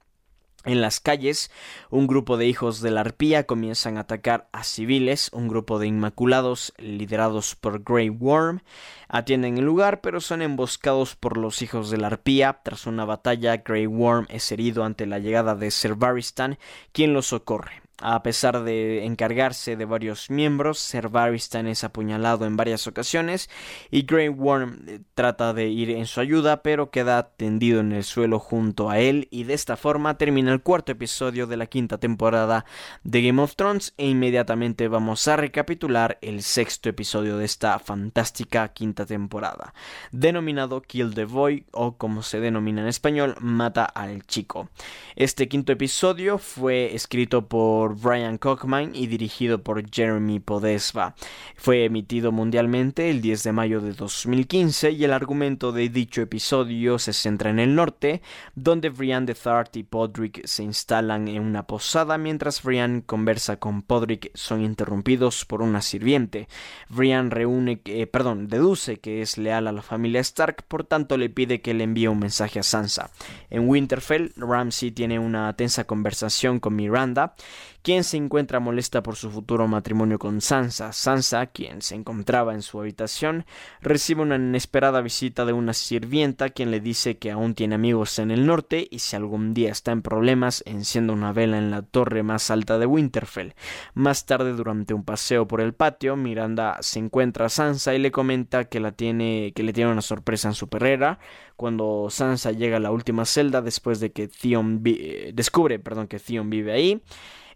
En 0.65 0.81
las 0.81 0.99
calles, 0.99 1.53
un 1.91 2.09
grupo 2.09 2.37
de 2.37 2.49
hijos 2.49 2.81
de 2.81 2.91
la 2.91 3.03
arpía 3.03 3.47
comienzan 3.47 3.99
a 3.99 4.01
atacar 4.01 4.49
a 4.51 4.65
civiles, 4.65 5.31
un 5.33 5.47
grupo 5.47 5.79
de 5.79 5.87
inmaculados 5.87 6.75
liderados 6.77 7.55
por 7.55 7.85
Grey 7.85 8.09
Worm 8.09 8.63
atienden 9.07 9.59
el 9.59 9.65
lugar, 9.65 10.01
pero 10.01 10.21
son 10.21 10.43
emboscados 10.43 11.15
por 11.15 11.37
los 11.37 11.63
hijos 11.63 11.89
de 11.89 11.99
la 11.99 12.09
arpía. 12.09 12.59
Tras 12.65 12.89
una 12.89 13.05
batalla, 13.05 13.59
Grey 13.59 13.87
Worm 13.87 14.27
es 14.29 14.51
herido 14.51 14.83
ante 14.83 15.07
la 15.07 15.21
llegada 15.21 15.55
de 15.55 15.71
Ser 15.71 15.95
Barristan, 15.95 16.59
quien 16.91 17.13
lo 17.13 17.23
socorre. 17.23 17.80
A 18.01 18.23
pesar 18.23 18.65
de 18.65 19.05
encargarse 19.05 19.77
de 19.77 19.85
varios 19.85 20.31
miembros, 20.31 20.79
Ser 20.79 21.11
Barristan 21.11 21.67
es 21.67 21.85
apuñalado 21.85 22.47
en 22.47 22.57
varias 22.57 22.87
ocasiones 22.87 23.51
y 23.91 24.03
Grey 24.03 24.29
Worm 24.29 24.85
eh, 24.87 25.01
trata 25.15 25.53
de 25.53 25.69
ir 25.69 25.91
en 25.91 26.07
su 26.07 26.21
ayuda, 26.21 26.63
pero 26.63 26.91
queda 26.91 27.31
tendido 27.37 27.81
en 27.81 27.93
el 27.93 28.05
suelo 28.05 28.39
junto 28.39 28.89
a 28.89 28.99
él 28.99 29.29
y 29.31 29.45
de 29.45 29.53
esta 29.53 29.77
forma 29.77 30.17
termina 30.17 30.51
el 30.53 30.63
cuarto 30.63 30.93
episodio 30.93 31.47
de 31.47 31.59
la 31.59 31.67
quinta 31.67 31.99
temporada 31.99 32.65
de 33.05 33.23
Game 33.23 33.43
of 33.43 33.55
Thrones 33.55 33.93
e 33.99 34.09
inmediatamente 34.09 34.89
vamos 34.89 35.29
a 35.29 35.37
recapitular 35.37 36.19
el 36.23 36.43
sexto 36.43 36.89
episodio 36.89 37.37
de 37.37 37.45
esta 37.45 37.79
fantástica 37.79 38.69
quinta 38.69 39.05
temporada, 39.05 39.75
denominado 40.11 40.81
Kill 40.81 41.15
the 41.15 41.25
Boy 41.25 41.67
o 41.73 41.99
como 41.99 42.23
se 42.23 42.41
denomina 42.41 42.81
en 42.81 42.89
español, 42.89 43.37
Mata 43.41 43.85
al 43.85 44.25
Chico. 44.27 44.71
Este 45.17 45.49
quinto 45.49 45.73
episodio 45.73 46.39
fue 46.39 46.95
escrito 46.95 47.47
por 47.47 47.90
Brian 47.95 48.39
Cockman 48.39 48.95
y 48.95 49.07
dirigido 49.07 49.63
por 49.63 49.89
Jeremy 49.91 50.41
Podesva. 50.41 51.15
Fue 51.57 51.85
emitido 51.85 52.33
mundialmente 52.33 53.11
el 53.11 53.21
10 53.21 53.43
de 53.43 53.53
mayo 53.53 53.81
de 53.81 53.93
2015 53.93 54.91
y 54.93 55.05
el 55.05 55.13
argumento 55.13 55.73
de 55.73 55.89
dicho 55.89 56.23
episodio 56.23 56.99
se 56.99 57.13
centra 57.13 57.51
en 57.51 57.59
el 57.59 57.75
norte, 57.75 58.23
donde 58.55 58.91
Brian 58.91 59.27
de 59.27 59.35
Thart 59.35 59.77
y 59.77 59.83
Podrick 59.83 60.47
se 60.47 60.63
instalan 60.63 61.29
en 61.29 61.43
una 61.43 61.67
posada 61.67 62.19
mientras 62.19 62.63
Brian 62.63 63.01
conversa 63.01 63.59
con 63.59 63.83
Podrick 63.83 64.31
son 64.35 64.63
interrumpidos 64.63 65.45
por 65.45 65.63
una 65.63 65.83
sirviente. 65.83 66.49
Brian 66.89 67.31
reúne, 67.31 67.81
eh, 67.85 68.07
perdón, 68.07 68.49
deduce 68.49 68.99
que 68.99 69.23
es 69.23 69.39
leal 69.39 69.67
a 69.67 69.73
la 69.73 69.83
familia 69.83 70.21
Stark, 70.21 70.65
por 70.69 70.85
tanto 70.85 71.17
le 71.17 71.31
pide 71.31 71.61
que 71.61 71.75
le 71.75 71.85
envíe 71.85 72.09
un 72.09 72.19
mensaje 72.19 72.59
a 72.59 72.63
Sansa. 72.63 73.11
En 73.51 73.69
Winterfell, 73.69 74.33
Ramsay 74.37 74.91
tiene 74.91 75.19
una 75.19 75.53
tensa 75.55 75.85
conversación 75.85 76.61
con 76.61 76.77
Miranda, 76.77 77.35
quien 77.83 78.05
se 78.05 78.17
encuentra 78.17 78.61
molesta 78.61 79.03
por 79.03 79.17
su 79.17 79.31
futuro 79.31 79.67
matrimonio 79.69 80.19
con 80.19 80.41
Sansa. 80.41 80.93
Sansa, 80.93 81.47
quien 81.47 81.83
se 81.83 81.95
encontraba 81.95 82.55
en 82.55 82.63
su 82.63 82.81
habitación, 82.81 83.47
recibe 83.81 84.23
una 84.23 84.37
inesperada 84.37 85.01
visita 85.01 85.45
de 85.45 85.53
una 85.53 85.73
sirvienta 85.73 86.51
quien 86.51 86.71
le 86.71 86.81
dice 86.81 87.19
que 87.19 87.31
aún 87.31 87.55
tiene 87.55 87.75
amigos 87.75 88.19
en 88.19 88.31
el 88.31 88.47
norte 88.47 88.87
y 88.91 88.99
si 88.99 89.17
algún 89.17 89.55
día 89.55 89.71
está 89.71 89.93
en 89.93 90.03
problemas 90.03 90.63
encienda 90.67 91.13
una 91.13 91.33
vela 91.33 91.59
en 91.59 91.71
la 91.71 91.83
torre 91.83 92.23
más 92.23 92.51
alta 92.51 92.79
de 92.79 92.87
Winterfell. 92.87 93.55
Más 93.95 94.27
tarde, 94.27 94.53
durante 94.53 94.95
un 94.95 95.05
paseo 95.05 95.47
por 95.47 95.61
el 95.61 95.75
patio, 95.75 96.17
Miranda 96.17 96.79
se 96.81 96.99
encuentra 96.99 97.47
a 97.47 97.49
Sansa 97.49 97.95
y 97.95 97.99
le 97.99 98.11
comenta 98.11 98.65
que 98.65 98.81
la 98.81 98.93
tiene 98.93 99.53
que 99.55 99.63
le 99.63 99.73
tiene 99.73 99.93
una 99.93 100.03
sorpresa 100.03 100.49
en 100.49 100.55
su 100.55 100.69
perrera 100.69 101.19
cuando 101.57 102.09
Sansa 102.11 102.53
llega 102.53 102.79
a 102.79 102.81
la 102.81 102.91
última 102.91 103.27
celda 103.27 103.61
después 103.61 104.01
de 104.01 104.13
que 104.13 104.29
Theon 104.29 104.81
eh, 104.85 105.33
descubre, 105.35 105.79
perdón, 105.79 106.09
que 106.09 106.19
Theon 106.19 106.49
vive 106.49 106.73
ahí. 106.73 107.03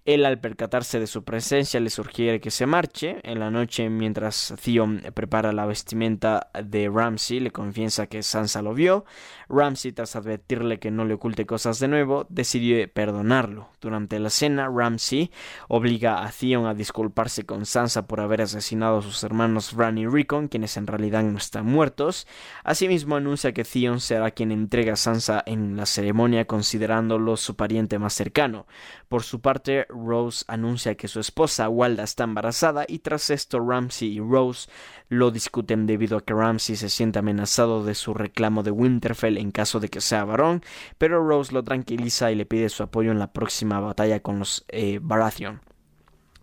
Él 0.05 0.27
al 0.27 0.39
percatarse 0.39 1.01
de 1.01 1.07
su 1.07 1.25
presencia 1.25 1.81
le 1.81 1.89
sugiere 1.89 2.39
que 2.39 2.51
se 2.51 2.67
marche. 2.67 3.21
En 3.23 3.39
la 3.39 3.51
noche, 3.51 3.89
mientras 3.89 4.55
Theon 4.63 5.01
prepara 5.15 5.53
la 5.53 5.65
vestimenta 5.65 6.51
de 6.63 6.91
Ramsay, 6.93 7.41
le 7.41 7.51
confiesa 7.51 8.07
que 8.07 8.23
Sansa 8.23 8.61
lo 8.61 8.75
vio. 8.75 9.07
Ramsay, 9.55 9.93
tras 9.93 10.17
advertirle 10.17 10.79
que 10.79 10.91
no 10.91 11.05
le 11.05 11.15
oculte 11.15 11.47
cosas 11.47 11.79
de 11.79 11.89
nuevo, 11.89 12.27
decidió 12.29 12.77
perdonarlo. 12.93 13.69
Durante 13.81 14.19
la 14.19 14.31
cena, 14.31 14.69
Ramsay 14.69 15.31
obliga 15.69 16.25
a 16.25 16.31
Theon 16.31 16.67
a 16.67 16.75
disculparse 16.75 17.45
con 17.45 17.67
Sansa 17.67 18.07
por 18.07 18.21
haber 18.21 18.43
asesinado 18.43 18.99
a 18.99 19.03
sus 19.03 19.23
hermanos 19.23 19.75
Bran 19.75 19.99
y 19.99 20.07
Rickon, 20.07 20.49
quienes 20.49 20.77
en 20.77 20.87
realidad 20.87 21.23
no 21.23 21.39
están 21.39 21.67
muertos. 21.67 22.27
Asimismo, 22.65 23.17
anuncia 23.17 23.53
que 23.53 23.65
Theon 23.65 24.01
será 24.01 24.31
quien 24.31 24.53
entrega 24.53 24.95
a 24.95 24.97
Sansa 24.97 25.43
en 25.47 25.77
la 25.77 25.87
ceremonia, 25.87 26.47
considerándolo 26.47 27.37
su 27.37 27.57
pariente 27.57 27.99
más 27.99 28.15
cercano. 28.15 28.67
Por 29.09 29.23
su 29.23 29.41
parte, 29.41 29.87
Rose 29.89 30.45
anuncia 30.49 30.97
que 30.97 31.09
su 31.09 31.21
esposa 31.21 31.69
Walda 31.69 32.03
está 32.03 32.25
embarazada 32.25 32.85
y 32.89 32.99
tras 32.99 33.31
esto 33.31 33.61
Ramsay 33.61 34.17
y 34.17 34.21
Rose 34.21 34.69
lo 35.09 35.31
discuten 35.31 35.87
debido 35.87 36.17
a 36.17 36.25
que 36.25 36.35
Ramsay 36.35 36.77
se 36.77 36.89
siente 36.89 37.19
amenazado 37.19 37.85
de 37.85 37.95
su 37.95 38.15
reclamo 38.15 38.63
de 38.63 38.71
Winterfell 38.71 39.39
en 39.39 39.51
caso 39.51 39.81
de 39.81 39.89
que 39.89 40.01
sea 40.01 40.25
varón, 40.25 40.63
pero 40.99 41.27
Rose 41.27 41.53
lo 41.53 41.63
tranquiliza 41.63 42.33
y 42.33 42.35
le 42.35 42.47
pide 42.47 42.69
su 42.69 42.83
apoyo 42.83 43.11
en 43.13 43.19
la 43.19 43.33
próxima 43.33 43.81
batalla 43.81 44.21
con 44.21 44.39
los 44.39 44.65
eh, 44.69 44.99
Baratheon. 45.03 45.61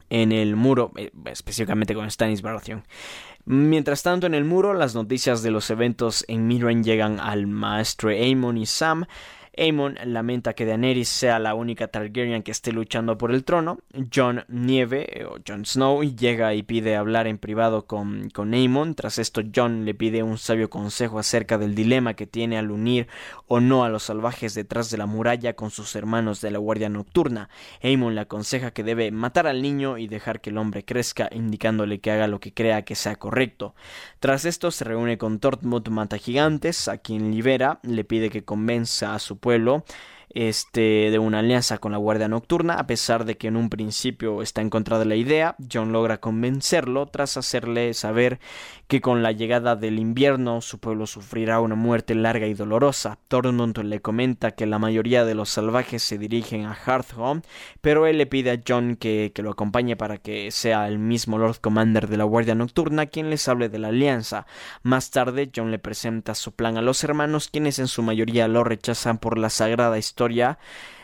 En 0.10 0.32
el 0.32 0.56
muro, 0.56 0.92
eh, 0.98 1.12
específicamente 1.26 1.96
con 1.96 2.10
Stannis 2.12 2.42
Baratheon. 2.42 2.84
Mientras 3.46 4.04
tanto, 4.04 4.28
en 4.28 4.36
el 4.36 4.46
muro, 4.46 4.74
las 4.74 4.94
noticias 4.94 5.42
de 5.42 5.52
los 5.52 5.70
eventos 5.72 6.24
en 6.28 6.48
Miren 6.48 6.84
llegan 6.84 7.20
al 7.20 7.48
maestro 7.48 8.10
Aemon 8.10 8.58
y 8.58 8.66
Sam, 8.68 9.06
Aemon 9.58 9.98
lamenta 10.06 10.54
que 10.54 10.66
Daenerys 10.66 11.10
sea 11.10 11.38
la 11.38 11.56
única 11.56 11.90
Targaryen 11.90 12.42
que 12.42 12.52
esté 12.52 12.72
luchando 12.72 13.18
por 13.18 13.32
el 13.32 13.44
trono. 13.44 13.80
Jon 14.14 14.46
Nieve 14.48 15.22
eh, 15.22 15.26
o 15.26 15.40
Jon 15.46 15.66
Snow 15.66 16.04
llega 16.04 16.54
y 16.54 16.64
pide 16.64 16.96
hablar 16.96 17.28
en 17.28 17.38
privado 17.38 17.86
con, 17.86 18.30
con 18.30 18.54
Aemon. 18.54 18.96
Tras 18.96 19.20
esto, 19.20 19.42
Jon 19.54 19.84
le 19.84 19.94
pide 19.94 20.24
un 20.24 20.38
sabio 20.38 20.70
consejo 20.70 21.20
acerca 21.20 21.58
del 21.58 21.76
dilema 21.76 22.14
que 22.14 22.28
tiene 22.28 22.58
al 22.58 22.72
unir 22.72 23.08
o 23.48 23.60
no 23.60 23.84
a 23.84 23.90
los 23.90 24.04
salvajes 24.04 24.54
detrás 24.54 24.90
de 24.90 24.98
la 24.98 25.06
muralla 25.06 25.54
con 25.54 25.70
sus 25.70 25.96
hermanos 25.98 26.40
de 26.40 26.52
la 26.52 26.60
Guardia 26.60 26.88
Nocturna. 26.88 27.50
Aemon 27.84 28.16
le 28.16 28.22
aconseja 28.22 28.72
que 28.72 28.84
debe 28.84 29.12
matar 29.12 29.48
al 29.48 29.62
niño 29.62 29.98
y 29.98 30.08
dejar 30.08 30.40
que 30.40 30.52
el 30.52 30.58
hombre 30.58 30.86
crezca, 30.86 31.30
indicándole 31.30 32.00
que 32.00 32.12
haga 32.12 32.28
lo 32.28 32.40
que 32.40 32.54
crea 32.54 32.84
que 32.84 32.96
sea 32.96 33.18
correcto. 33.18 33.76
Tras 34.22 34.46
esto, 34.46 34.72
se 34.72 34.86
reúne 34.86 35.18
con 35.18 35.40
Tortmund 35.40 35.90
Matagigantes, 35.90 36.88
a 36.88 37.00
quien 37.00 37.32
libera, 37.32 37.80
le 37.84 38.06
pide 38.06 38.30
que 38.30 38.46
convenza 38.46 39.14
a 39.14 39.20
su 39.20 39.41
pueblo 39.42 39.84
este, 40.34 41.10
de 41.12 41.20
una 41.20 41.40
alianza 41.40 41.78
con 41.78 41.92
la 41.92 41.98
Guardia 41.98 42.28
Nocturna, 42.28 42.76
a 42.76 42.88
pesar 42.88 43.26
de 43.26 43.38
que 43.38 43.48
en 43.48 43.58
un 43.58 43.70
principio 43.70 44.42
está 44.42 44.62
en 44.62 44.70
contra 44.70 44.98
de 44.98 45.06
la 45.06 45.16
idea, 45.16 45.56
John 45.72 45.92
logra 45.92 46.20
convencerlo 46.20 47.08
tras 47.08 47.38
hacerle 47.38 47.94
saber 47.94 48.40
que 48.88 49.02
con 49.02 49.24
la 49.24 49.32
llegada 49.32 49.76
del 49.76 50.00
invierno 50.00 50.62
su 50.62 50.80
pueblo 50.80 51.06
sufrirá 51.06 51.60
una 51.60 51.76
muerte 51.76 52.16
larga 52.16 52.48
y 52.48 52.54
dolorosa. 52.54 53.20
Tormund 53.28 53.78
le 53.80 54.02
comenta 54.02 54.52
que 54.52 54.66
la 54.66 54.80
mayoría 54.80 55.26
de 55.26 55.36
los 55.36 55.50
salvajes 55.50 56.04
se 56.04 56.18
dirigen 56.18 56.66
a 56.66 56.74
Hardhome, 56.74 57.42
pero 57.82 58.06
él 58.06 58.18
le 58.18 58.26
pide 58.26 58.52
a 58.52 58.62
John 58.66 58.96
que, 58.96 59.32
que 59.34 59.44
lo 59.44 59.52
acompañe 59.52 59.96
para 59.96 60.18
que 60.18 60.52
sea 60.52 60.88
el 60.88 61.00
mismo 61.00 61.38
Lord 61.38 61.60
Commander 61.62 62.08
de 62.08 62.18
la 62.18 62.26
Guardia 62.26 62.56
Nocturna 62.56 63.06
quien 63.06 63.30
les 63.30 63.48
hable 63.48 63.70
de 63.70 63.80
la 63.80 63.90
alianza. 63.90 64.46
Más 64.84 65.12
tarde, 65.12 65.52
John 65.54 65.72
le 65.72 65.80
presenta 65.80 66.36
su 66.36 66.54
plan 66.54 66.78
a 66.78 66.82
los 66.82 67.04
hermanos, 67.04 67.50
quienes 67.52 67.80
en 67.80 67.88
su 67.88 68.02
mayoría 68.02 68.48
lo 68.48 68.64
rechazan 68.64 69.18
por 69.18 69.38
la 69.38 69.50
sagrada 69.50 69.98
historia 69.98 70.21
historia 70.22 70.60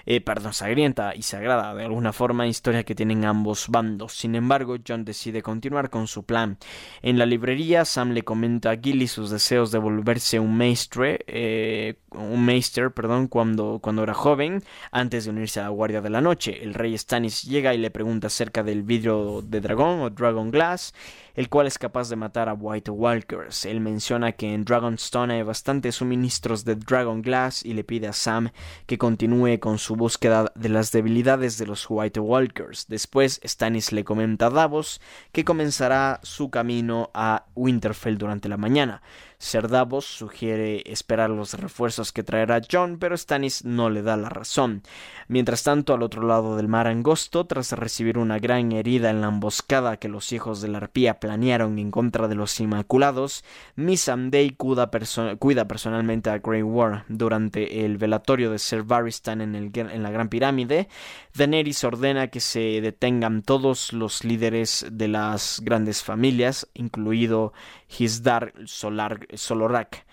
eh, 0.10 0.22
perdón, 0.22 0.54
sangrienta 0.54 1.14
y 1.14 1.22
sagrada 1.22 1.76
de 1.76 1.84
alguna 1.84 2.14
forma, 2.14 2.48
historia 2.48 2.86
que 2.86 2.96
tienen 2.96 3.26
ambos 3.26 3.68
bandos. 3.68 4.14
Sin 4.14 4.36
embargo, 4.36 4.78
John 4.88 5.04
decide 5.04 5.42
continuar 5.42 5.90
con 5.90 6.08
su 6.08 6.24
plan. 6.24 6.58
En 7.02 7.20
la 7.20 7.26
librería, 7.26 7.84
Sam 7.84 8.12
le 8.12 8.24
comenta 8.24 8.72
a 8.72 8.78
Gilly 8.78 9.08
sus 9.08 9.30
deseos 9.30 9.70
de 9.70 9.80
volverse 9.80 10.40
un 10.40 10.56
maestre, 10.56 11.26
eh, 11.28 11.96
un 12.12 12.46
maester, 12.46 12.92
perdón, 12.92 13.28
cuando, 13.28 13.80
cuando 13.82 14.04
era 14.04 14.14
joven, 14.14 14.64
antes 14.92 15.26
de 15.26 15.32
unirse 15.32 15.60
a 15.60 15.64
la 15.64 15.70
Guardia 15.70 16.00
de 16.00 16.10
la 16.10 16.22
Noche. 16.22 16.64
El 16.64 16.74
rey 16.74 16.98
Stannis 16.98 17.44
llega 17.44 17.74
y 17.74 17.78
le 17.78 17.92
pregunta 17.92 18.28
acerca 18.28 18.64
del 18.64 18.84
vidrio 18.84 19.42
de 19.42 19.60
dragón 19.60 20.00
o 20.00 20.10
Dragon 20.10 20.52
Glass, 20.52 20.94
el 21.38 21.50
cual 21.50 21.68
es 21.68 21.78
capaz 21.78 22.10
de 22.10 22.16
matar 22.16 22.50
a 22.50 22.56
White 22.56 22.90
Walkers. 22.90 23.66
Él 23.66 23.80
menciona 23.80 24.32
que 24.32 24.54
en 24.54 24.66
Dragonstone 24.66 25.36
hay 25.36 25.44
bastantes 25.44 25.96
suministros 25.96 26.66
de 26.66 26.76
Dragon 26.76 27.22
Glass 27.22 27.64
y 27.64 27.76
le 27.76 27.84
pide 27.84 28.08
a 28.08 28.14
Sam 28.14 28.50
que 28.88 28.98
continúe 28.98 29.60
con 29.60 29.78
su 29.78 29.96
búsqueda 29.96 30.52
de 30.56 30.70
las 30.70 30.92
debilidades 30.92 31.60
de 31.60 31.68
los 31.68 31.86
White 31.88 32.20
Walkers. 32.20 32.88
Después, 32.88 33.40
Stannis 33.46 33.92
le 33.92 34.04
comenta 34.04 34.48
a 34.48 34.50
Davos 34.50 35.00
que 35.32 35.46
comenzará 35.46 36.20
su 36.24 36.50
camino 36.50 37.12
a 37.14 37.46
Winterfell 37.54 38.18
durante 38.18 38.50
la 38.50 38.58
mañana. 38.58 39.04
Ser 39.40 39.68
Davos 39.68 40.06
sugiere 40.06 40.82
esperar 40.86 41.30
los 41.30 41.54
refuerzos 41.54 42.12
que 42.12 42.24
traerá 42.24 42.60
John, 42.70 42.98
pero 43.00 43.16
Stannis 43.16 43.64
no 43.66 43.92
le 43.92 44.02
da 44.02 44.18
la 44.18 44.30
razón. 44.30 44.82
Mientras 45.28 45.62
tanto, 45.62 45.94
al 45.94 46.02
otro 46.02 46.26
lado 46.26 46.58
del 46.58 46.68
mar 46.68 46.88
angosto, 46.88 47.46
tras 47.46 47.72
recibir 47.72 48.18
una 48.18 48.40
gran 48.40 48.72
herida 48.72 49.12
en 49.12 49.22
la 49.22 49.28
emboscada 49.28 49.98
que 49.98 50.10
los 50.10 50.32
hijos 50.32 50.62
de 50.62 50.70
la 50.70 50.80
arpía 50.80 51.20
planearon 51.20 51.78
en 51.78 51.92
contra 51.92 52.28
de 52.28 52.34
los 52.34 52.60
Inmaculados, 52.60 53.44
Missandei 53.76 54.52
cuida, 54.52 54.90
cuida 55.38 55.68
personalmente 55.68 56.32
a 56.32 56.40
Grey 56.40 56.64
War. 56.64 57.06
Durante 57.08 57.86
el 57.86 57.98
velatorio 57.98 58.52
de 58.52 58.58
Ser 58.58 58.84
Barristan 58.84 59.42
en, 59.42 59.56
en 59.56 60.04
la 60.04 60.10
Gran 60.10 60.30
Pirámide, 60.30 60.88
Daenerys 61.36 61.84
ordena 61.84 62.30
que 62.30 62.40
se 62.40 62.82
detengan 62.82 63.44
todos 63.44 63.94
los 63.94 64.24
líderes 64.24 64.88
de 64.92 65.08
las 65.08 65.62
grandes 65.64 66.04
familias, 66.04 66.68
incluido 66.74 67.54
Hisdar 67.88 68.54
Solar 68.66 69.28
Solorak. 69.34 70.06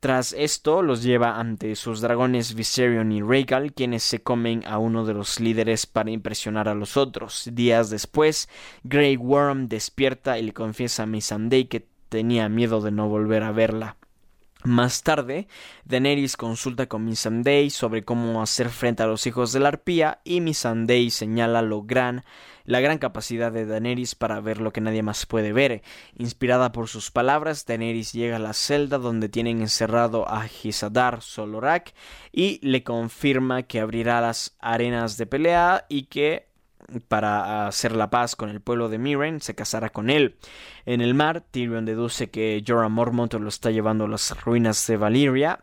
Tras 0.00 0.32
esto 0.32 0.82
los 0.82 1.04
lleva 1.04 1.38
ante 1.38 1.76
sus 1.76 2.00
dragones 2.00 2.54
Viserion 2.54 3.12
y 3.12 3.22
Rhaegal, 3.22 3.72
quienes 3.72 4.02
se 4.02 4.20
comen 4.20 4.64
a 4.66 4.78
uno 4.78 5.04
de 5.04 5.14
los 5.14 5.38
líderes 5.38 5.86
para 5.86 6.10
impresionar 6.10 6.68
a 6.68 6.74
los 6.74 6.96
otros. 6.96 7.48
Días 7.52 7.88
después, 7.88 8.48
Grey 8.82 9.16
Worm 9.16 9.68
despierta 9.68 10.40
y 10.40 10.42
le 10.42 10.52
confiesa 10.52 11.04
a 11.04 11.06
Missandei 11.06 11.66
que 11.66 11.86
tenía 12.08 12.48
miedo 12.48 12.80
de 12.80 12.90
no 12.90 13.08
volver 13.08 13.44
a 13.44 13.52
verla. 13.52 13.96
Más 14.64 15.02
tarde, 15.02 15.48
Daenerys 15.84 16.36
consulta 16.36 16.86
con 16.86 17.04
Missandei 17.04 17.70
sobre 17.70 18.04
cómo 18.04 18.42
hacer 18.42 18.70
frente 18.70 19.02
a 19.02 19.06
los 19.06 19.26
hijos 19.26 19.52
de 19.52 19.58
la 19.58 19.68
arpía 19.68 20.20
y 20.22 20.40
Missandei 20.40 21.10
señala 21.10 21.62
lo 21.62 21.82
gran 21.82 22.24
la 22.64 22.80
gran 22.80 22.98
capacidad 22.98 23.52
de 23.52 23.66
Daenerys 23.66 24.14
para 24.14 24.40
ver 24.40 24.60
lo 24.60 24.72
que 24.72 24.80
nadie 24.80 25.02
más 25.02 25.26
puede 25.26 25.52
ver. 25.52 25.82
Inspirada 26.16 26.72
por 26.72 26.88
sus 26.88 27.10
palabras, 27.10 27.66
Daenerys 27.66 28.12
llega 28.12 28.36
a 28.36 28.40
la 28.40 28.52
celda 28.52 28.98
donde 28.98 29.28
tienen 29.28 29.60
encerrado 29.60 30.28
a 30.28 30.46
Hisadar 30.46 31.22
Solorak 31.22 31.94
y 32.32 32.60
le 32.66 32.82
confirma 32.82 33.62
que 33.64 33.80
abrirá 33.80 34.20
las 34.20 34.56
arenas 34.60 35.16
de 35.16 35.26
pelea 35.26 35.86
y 35.88 36.04
que 36.04 36.51
para 37.08 37.66
hacer 37.66 37.94
la 37.94 38.10
paz 38.10 38.36
con 38.36 38.48
el 38.48 38.60
pueblo 38.60 38.88
de 38.88 38.98
Miren, 38.98 39.40
se 39.40 39.54
casará 39.54 39.90
con 39.90 40.10
él. 40.10 40.36
En 40.84 41.00
el 41.00 41.14
mar, 41.14 41.42
Tyrion 41.50 41.84
deduce 41.84 42.30
que 42.30 42.62
Jorah 42.66 42.88
Mormont 42.88 43.32
lo 43.34 43.48
está 43.48 43.70
llevando 43.70 44.04
a 44.04 44.08
las 44.08 44.38
ruinas 44.42 44.86
de 44.86 44.96
Valyria. 44.96 45.60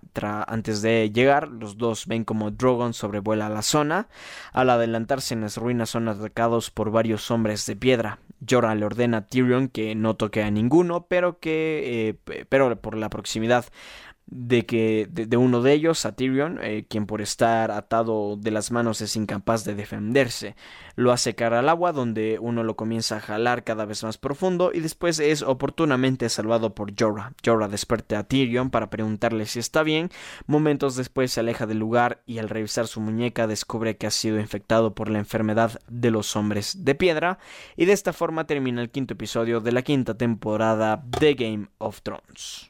antes 0.48 0.82
de 0.82 1.12
llegar, 1.12 1.50
los 1.50 1.78
dos 1.78 2.08
ven 2.08 2.24
como 2.24 2.52
Drogon 2.52 2.94
sobrevuela 2.94 3.50
la 3.50 3.62
zona. 3.62 4.08
Al 4.54 4.70
adelantarse 4.70 5.34
en 5.34 5.42
las 5.42 5.58
ruinas 5.58 5.90
son 5.90 6.08
atacados 6.08 6.72
por 6.72 6.92
varios 6.92 7.30
hombres 7.32 7.66
de 7.66 7.76
piedra. 7.76 8.20
Jorah 8.48 8.76
le 8.76 8.86
ordena 8.86 9.18
a 9.18 9.28
Tyrion 9.28 9.68
que 9.68 9.96
no 9.96 10.16
toque 10.16 10.42
a 10.42 10.52
ninguno, 10.52 11.08
pero 11.10 11.40
que 11.40 12.18
eh, 12.28 12.46
pero 12.48 12.80
por 12.80 12.98
la 12.98 13.10
proximidad 13.10 13.66
de 14.32 14.66
que 14.66 15.08
de, 15.12 15.38
uno 15.38 15.62
de 15.62 15.74
ellos, 15.74 16.06
a 16.06 16.16
Tyrion, 16.16 16.60
eh, 16.62 16.86
quien 16.88 17.06
por 17.06 17.22
estar 17.22 17.72
atado 17.72 18.38
de 18.38 18.52
las 18.52 18.72
manos 18.72 19.02
es 19.02 19.16
incapaz 19.16 19.64
de 19.64 19.76
defenderse. 19.76 20.56
Lo 20.96 21.12
hace 21.12 21.34
caer 21.34 21.54
al 21.54 21.70
agua, 21.70 21.94
donde 21.94 22.38
uno 22.40 22.64
lo 22.64 22.76
comienza 22.76 23.18
a 23.18 23.22
jalar 23.22 23.64
cada 23.64 23.86
vez 23.86 24.04
más 24.04 24.18
profundo 24.18 24.72
y 24.74 24.82
después 24.82 25.20
es 25.20 25.42
oportunamente 25.42 26.30
salvado 26.30 26.76
por 26.76 26.94
Jorah. 26.98 27.34
Jorah 27.44 27.68
despierta 27.68 28.20
a 28.20 28.24
Tyrion 28.24 28.70
para 28.70 28.90
preguntarle 28.90 29.46
si 29.46 29.60
está 29.60 29.82
bien. 29.82 30.10
Momentos 30.46 30.96
después 30.96 31.32
se 31.32 31.40
aleja 31.40 31.66
del 31.66 31.80
lugar 31.80 32.22
y 32.26 32.38
al 32.38 32.50
revisar 32.50 32.88
su 32.88 33.02
muñeca 33.02 33.48
descubre 33.48 33.98
que 33.98 34.08
ha 34.08 34.12
sido 34.12 34.40
infectado 34.40 34.94
por 34.94 35.10
la 35.10 35.20
enfermedad 35.20 35.80
de 35.88 36.12
los 36.12 36.36
hombres 36.36 36.86
de 36.86 36.96
piedra. 36.96 37.40
Y 37.76 37.86
de 37.86 37.94
esta 37.94 38.14
forma 38.14 38.46
termina 38.46 38.82
el 38.82 38.92
quinto 38.92 39.16
episodio 39.16 39.60
de 39.60 39.72
la 39.72 39.82
quinta 39.82 40.16
temporada 40.16 41.02
de 41.20 41.34
Game 41.34 41.68
of 41.80 42.02
Thrones. 42.02 42.70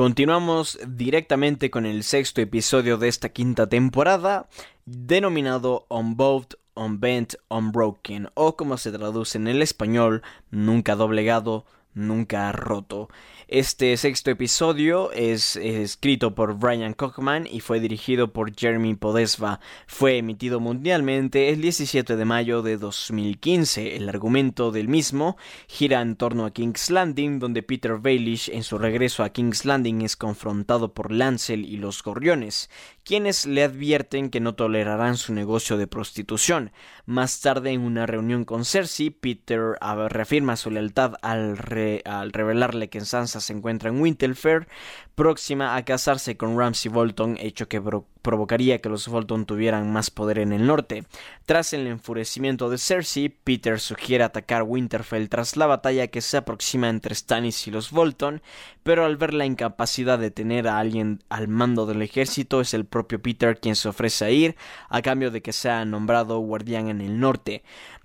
Continuamos 0.00 0.78
directamente 0.88 1.70
con 1.70 1.84
el 1.84 2.04
sexto 2.04 2.40
episodio 2.40 2.96
de 2.96 3.08
esta 3.08 3.28
quinta 3.28 3.68
temporada, 3.68 4.48
denominado 4.86 5.84
Unbowed, 5.90 6.54
Unbent, 6.72 7.34
Unbroken, 7.50 8.30
o 8.32 8.56
como 8.56 8.78
se 8.78 8.92
traduce 8.92 9.36
en 9.36 9.46
el 9.46 9.60
español, 9.60 10.22
nunca 10.50 10.96
doblegado, 10.96 11.66
nunca 11.92 12.50
roto. 12.50 13.10
Este 13.52 13.96
sexto 13.96 14.30
episodio 14.30 15.10
es, 15.10 15.56
escrito 15.56 16.36
por 16.36 16.54
Brian 16.54 16.94
Kochman 16.94 17.48
y 17.50 17.58
fue 17.58 17.80
dirigido 17.80 18.32
por 18.32 18.54
Jeremy 18.54 18.94
Podesva. 18.94 19.58
Fue 19.88 20.18
emitido 20.18 20.60
mundialmente 20.60 21.48
el 21.48 21.60
17 21.60 22.14
de 22.14 22.24
mayo 22.24 22.62
de 22.62 22.76
2015. 22.76 23.96
El 23.96 24.08
argumento 24.08 24.70
del 24.70 24.86
mismo 24.86 25.36
gira 25.66 26.00
en 26.00 26.14
torno 26.14 26.46
a 26.46 26.52
King's 26.52 26.90
Landing, 26.90 27.40
donde 27.40 27.64
Peter 27.64 27.98
Baelish 27.98 28.50
en 28.50 28.62
su 28.62 28.78
regreso 28.78 29.24
a 29.24 29.30
King's 29.30 29.64
Landing 29.64 30.02
es 30.02 30.14
confrontado 30.14 30.94
por 30.94 31.10
Lancel 31.10 31.64
y 31.64 31.76
los 31.76 32.04
Gorriones, 32.04 32.70
quienes 33.02 33.46
le 33.46 33.64
advierten 33.64 34.30
que 34.30 34.38
no 34.38 34.54
tolerarán 34.54 35.16
su 35.16 35.34
negocio 35.34 35.76
de 35.76 35.88
prostitución. 35.88 36.70
Más 37.04 37.40
tarde, 37.40 37.72
en 37.72 37.80
una 37.80 38.06
reunión 38.06 38.44
con 38.44 38.64
Cersei, 38.64 39.10
Peter 39.10 39.76
reafirma 40.08 40.54
su 40.54 40.70
lealtad 40.70 41.14
al, 41.22 41.58
al 42.04 42.32
revelarle 42.32 42.88
que 42.88 42.98
en 42.98 43.06
Se 43.40 43.52
encuentra 43.52 43.90
en 43.90 44.00
Winterfell, 44.00 44.66
próxima 45.14 45.76
a 45.76 45.84
casarse 45.84 46.36
con 46.36 46.58
Ramsay 46.58 46.90
Bolton, 46.90 47.36
hecho 47.40 47.68
que 47.68 47.82
provocaría 48.22 48.80
que 48.80 48.88
los 48.88 49.08
Bolton 49.08 49.46
tuvieran 49.46 49.92
más 49.92 50.10
poder 50.10 50.38
en 50.38 50.52
el 50.52 50.66
norte. 50.66 51.04
Tras 51.46 51.72
el 51.72 51.86
enfurecimiento 51.86 52.70
de 52.70 52.78
Cersei, 52.78 53.28
Peter 53.28 53.80
sugiere 53.80 54.24
atacar 54.24 54.62
Winterfell 54.62 55.28
tras 55.28 55.56
la 55.56 55.66
batalla 55.66 56.06
que 56.06 56.20
se 56.20 56.36
aproxima 56.36 56.88
entre 56.88 57.14
Stannis 57.14 57.66
y 57.66 57.70
los 57.70 57.90
Bolton, 57.90 58.42
pero 58.82 59.04
al 59.04 59.16
ver 59.16 59.34
la 59.34 59.46
incapacidad 59.46 60.18
de 60.18 60.30
tener 60.30 60.68
a 60.68 60.78
alguien 60.78 61.22
al 61.28 61.48
mando 61.48 61.86
del 61.86 62.02
ejército, 62.02 62.60
es 62.60 62.74
el 62.74 62.84
propio 62.84 63.20
Peter 63.20 63.58
quien 63.58 63.76
se 63.76 63.88
ofrece 63.88 64.24
a 64.24 64.30
ir, 64.30 64.56
a 64.88 65.02
cambio 65.02 65.30
de 65.30 65.42
que 65.42 65.52
sea 65.52 65.84
nombrado 65.84 66.38
guardián 66.38 66.88
en 66.88 67.00
el 67.00 67.20
norte. 67.20 67.62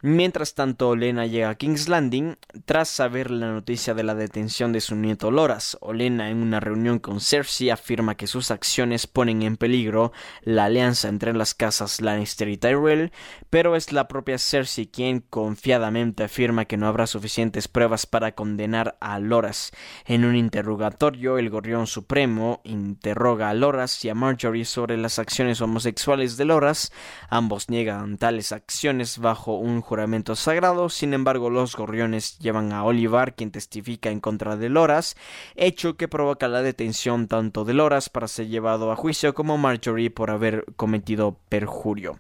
Mientras 0.07 0.53
tanto, 0.53 0.95
Lena 0.95 1.25
llega 1.25 1.49
a 1.49 1.55
King's 1.55 1.89
Landing 1.89 2.35
tras 2.65 2.89
saber 2.89 3.31
la 3.31 3.51
noticia 3.51 3.95
de 3.95 4.03
la 4.03 4.13
detención 4.13 4.71
de 4.71 4.79
su 4.79 4.95
nieto 4.95 5.31
Loras. 5.31 5.79
Olena, 5.81 6.29
en 6.29 6.43
una 6.43 6.59
reunión 6.59 6.99
con 6.99 7.19
Cersei, 7.19 7.71
afirma 7.71 8.13
que 8.13 8.27
sus 8.27 8.51
acciones 8.51 9.07
ponen 9.07 9.41
en 9.41 9.57
peligro 9.57 10.11
la 10.43 10.65
alianza 10.65 11.09
entre 11.09 11.33
las 11.33 11.55
casas 11.55 12.01
Lannister 12.01 12.49
y 12.49 12.57
Tyrell, 12.57 13.11
pero 13.49 13.75
es 13.75 13.91
la 13.91 14.07
propia 14.07 14.37
Cersei 14.37 14.85
quien 14.85 15.21
confiadamente 15.21 16.25
afirma 16.25 16.65
que 16.65 16.77
no 16.77 16.85
habrá 16.85 17.07
suficientes 17.07 17.67
pruebas 17.67 18.05
para 18.05 18.33
condenar 18.35 18.97
a 18.99 19.17
Loras. 19.17 19.71
En 20.05 20.23
un 20.23 20.35
interrogatorio, 20.35 21.39
el 21.39 21.49
Gorrión 21.49 21.87
Supremo 21.87 22.61
interroga 22.63 23.49
a 23.49 23.55
Loras 23.55 24.05
y 24.05 24.09
a 24.09 24.13
Marjorie 24.13 24.65
sobre 24.65 24.97
las 24.97 25.17
acciones 25.17 25.61
homosexuales 25.61 26.37
de 26.37 26.45
Loras. 26.45 26.91
Ambos 27.27 27.71
niegan 27.71 28.19
tales 28.19 28.51
acciones 28.51 29.17
bajo 29.17 29.57
un 29.57 29.81
juramento 29.81 29.94
sagrado, 30.35 30.89
sin 30.89 31.13
embargo 31.13 31.49
los 31.49 31.75
gorriones 31.75 32.37
llevan 32.39 32.71
a 32.73 32.83
Olivar, 32.83 33.35
quien 33.35 33.51
testifica 33.51 34.09
en 34.09 34.19
contra 34.19 34.55
de 34.57 34.69
Loras, 34.69 35.15
hecho 35.55 35.97
que 35.97 36.07
provoca 36.07 36.47
la 36.47 36.61
detención 36.61 37.27
tanto 37.27 37.65
de 37.65 37.73
Loras 37.73 38.09
para 38.09 38.27
ser 38.27 38.47
llevado 38.47 38.91
a 38.91 38.95
juicio 38.95 39.33
como 39.33 39.57
Marjorie 39.57 40.09
por 40.09 40.31
haber 40.31 40.65
cometido 40.75 41.37
perjurio. 41.49 42.19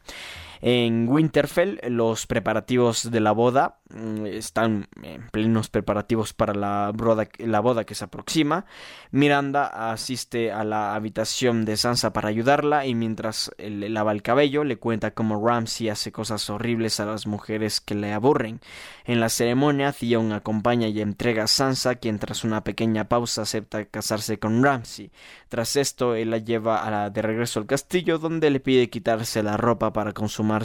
En 0.61 1.07
Winterfell 1.07 1.79
los 1.89 2.27
preparativos 2.27 3.11
de 3.11 3.19
la 3.19 3.31
boda 3.31 3.79
mm, 3.89 4.25
están 4.25 4.87
en 5.03 5.27
plenos 5.29 5.69
preparativos 5.69 6.33
para 6.33 6.53
la 6.53 6.91
boda, 6.93 7.27
la 7.39 7.59
boda 7.59 7.83
que 7.83 7.95
se 7.95 8.05
aproxima. 8.05 8.65
Miranda 9.11 9.91
asiste 9.91 10.51
a 10.51 10.63
la 10.63 10.95
habitación 10.95 11.65
de 11.65 11.77
Sansa 11.77 12.13
para 12.13 12.29
ayudarla 12.29 12.85
y 12.85 12.95
mientras 12.95 13.51
le 13.57 13.89
lava 13.89 14.11
el 14.11 14.21
cabello 14.21 14.63
le 14.63 14.77
cuenta 14.77 15.11
cómo 15.11 15.45
Ramsay 15.45 15.89
hace 15.89 16.11
cosas 16.11 16.49
horribles 16.49 16.99
a 16.99 17.05
las 17.05 17.27
mujeres 17.27 17.81
que 17.81 17.95
le 17.95 18.13
aburren. 18.13 18.59
En 19.05 19.19
la 19.19 19.29
ceremonia 19.29 19.91
Theon 19.91 20.31
acompaña 20.31 20.87
y 20.87 21.01
entrega 21.01 21.43
a 21.43 21.47
Sansa 21.47 21.95
quien 21.95 22.19
tras 22.19 22.43
una 22.43 22.63
pequeña 22.63 23.07
pausa 23.07 23.43
acepta 23.43 23.85
casarse 23.85 24.39
con 24.39 24.63
Ramsay. 24.63 25.11
Tras 25.49 25.75
esto 25.75 26.15
él 26.15 26.31
la 26.31 26.37
lleva 26.39 26.83
a 26.83 26.91
la, 26.91 27.09
de 27.09 27.21
regreso 27.21 27.59
al 27.59 27.65
castillo 27.65 28.17
donde 28.17 28.49
le 28.49 28.59
pide 28.59 28.89
quitarse 28.89 29.43
la 29.43 29.57
ropa 29.57 29.93
para 29.93 30.13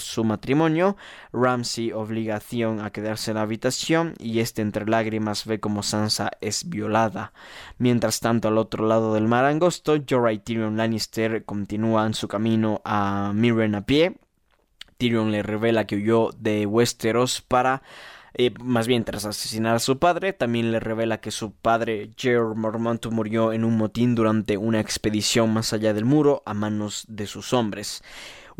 su 0.01 0.25
matrimonio, 0.25 0.97
Ramsey 1.33 1.93
obligación 1.93 2.81
a 2.81 2.91
quedarse 2.91 3.31
en 3.31 3.37
la 3.37 3.43
habitación 3.43 4.15
y 4.19 4.41
este 4.41 4.63
entre 4.63 4.87
lágrimas 4.87 5.47
ve 5.47 5.61
como 5.61 5.83
Sansa 5.83 6.31
es 6.41 6.69
violada. 6.69 7.33
Mientras 7.79 8.21
tanto, 8.21 8.49
al 8.49 8.59
otro 8.59 8.87
lado 8.87 9.15
del 9.15 9.27
mar 9.27 9.45
angosto, 9.45 9.97
Jorah 10.09 10.33
y 10.33 10.39
Tyrion 10.39 10.77
Lannister 10.77 11.45
continúan 11.45 12.15
su 12.15 12.29
camino 12.29 12.81
a 12.85 13.33
Mirren 13.35 13.75
a 13.75 13.87
pie. 13.87 14.17
Tyrion 14.99 15.33
le 15.33 15.43
revela 15.43 15.87
que 15.87 15.97
huyó 15.97 16.31
de 16.39 16.67
Westeros 16.67 17.41
para 17.41 17.83
eh, 18.35 18.53
más 18.63 18.87
bien 18.87 19.05
tras 19.05 19.25
asesinar 19.25 19.77
a 19.77 19.81
su 19.81 19.99
padre, 19.99 20.33
también 20.33 20.71
le 20.71 20.79
revela 20.79 21.21
que 21.21 21.31
su 21.31 21.53
padre 21.53 22.11
George 22.17 22.59
Mormont 22.59 23.05
murió 23.07 23.53
en 23.53 23.65
un 23.65 23.77
motín 23.77 24.15
durante 24.15 24.57
una 24.57 24.79
expedición 24.81 25.53
más 25.53 25.73
allá 25.73 25.93
del 25.95 26.05
muro 26.05 26.43
a 26.47 26.55
manos 26.55 27.05
de 27.09 27.27
sus 27.27 27.53
hombres 27.53 28.03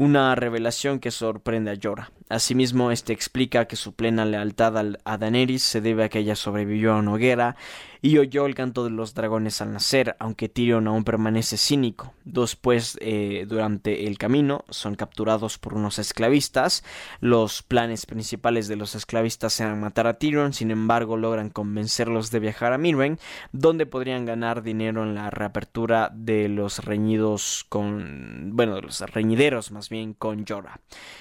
una 0.01 0.35
revelación 0.35 0.99
que 0.99 1.11
sorprende 1.11 1.73
a 1.73 1.79
Jorah. 1.81 2.11
Asimismo, 2.31 2.93
este 2.93 3.13
explica 3.13 3.67
que 3.67 3.75
su 3.75 3.93
plena 3.93 4.25
lealtad 4.25 4.77
a 5.05 5.19
Daenerys 5.19 5.65
se 5.65 5.81
debe 5.81 6.05
a 6.05 6.09
que 6.09 6.21
ella 6.21 6.37
sobrevivió 6.37 6.93
a 6.93 6.99
una 6.99 7.15
hoguera 7.15 7.57
y 8.03 8.19
oyó 8.19 8.47
el 8.47 8.55
canto 8.55 8.85
de 8.85 8.91
los 8.91 9.15
dragones 9.15 9.61
al 9.61 9.73
nacer, 9.73 10.17
aunque 10.19 10.49
Tyrion 10.49 10.87
aún 10.87 11.05
permanece 11.05 11.57
cínico. 11.57 12.15
Después, 12.25 12.97
eh, 13.01 13.45
durante 13.49 14.07
el 14.07 14.17
camino, 14.17 14.65
son 14.71 14.95
capturados 14.95 15.59
por 15.59 15.75
unos 15.75 15.99
esclavistas. 15.99 16.83
Los 17.21 17.63
planes 17.63 18.07
principales 18.07 18.69
de 18.69 18.77
los 18.77 18.95
esclavistas 18.95 19.59
eran 19.61 19.81
matar 19.81 20.07
a 20.07 20.19
Tyrion, 20.19 20.53
sin 20.53 20.71
embargo, 20.71 21.17
logran 21.17 21.51
convencerlos 21.51 22.31
de 22.31 22.41
viajar 22.41 22.73
a 22.73 22.79
Mirren, 22.79 23.19
donde 23.53 23.87
podrían 23.87 24.25
ganar 24.25 24.63
dinero 24.63 25.03
en 25.03 25.15
la 25.15 25.31
reapertura 25.31 26.11
de 26.15 26.49
los 26.49 26.85
reñidos 26.85 27.67
con. 27.69 28.51
bueno, 28.55 28.77
de 28.77 28.83
los 28.83 29.01
reñideros 29.01 29.73
más 29.73 29.89
bien 29.89 30.15
con 30.15 30.47
Jorah. 30.47 30.81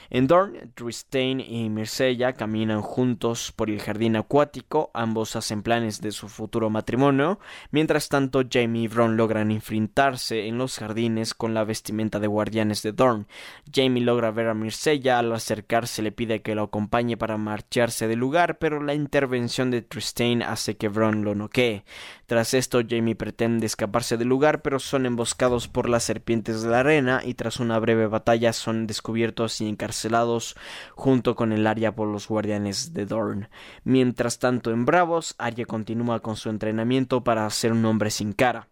En 0.10 0.28
Dorne, 0.28 0.70
Tristane 1.00 1.45
y 1.47 1.70
Mircella 1.70 2.34
caminan 2.34 2.82
juntos 2.82 3.54
por 3.56 3.70
el 3.70 3.80
jardín 3.80 4.18
acuático, 4.18 4.91
ambos 4.93 5.38
hacen 5.38 5.64
planes 5.64 6.02
de 6.02 6.12
su 6.12 6.28
futuro 6.28 6.70
matrimonio. 6.70 7.39
Mientras 7.72 8.10
tanto, 8.10 8.43
Jamie 8.52 8.84
y 8.84 8.88
Bron 8.89 9.16
logran 9.16 9.50
enfrentarse 9.50 10.47
en 10.47 10.58
los 10.58 10.78
jardines 10.78 11.34
con 11.34 11.54
la 11.54 11.64
vestimenta 11.64 12.20
de 12.20 12.28
guardianes 12.28 12.84
de 12.84 12.91
Dorn. 12.91 13.28
Jamie 13.74 14.04
logra 14.04 14.32
ver 14.32 14.47
a 14.50 14.54
Mircella, 14.54 15.20
al 15.20 15.32
acercarse 15.32 16.02
le 16.02 16.12
pide 16.12 16.41
que 16.41 16.54
lo 16.54 16.64
acompañe 16.64 17.16
para 17.16 17.38
marcharse 17.38 18.10
del 18.10 18.20
lugar, 18.20 18.58
pero 18.58 18.84
la 18.84 18.93
intervención 18.93 19.72
de 19.72 19.82
Tristane 19.82 20.43
hace 20.43 20.76
que 20.76 20.89
Bron 20.89 21.24
lo 21.24 21.34
noquee. 21.34 21.86
Tras 22.26 22.54
esto, 22.54 22.82
Jamie 22.88 23.16
pretende 23.16 23.66
escaparse 23.66 24.18
del 24.18 24.28
lugar, 24.28 24.62
pero 24.62 24.80
son 24.80 25.06
emboscados 25.06 25.68
por 25.68 25.88
las 25.88 26.04
serpientes 26.04 26.62
de 26.62 26.70
la 26.70 26.82
arena 26.82 27.22
y 27.24 27.36
tras 27.36 27.60
una 27.60 27.80
breve 27.80 28.06
batalla 28.06 28.52
son 28.54 28.86
descubiertos 28.86 29.62
y 29.62 29.68
encarcelados 29.68 30.56
junto 30.95 31.35
con 31.35 31.51
el 31.51 31.65
Arya 31.67 31.95
por 31.95 32.07
los 32.07 32.27
guardianes 32.27 32.93
de 32.93 33.05
Dorn. 33.05 33.49
Mientras 33.83 34.39
tanto, 34.39 34.71
en 34.71 34.85
Bravos, 34.85 35.35
Arya 35.37 35.65
continúa 35.65 36.19
con 36.19 36.35
su 36.35 36.49
entrenamiento 36.49 37.23
para 37.23 37.49
ser 37.49 37.71
un 37.71 37.85
hombre 37.85 38.11
sin 38.11 38.33
cara. 38.33 38.67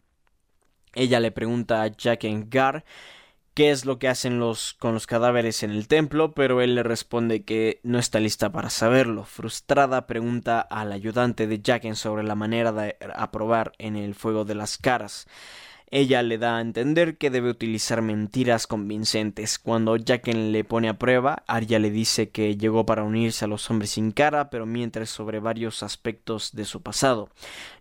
Ella 0.93 1.19
le 1.19 1.31
pregunta 1.31 1.83
a 1.83 1.87
Jack 1.87 2.25
Gar 2.49 2.83
qué 3.57 3.71
es 3.71 3.85
lo 3.85 3.97
que 3.97 4.07
hacen 4.07 4.37
los 4.37 4.75
con 4.75 4.93
los 4.93 5.07
cadáveres 5.07 5.63
en 5.63 5.71
el 5.71 5.87
templo, 5.87 6.33
pero 6.33 6.61
él 6.61 6.75
le 6.75 6.83
responde 6.83 7.43
que 7.43 7.79
no 7.81 7.97
está 7.97 8.19
lista 8.19 8.51
para 8.51 8.69
saberlo. 8.69 9.23
Frustrada 9.23 10.05
pregunta 10.05 10.59
al 10.61 10.91
ayudante 10.91 11.47
de 11.47 11.59
Jacken 11.59 11.95
sobre 11.95 12.23
la 12.23 12.35
manera 12.35 12.71
de 12.71 12.97
aprobar 13.15 13.73
en 13.79 13.95
el 13.95 14.13
fuego 14.13 14.45
de 14.45 14.53
las 14.53 14.77
caras. 14.77 15.27
Ella 15.89 16.21
le 16.21 16.37
da 16.37 16.57
a 16.57 16.61
entender 16.61 17.17
que 17.17 17.29
debe 17.29 17.49
utilizar 17.49 18.01
mentiras 18.01 18.67
convincentes. 18.67 19.57
Cuando 19.57 19.95
Jacken 19.95 20.51
le 20.51 20.65
pone 20.65 20.89
a 20.89 20.99
prueba, 20.99 21.43
Arya 21.47 21.79
le 21.79 21.91
dice 21.91 22.29
que 22.29 22.57
llegó 22.57 22.85
para 22.85 23.03
unirse 23.03 23.45
a 23.45 23.47
los 23.47 23.69
hombres 23.71 23.91
sin 23.91 24.11
cara, 24.11 24.49
pero 24.49 24.65
mientras 24.65 25.09
sobre 25.09 25.39
varios 25.39 25.83
aspectos 25.83 26.51
de 26.51 26.65
su 26.65 26.81
pasado. 26.81 27.29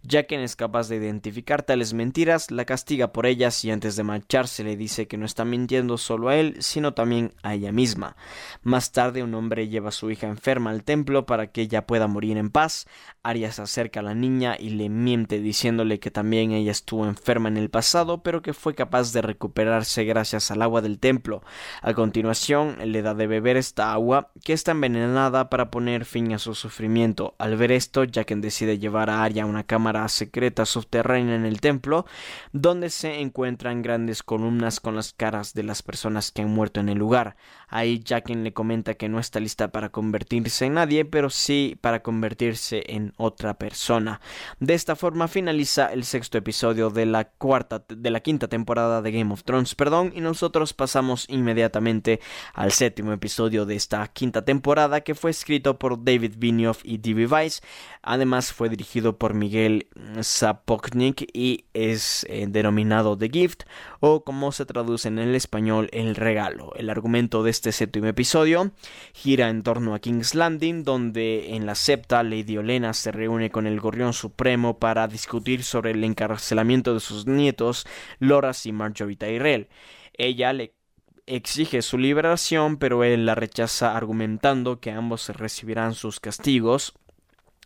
Jacken 0.05 0.41
es 0.41 0.55
capaz 0.55 0.89
de 0.89 0.97
identificar 0.97 1.65
tales 1.65 1.95
mentiras, 1.95 2.53
la 2.53 2.65
castiga 2.65 3.13
por 3.13 3.27
ellas 3.27 3.65
y 3.65 3.73
antes 3.73 3.97
de 3.97 4.05
marcharse 4.05 4.63
le 4.63 4.77
dice 4.77 5.09
que 5.09 5.17
no 5.17 5.27
está 5.27 5.45
mintiendo 5.45 5.99
solo 5.99 6.29
a 6.29 6.37
él, 6.37 6.55
sino 6.61 6.95
también 6.95 7.33
a 7.43 7.55
ella 7.55 7.73
misma. 7.73 8.17
Más 8.63 8.93
tarde 8.93 9.25
un 9.25 9.35
hombre 9.35 9.69
lleva 9.69 9.89
a 9.89 9.93
su 9.93 10.13
hija 10.13 10.29
enferma 10.29 10.71
al 10.71 10.85
templo 10.85 11.27
para 11.27 11.49
que 11.49 11.63
ella 11.63 11.87
pueda 11.87 12.07
morir 12.07 12.37
en 12.37 12.51
paz. 12.51 12.87
Arya 13.29 13.53
se 13.53 13.63
acerca 13.63 14.01
a 14.01 14.03
la 14.03 14.15
niña 14.15 14.57
y 14.59 14.71
le 14.71 14.89
miente 14.89 15.41
diciéndole 15.41 15.99
que 15.99 16.11
también 16.11 16.53
ella 16.53 16.71
estuvo 16.71 17.07
enferma 17.07 17.49
en 17.49 17.57
el 17.57 17.71
pasado 17.71 18.23
pero 18.23 18.43
que 18.43 18.53
fue 18.53 18.75
capaz 18.75 19.13
de 19.13 19.23
recuperarse 19.23 20.05
gracias 20.05 20.51
al 20.51 20.63
agua 20.63 20.81
del 20.81 20.99
templo. 20.99 21.43
A 21.83 21.95
continuación, 21.95 22.77
le 22.85 23.03
da 23.03 23.15
de 23.15 23.27
beber 23.27 23.57
esta 23.57 23.93
agua, 23.93 24.31
que 24.45 24.53
está 24.53 24.73
envenenada 24.73 25.51
para 25.51 25.71
poner 25.71 26.05
fin 26.05 26.33
a 26.33 26.39
su 26.39 26.55
sufrimiento. 26.55 27.35
Al 27.39 27.57
ver 27.57 27.73
esto, 27.73 28.05
Jacken 28.05 28.41
decide 28.41 28.79
llevar 28.79 29.11
a 29.11 29.23
Arya 29.23 29.45
a 29.45 29.47
una 29.47 29.65
cámara 29.65 30.09
secreta 30.09 30.67
subterránea 30.67 31.35
en 31.35 31.45
el 31.45 31.61
templo, 31.61 32.07
donde 32.53 32.91
se 32.91 33.21
encuentran 33.21 33.83
grandes 33.83 34.23
columnas 34.23 34.81
con 34.81 34.97
las 34.97 35.13
caras 35.13 35.55
de 35.55 35.63
las 35.63 35.83
personas 35.83 36.31
que 36.31 36.43
han 36.43 36.51
muerto 36.51 36.81
en 36.81 36.89
el 36.89 36.99
lugar. 36.99 37.37
Ahí 37.69 38.03
Jacken 38.05 38.45
le 38.45 38.53
comenta 38.53 38.95
que 38.95 39.09
no 39.09 39.19
está 39.19 39.41
lista 39.41 39.73
para 39.73 39.91
convertirse 39.91 40.67
en 40.67 40.75
nadie, 40.75 41.05
pero 41.05 41.31
sí 41.31 41.77
para 41.81 42.03
convertirse 42.03 42.85
en 42.87 43.13
otra 43.17 43.55
persona. 43.55 44.21
De 44.61 44.75
esta 44.75 44.97
forma 44.97 45.29
finaliza 45.29 45.93
el 45.93 46.05
sexto 46.05 46.39
episodio 46.39 46.91
de 46.91 47.07
la 47.07 47.25
cuarta 47.25 47.85
de 47.89 48.11
la 48.11 48.21
quinta 48.21 48.49
temporada 48.49 49.03
de 49.03 49.13
Game 49.13 49.33
of 49.33 49.45
Thrones, 49.45 49.75
perdón, 49.75 50.13
y 50.15 50.21
nosotros 50.21 50.73
pasamos 50.73 51.27
inmediatamente 51.29 52.21
al 52.55 52.73
séptimo 52.73 53.13
episodio 53.13 53.67
de 53.67 53.77
esta 53.77 54.07
quinta 54.09 54.45
temporada 54.45 55.01
que 55.01 55.15
fue 55.15 55.31
escrito 55.31 55.79
por 55.79 56.03
David 56.03 56.35
Benioff 56.37 56.81
y 56.85 56.99
D.B. 56.99 57.27
Weiss, 57.27 57.63
además 58.03 58.53
fue 58.53 58.69
dirigido 58.69 59.19
por 59.19 59.35
Miguel 59.35 59.89
Zapoknik 60.23 61.29
y 61.33 61.67
es 61.75 62.27
eh, 62.29 62.47
denominado 62.49 63.17
The 63.17 63.29
Gift 63.29 63.63
o 64.01 64.25
como 64.25 64.53
se 64.53 64.67
traduce 64.67 65.09
en 65.09 65.19
el 65.19 65.35
español 65.35 65.89
El 65.93 66.15
regalo. 66.15 66.73
El 66.77 66.91
argumento 66.91 67.43
de 67.43 67.51
este 67.51 67.73
séptimo 67.73 68.07
episodio 68.07 68.73
gira 69.13 69.49
en 69.49 69.63
torno 69.63 69.95
a 69.95 69.99
King's 69.99 70.35
Landing 70.35 70.85
donde 70.85 71.55
en 71.55 71.67
la 71.67 71.75
septa 71.75 72.23
Lady 72.23 72.57
Olena 72.57 72.93
se 73.07 73.13
reúne 73.13 73.53
con 73.53 73.69
el 73.69 73.79
Gorrión 73.79 74.13
Supremo 74.13 74.81
para 74.81 75.07
discutir 75.07 75.63
sobre 75.63 75.93
el 75.93 76.03
encarcelamiento 76.03 76.93
de 76.93 76.99
sus 76.99 77.25
nietos 77.25 77.87
Loras 78.19 78.67
y 78.67 78.73
Marjorie 78.73 79.15
Tyrell. 79.15 79.69
Ella 80.13 80.53
le 80.53 80.75
exige 81.25 81.83
su 81.83 81.99
liberación, 81.99 82.79
pero 82.79 83.05
él 83.05 83.25
la 83.25 83.37
rechaza 83.37 83.97
argumentando 83.97 84.81
que 84.81 84.91
ambos 84.91 85.29
recibirán 85.29 85.95
sus 85.95 86.19
castigos 86.19 86.99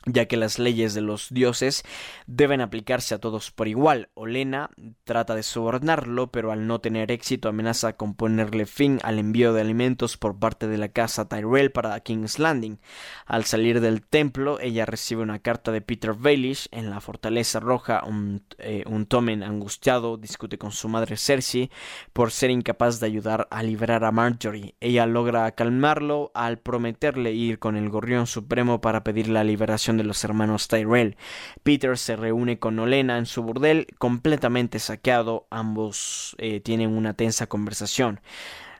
ya 0.06 0.26
que 0.26 0.38
las 0.38 0.58
leyes 0.58 0.94
de 0.94 1.02
los 1.02 1.28
dioses 1.28 1.82
deben 2.26 2.62
aplicarse 2.62 3.14
a 3.14 3.18
todos 3.18 3.50
por 3.50 3.68
igual. 3.68 4.08
Olena 4.14 4.70
trata 5.04 5.34
de 5.34 5.42
sobornarlo, 5.42 6.30
pero 6.30 6.52
al 6.52 6.66
no 6.66 6.80
tener 6.80 7.10
éxito 7.10 7.48
amenaza 7.48 7.94
con 7.94 8.14
ponerle 8.14 8.64
fin 8.64 8.98
al 9.02 9.18
envío 9.18 9.52
de 9.52 9.60
alimentos 9.60 10.16
por 10.16 10.38
parte 10.38 10.68
de 10.68 10.78
la 10.78 10.88
casa 10.88 11.28
Tyrell 11.28 11.70
para 11.70 12.00
King's 12.00 12.38
Landing. 12.38 12.78
Al 13.26 13.44
salir 13.44 13.80
del 13.80 14.02
templo, 14.02 14.58
ella 14.60 14.86
recibe 14.86 15.22
una 15.22 15.40
carta 15.40 15.70
de 15.70 15.82
Peter 15.82 16.14
Baelish 16.14 16.68
en 16.70 16.88
la 16.88 17.00
Fortaleza 17.00 17.60
Roja. 17.60 18.02
Un, 18.06 18.42
eh, 18.58 18.84
un 18.86 19.04
Tomen 19.04 19.42
angustiado 19.42 20.16
discute 20.16 20.56
con 20.56 20.72
su 20.72 20.88
madre 20.88 21.16
Cersei 21.16 21.70
por 22.12 22.30
ser 22.30 22.50
incapaz 22.50 23.00
de 23.00 23.06
ayudar 23.06 23.48
a 23.50 23.62
liberar 23.62 24.04
a 24.04 24.12
Marjorie. 24.12 24.76
Ella 24.80 25.04
logra 25.04 25.50
calmarlo 25.52 26.30
al 26.34 26.58
prometerle 26.58 27.32
ir 27.32 27.58
con 27.58 27.76
el 27.76 27.90
Gorrión 27.90 28.26
Supremo 28.26 28.80
para 28.80 29.04
pedir 29.04 29.28
la 29.28 29.44
liberación 29.44 29.89
de 29.96 30.04
los 30.04 30.22
hermanos 30.24 30.68
Tyrell. 30.68 31.16
Peter 31.62 31.96
se 31.96 32.16
reúne 32.16 32.58
con 32.58 32.78
Olena 32.78 33.18
en 33.18 33.26
su 33.26 33.42
burdel, 33.42 33.86
completamente 33.98 34.78
saqueado. 34.78 35.46
Ambos 35.50 36.34
eh, 36.38 36.60
tienen 36.60 36.96
una 36.96 37.14
tensa 37.14 37.46
conversación. 37.46 38.20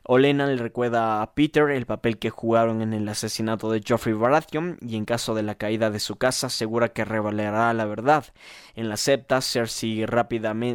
Olena 0.03 0.47
le 0.47 0.57
recuerda 0.57 1.21
a 1.21 1.35
Peter 1.35 1.71
el 1.71 1.85
papel 1.85 2.19
que 2.19 2.31
jugaron 2.31 2.81
en 2.81 2.95
el 2.95 3.07
asesinato 3.09 3.71
de 3.71 3.83
Geoffrey 3.85 4.15
Baratheon 4.15 4.79
y 4.81 4.97
en 4.97 5.05
caso 5.05 5.35
de 5.35 5.43
la 5.43 5.57
caída 5.57 5.91
de 5.91 6.01
su 6.01 6.17
casa 6.17 6.47
asegura 6.47 6.89
que 6.89 7.05
revelará 7.05 7.73
la 7.75 7.85
verdad. 7.85 8.25
En 8.75 8.89
la 8.89 8.97
septa, 8.97 9.43
Cersei 9.43 10.07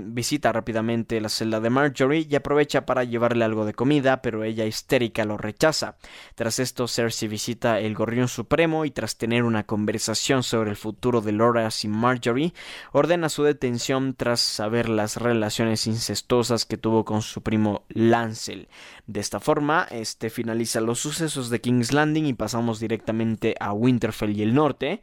visita 0.06 0.52
rápidamente 0.52 1.20
la 1.20 1.30
celda 1.30 1.60
de 1.60 1.72
Marjorie 1.72 2.28
y 2.30 2.36
aprovecha 2.36 2.86
para 2.86 3.04
llevarle 3.04 3.44
algo 3.44 3.66
de 3.66 3.74
comida, 3.74 4.22
pero 4.22 4.44
ella 4.44 4.66
histérica 4.66 5.26
lo 5.26 5.38
rechaza. 5.38 5.96
Tras 6.36 6.60
esto, 6.60 6.88
Cersei 6.88 7.28
visita 7.28 7.80
el 7.80 7.96
Gorrión 7.96 8.28
Supremo 8.28 8.86
y 8.86 8.92
tras 8.92 9.18
tener 9.18 9.44
una 9.44 9.64
conversación 9.64 10.44
sobre 10.44 10.70
el 10.70 10.76
futuro 10.76 11.22
de 11.22 11.32
Loras 11.32 11.84
y 11.84 11.88
Marjorie, 11.88 12.54
ordena 12.92 13.30
su 13.30 13.44
detención 13.44 14.14
tras 14.14 14.40
saber 14.40 14.88
las 14.88 15.18
relaciones 15.18 15.88
incestuosas 15.88 16.66
que 16.66 16.78
tuvo 16.78 17.06
con 17.06 17.24
su 17.24 17.42
primo 17.42 17.84
Lancel. 17.90 18.68
De 19.08 19.20
esta 19.20 19.39
forma, 19.39 19.88
este 19.91 20.32
finaliza 20.32 20.82
los 20.82 20.99
sucesos 20.99 21.51
de 21.51 21.62
King's 21.62 21.93
Landing 21.93 22.26
y 22.26 22.34
pasamos 22.34 22.80
directamente 22.80 23.56
a 23.60 23.72
Winterfell 23.72 24.36
y 24.36 24.41
el 24.41 24.56
norte, 24.56 25.01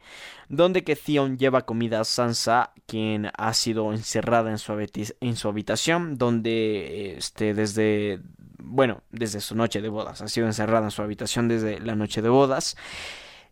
donde 0.49 0.83
que 0.83 0.97
Theon 0.97 1.37
lleva 1.37 1.61
comida 1.61 2.01
a 2.01 2.03
Sansa, 2.03 2.73
quien 2.85 3.31
ha 3.37 3.53
sido 3.53 3.93
encerrada 3.93 4.51
en 4.51 4.57
su, 4.57 4.73
en 4.73 5.35
su 5.37 5.47
habitación, 5.47 6.17
donde 6.17 7.15
este, 7.17 7.53
desde 7.53 8.19
bueno, 8.63 9.03
desde 9.11 9.41
su 9.41 9.55
noche 9.55 9.81
de 9.81 9.89
bodas, 9.89 10.21
ha 10.21 10.27
sido 10.27 10.47
encerrada 10.47 10.85
en 10.85 10.91
su 10.91 11.01
habitación 11.01 11.47
desde 11.47 11.79
la 11.79 11.95
noche 11.95 12.21
de 12.21 12.29
bodas. 12.29 12.75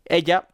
Ella 0.06 0.48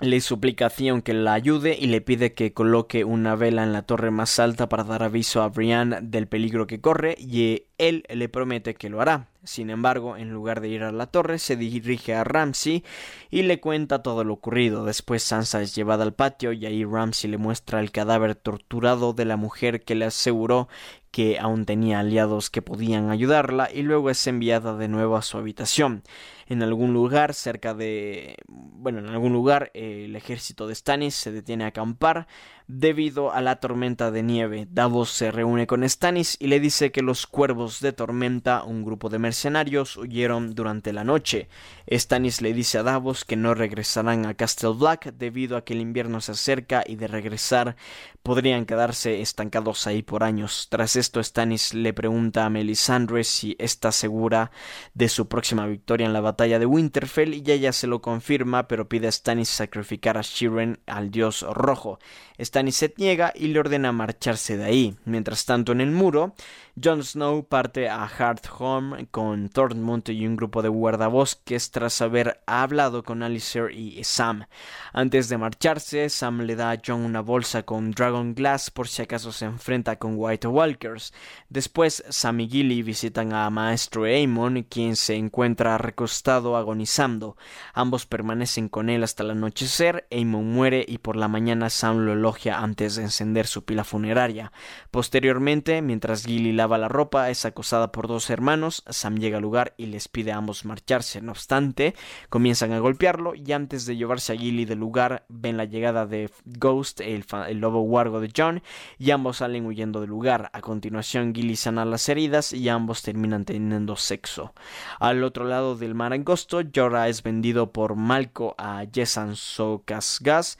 le 0.00 0.20
suplica 0.20 0.66
a 0.66 1.00
que 1.02 1.14
la 1.14 1.32
ayude 1.32 1.76
y 1.78 1.86
le 1.86 2.02
pide 2.02 2.34
que 2.34 2.52
coloque 2.52 3.04
una 3.04 3.34
vela 3.34 3.62
en 3.62 3.72
la 3.72 3.82
torre 3.82 4.10
más 4.10 4.38
alta 4.38 4.68
para 4.68 4.84
dar 4.84 5.02
aviso 5.02 5.40
a 5.40 5.48
Brienne 5.48 6.00
del 6.02 6.28
peligro 6.28 6.66
que 6.66 6.82
corre 6.82 7.16
y 7.18 7.64
él 7.78 8.04
le 8.10 8.28
promete 8.28 8.74
que 8.74 8.90
lo 8.90 9.00
hará. 9.00 9.28
Sin 9.42 9.70
embargo, 9.70 10.16
en 10.16 10.30
lugar 10.30 10.60
de 10.60 10.68
ir 10.68 10.82
a 10.82 10.92
la 10.92 11.06
torre, 11.06 11.38
se 11.38 11.56
dirige 11.56 12.14
a 12.14 12.24
Ramsay 12.24 12.84
y 13.30 13.42
le 13.42 13.60
cuenta 13.60 14.02
todo 14.02 14.22
lo 14.22 14.34
ocurrido. 14.34 14.84
Después 14.84 15.22
Sansa 15.22 15.62
es 15.62 15.74
llevada 15.74 16.02
al 16.02 16.12
patio 16.12 16.52
y 16.52 16.66
ahí 16.66 16.84
Ramsay 16.84 17.30
le 17.30 17.38
muestra 17.38 17.80
el 17.80 17.90
cadáver 17.90 18.34
torturado 18.34 19.14
de 19.14 19.24
la 19.24 19.36
mujer 19.36 19.82
que 19.82 19.94
le 19.94 20.04
aseguró 20.04 20.68
que 21.10 21.38
aún 21.38 21.64
tenía 21.64 22.00
aliados 22.00 22.50
que 22.50 22.60
podían 22.60 23.08
ayudarla 23.08 23.70
y 23.72 23.80
luego 23.80 24.10
es 24.10 24.26
enviada 24.26 24.76
de 24.76 24.88
nuevo 24.88 25.16
a 25.16 25.22
su 25.22 25.38
habitación. 25.38 26.02
En 26.48 26.62
algún 26.62 26.92
lugar 26.92 27.34
cerca 27.34 27.74
de... 27.74 28.36
bueno, 28.46 29.00
en 29.00 29.08
algún 29.08 29.32
lugar 29.32 29.70
el 29.74 30.14
ejército 30.14 30.68
de 30.68 30.76
Stannis 30.76 31.16
se 31.16 31.32
detiene 31.32 31.64
a 31.64 31.68
acampar 31.68 32.28
debido 32.68 33.32
a 33.32 33.40
la 33.40 33.56
tormenta 33.56 34.10
de 34.12 34.22
nieve. 34.22 34.68
Davos 34.70 35.10
se 35.10 35.32
reúne 35.32 35.66
con 35.66 35.88
Stannis 35.88 36.36
y 36.38 36.46
le 36.46 36.60
dice 36.60 36.92
que 36.92 37.02
los 37.02 37.26
cuervos 37.26 37.80
de 37.80 37.92
tormenta, 37.92 38.62
un 38.62 38.84
grupo 38.84 39.08
de 39.08 39.18
mercenarios, 39.18 39.96
huyeron 39.96 40.54
durante 40.54 40.92
la 40.92 41.02
noche. 41.02 41.48
Stannis 41.90 42.40
le 42.42 42.52
dice 42.52 42.78
a 42.78 42.82
Davos 42.84 43.24
que 43.24 43.36
no 43.36 43.54
regresarán 43.54 44.26
a 44.26 44.34
Castle 44.34 44.74
Black 44.78 45.14
debido 45.14 45.56
a 45.56 45.64
que 45.64 45.74
el 45.74 45.80
invierno 45.80 46.20
se 46.20 46.32
acerca 46.32 46.84
y 46.86 46.96
de 46.96 47.08
regresar 47.08 47.76
podrían 48.22 48.66
quedarse 48.66 49.20
estancados 49.20 49.86
ahí 49.86 50.02
por 50.02 50.24
años. 50.24 50.66
Tras 50.68 50.96
esto, 50.96 51.22
Stannis 51.22 51.74
le 51.74 51.92
pregunta 51.92 52.44
a 52.44 52.50
Melisandre 52.50 53.22
si 53.22 53.54
está 53.58 53.92
segura 53.92 54.50
de 54.94 55.08
su 55.08 55.28
próxima 55.28 55.66
victoria 55.66 56.06
en 56.06 56.12
la 56.12 56.20
batalla 56.20 56.35
de 56.58 56.66
Winterfell 56.66 57.34
y 57.34 57.42
ella 57.50 57.72
se 57.72 57.86
lo 57.86 58.02
confirma, 58.02 58.68
pero 58.68 58.88
pide 58.88 59.08
a 59.08 59.12
Stannis 59.12 59.48
sacrificar 59.48 60.18
a 60.18 60.20
Shiren 60.22 60.78
al 60.86 61.10
dios 61.10 61.42
rojo. 61.42 61.98
Stannis 62.40 62.76
se 62.76 62.94
niega 62.96 63.32
y 63.34 63.48
le 63.48 63.60
ordena 63.60 63.92
marcharse 63.92 64.56
de 64.56 64.64
ahí. 64.64 64.96
Mientras 65.04 65.44
tanto, 65.44 65.72
en 65.72 65.80
el 65.80 65.90
muro, 65.90 66.34
Jon 66.82 67.02
Snow 67.02 67.44
parte 67.44 67.88
a 67.88 68.06
Hardhome 68.06 69.06
con 69.10 69.48
Thormund 69.48 70.08
y 70.10 70.26
un 70.26 70.36
grupo 70.36 70.60
de 70.60 70.68
guardabosques 70.68 71.70
tras 71.70 72.02
haber 72.02 72.42
hablado 72.46 73.02
con 73.02 73.22
Alistair 73.22 73.70
y 73.70 74.04
Sam. 74.04 74.44
Antes 74.92 75.28
de 75.28 75.38
marcharse, 75.38 76.10
Sam 76.10 76.42
le 76.42 76.54
da 76.54 76.72
a 76.72 76.78
Jon 76.84 77.00
una 77.00 77.22
bolsa 77.22 77.62
con 77.62 77.92
Dragon 77.92 78.34
Glass 78.34 78.70
por 78.70 78.88
si 78.88 79.02
acaso 79.02 79.32
se 79.32 79.46
enfrenta 79.46 79.96
con 79.96 80.14
White 80.16 80.48
Walkers. 80.48 81.14
Después, 81.48 82.04
Sam 82.10 82.40
y 82.40 82.48
Gilly 82.48 82.82
visitan 82.82 83.32
a 83.32 83.48
Maestro 83.48 84.04
Aemon, 84.04 84.64
quien 84.64 84.96
se 84.96 85.14
encuentra 85.14 85.78
recostado 85.78 86.56
agonizando. 86.56 87.36
Ambos 87.72 88.04
permanecen 88.04 88.68
con 88.68 88.90
él 88.90 89.02
hasta 89.02 89.22
el 89.22 89.30
anochecer. 89.30 90.06
Aemon 90.10 90.52
muere 90.52 90.84
y 90.86 90.98
por 90.98 91.16
la 91.16 91.28
mañana 91.28 91.70
Sam 91.70 91.98
lo 92.04 92.14
antes 92.52 92.96
de 92.96 93.02
encender 93.02 93.46
su 93.46 93.64
pila 93.64 93.84
funeraria. 93.84 94.52
Posteriormente, 94.90 95.82
mientras 95.82 96.24
Gilly 96.24 96.52
lava 96.52 96.78
la 96.78 96.88
ropa, 96.88 97.30
es 97.30 97.44
acosada 97.44 97.92
por 97.92 98.08
dos 98.08 98.30
hermanos. 98.30 98.82
Sam 98.88 99.16
llega 99.16 99.36
al 99.36 99.42
lugar 99.42 99.74
y 99.76 99.86
les 99.86 100.08
pide 100.08 100.32
a 100.32 100.36
ambos 100.36 100.64
marcharse. 100.64 101.20
No 101.20 101.32
obstante, 101.32 101.94
comienzan 102.28 102.72
a 102.72 102.78
golpearlo 102.78 103.34
y 103.34 103.52
antes 103.52 103.86
de 103.86 103.96
llevarse 103.96 104.32
a 104.32 104.36
Gilly 104.36 104.64
del 104.64 104.78
lugar, 104.78 105.24
ven 105.28 105.56
la 105.56 105.64
llegada 105.64 106.06
de 106.06 106.30
Ghost, 106.44 107.00
el, 107.00 107.24
lobo 107.60 107.82
guargo 107.82 108.20
de 108.20 108.32
John, 108.36 108.62
y 108.98 109.10
ambos 109.10 109.38
salen 109.38 109.66
huyendo 109.66 110.00
del 110.00 110.10
lugar. 110.10 110.50
A 110.52 110.60
continuación, 110.60 111.34
Gilly 111.34 111.56
sana 111.56 111.84
las 111.84 112.08
heridas 112.08 112.52
y 112.52 112.68
ambos 112.68 113.02
terminan 113.02 113.44
teniendo 113.44 113.96
sexo. 113.96 114.52
Al 114.98 115.22
otro 115.22 115.44
lado 115.44 115.76
del 115.76 115.94
mar 115.94 116.12
angosto, 116.12 116.60
Jorah 116.74 117.08
es 117.08 117.22
vendido 117.22 117.72
por 117.72 117.94
Malco 117.94 118.54
a 118.58 118.84
Yesan 118.84 119.36
Sokasgas 119.36 120.58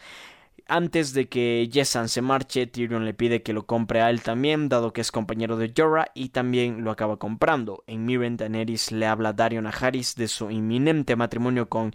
antes 0.68 1.12
de 1.12 1.28
que 1.28 1.68
Jessan 1.72 2.08
se 2.08 2.22
marche, 2.22 2.66
Tyrion 2.66 3.04
le 3.04 3.14
pide 3.14 3.42
que 3.42 3.52
lo 3.52 3.66
compre 3.66 4.02
a 4.02 4.10
él 4.10 4.22
también, 4.22 4.68
dado 4.68 4.92
que 4.92 5.00
es 5.00 5.12
compañero 5.12 5.56
de 5.56 5.72
Jorah 5.76 6.10
y 6.14 6.30
también 6.30 6.82
lo 6.82 6.90
acaba 6.90 7.18
comprando. 7.18 7.84
En 7.86 8.04
Miren, 8.04 8.36
Daenerys 8.36 8.90
le 8.90 9.06
habla 9.06 9.28
a 9.28 9.32
Dario 9.32 9.62
Najaris 9.62 10.16
de 10.16 10.28
su 10.28 10.50
inminente 10.50 11.14
matrimonio 11.14 11.68
con 11.68 11.94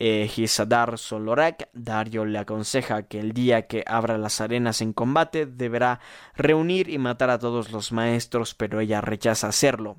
eh, 0.00 0.28
Gisadar 0.28 0.98
Solorak. 0.98 1.68
Dario 1.72 2.24
le 2.24 2.38
aconseja 2.38 3.04
que 3.04 3.20
el 3.20 3.32
día 3.32 3.66
que 3.66 3.84
abra 3.86 4.18
las 4.18 4.40
arenas 4.40 4.80
en 4.80 4.92
combate 4.92 5.46
deberá 5.46 6.00
reunir 6.34 6.88
y 6.88 6.98
matar 6.98 7.30
a 7.30 7.38
todos 7.38 7.70
los 7.70 7.92
maestros, 7.92 8.54
pero 8.54 8.80
ella 8.80 9.00
rechaza 9.00 9.48
hacerlo. 9.48 9.96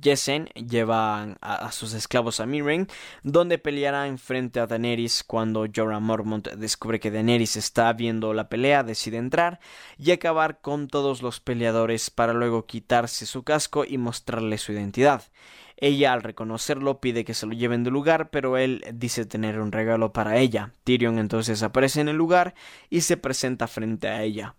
Jesen 0.00 0.46
lleva 0.54 1.36
a, 1.40 1.70
sus 1.72 1.94
esclavos 1.94 2.40
a 2.40 2.46
Miren, 2.46 2.88
donde 3.22 3.58
pelearán 3.58 4.18
frente 4.18 4.60
a 4.60 4.66
Daenerys 4.66 5.22
cuando 5.24 5.66
Jorah 5.72 6.00
Mormont 6.00 6.48
descubre 6.48 6.98
que 6.98 7.10
Daenerys 7.10 7.56
está 7.56 7.92
viendo 7.92 8.34
la 8.34 8.48
pelea, 8.48 8.82
decide 8.82 9.18
entrar 9.18 9.60
y 9.96 10.10
acabar 10.10 10.60
con 10.60 10.88
todos 10.88 11.22
los 11.22 11.40
peleadores 11.40 12.10
para 12.10 12.32
luego 12.32 12.66
quitarse 12.66 13.26
su 13.26 13.44
casco 13.44 13.84
y 13.84 13.96
mostrarle 13.98 14.58
su 14.58 14.72
identidad. 14.72 15.22
Ella 15.78 16.14
al 16.14 16.22
reconocerlo 16.22 17.00
pide 17.00 17.24
que 17.24 17.34
se 17.34 17.46
lo 17.46 17.52
lleven 17.52 17.84
del 17.84 17.92
lugar, 17.92 18.30
pero 18.30 18.56
él 18.56 18.82
dice 18.94 19.26
tener 19.26 19.60
un 19.60 19.72
regalo 19.72 20.12
para 20.12 20.38
ella. 20.38 20.72
Tyrion 20.84 21.18
entonces 21.18 21.62
aparece 21.62 22.00
en 22.00 22.08
el 22.08 22.16
lugar 22.16 22.54
y 22.88 23.02
se 23.02 23.18
presenta 23.18 23.66
frente 23.68 24.08
a 24.08 24.22
ella. 24.22 24.54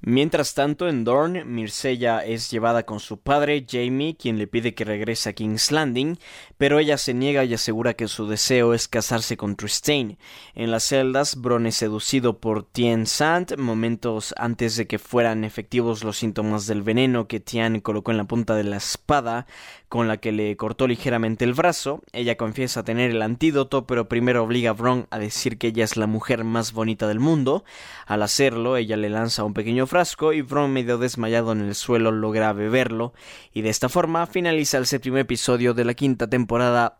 Mientras 0.00 0.54
tanto, 0.54 0.88
en 0.88 1.02
Dorne, 1.02 1.44
Mircella 1.44 2.24
es 2.24 2.50
llevada 2.52 2.84
con 2.84 3.00
su 3.00 3.18
padre, 3.18 3.66
Jamie, 3.68 4.16
quien 4.16 4.38
le 4.38 4.46
pide 4.46 4.72
que 4.72 4.84
regrese 4.84 5.30
a 5.30 5.32
King's 5.32 5.72
Landing, 5.72 6.18
pero 6.56 6.78
ella 6.78 6.96
se 6.98 7.14
niega 7.14 7.44
y 7.44 7.52
asegura 7.54 7.94
que 7.94 8.06
su 8.06 8.28
deseo 8.28 8.74
es 8.74 8.86
casarse 8.86 9.36
con 9.36 9.56
Tristane. 9.56 10.16
En 10.54 10.70
las 10.70 10.84
celdas, 10.84 11.36
Bron 11.36 11.66
es 11.66 11.74
seducido 11.74 12.38
por 12.38 12.62
Tien 12.62 13.06
Sant 13.06 13.56
momentos 13.58 14.34
antes 14.38 14.76
de 14.76 14.86
que 14.86 15.00
fueran 15.00 15.42
efectivos 15.42 16.04
los 16.04 16.18
síntomas 16.18 16.68
del 16.68 16.82
veneno 16.82 17.26
que 17.26 17.40
Tien 17.40 17.80
colocó 17.80 18.12
en 18.12 18.18
la 18.18 18.24
punta 18.24 18.54
de 18.54 18.64
la 18.64 18.76
espada 18.76 19.46
con 19.88 20.08
la 20.08 20.18
que 20.18 20.32
le 20.32 20.56
cortó 20.56 20.86
ligeramente 20.86 21.44
el 21.44 21.54
brazo. 21.54 22.02
Ella 22.12 22.36
confiesa 22.36 22.84
tener 22.84 23.10
el 23.10 23.22
antídoto, 23.22 23.86
pero 23.86 24.08
primero 24.08 24.42
obliga 24.42 24.70
a 24.70 24.74
Bron 24.74 25.06
a 25.10 25.18
decir 25.18 25.58
que 25.58 25.68
ella 25.68 25.84
es 25.84 25.96
la 25.96 26.06
mujer 26.06 26.44
más 26.44 26.72
bonita 26.72 27.08
del 27.08 27.20
mundo. 27.20 27.64
Al 28.06 28.22
hacerlo, 28.22 28.76
ella 28.76 28.96
le 28.96 29.08
lanza 29.08 29.44
un 29.44 29.54
pequeño 29.54 29.86
frasco 29.86 30.32
y 30.32 30.42
Bron 30.42 30.72
medio 30.72 30.98
desmayado 30.98 31.52
en 31.52 31.60
el 31.60 31.74
suelo 31.74 32.10
logra 32.10 32.52
beberlo 32.52 33.12
y 33.52 33.62
de 33.62 33.70
esta 33.70 33.88
forma 33.88 34.26
finaliza 34.26 34.78
el 34.78 34.86
séptimo 34.86 35.18
episodio 35.18 35.74
de 35.74 35.84
la 35.84 35.94
quinta 35.94 36.28
temporada 36.28 36.98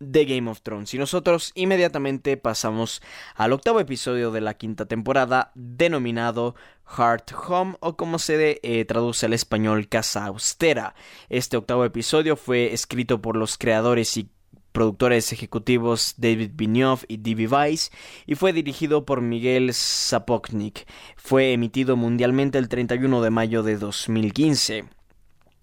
de 0.00 0.24
Game 0.24 0.50
of 0.50 0.60
Thrones. 0.62 0.92
Y 0.94 0.98
nosotros 0.98 1.52
inmediatamente 1.54 2.36
pasamos 2.36 3.02
al 3.34 3.52
octavo 3.52 3.80
episodio 3.80 4.30
de 4.30 4.40
la 4.40 4.54
quinta 4.54 4.86
temporada 4.86 5.52
denominado 5.54 6.54
Heart 6.86 7.32
Home 7.48 7.76
o 7.80 7.96
como 7.96 8.18
se 8.18 8.60
eh, 8.62 8.84
traduce 8.84 9.26
al 9.26 9.32
español 9.32 9.88
Casa 9.88 10.26
Austera. 10.26 10.94
Este 11.28 11.56
octavo 11.56 11.84
episodio 11.84 12.36
fue 12.36 12.72
escrito 12.72 13.20
por 13.20 13.36
los 13.36 13.58
creadores 13.58 14.16
y 14.16 14.28
productores 14.72 15.32
ejecutivos 15.32 16.14
David 16.16 16.50
Benioff 16.54 17.04
y 17.06 17.18
D.B. 17.18 17.46
Weiss 17.46 17.92
y 18.26 18.34
fue 18.34 18.52
dirigido 18.52 19.06
por 19.06 19.20
Miguel 19.20 19.72
Sapochnik. 19.72 20.86
Fue 21.16 21.52
emitido 21.52 21.96
mundialmente 21.96 22.58
el 22.58 22.68
31 22.68 23.22
de 23.22 23.30
mayo 23.30 23.62
de 23.62 23.76
2015. 23.76 24.84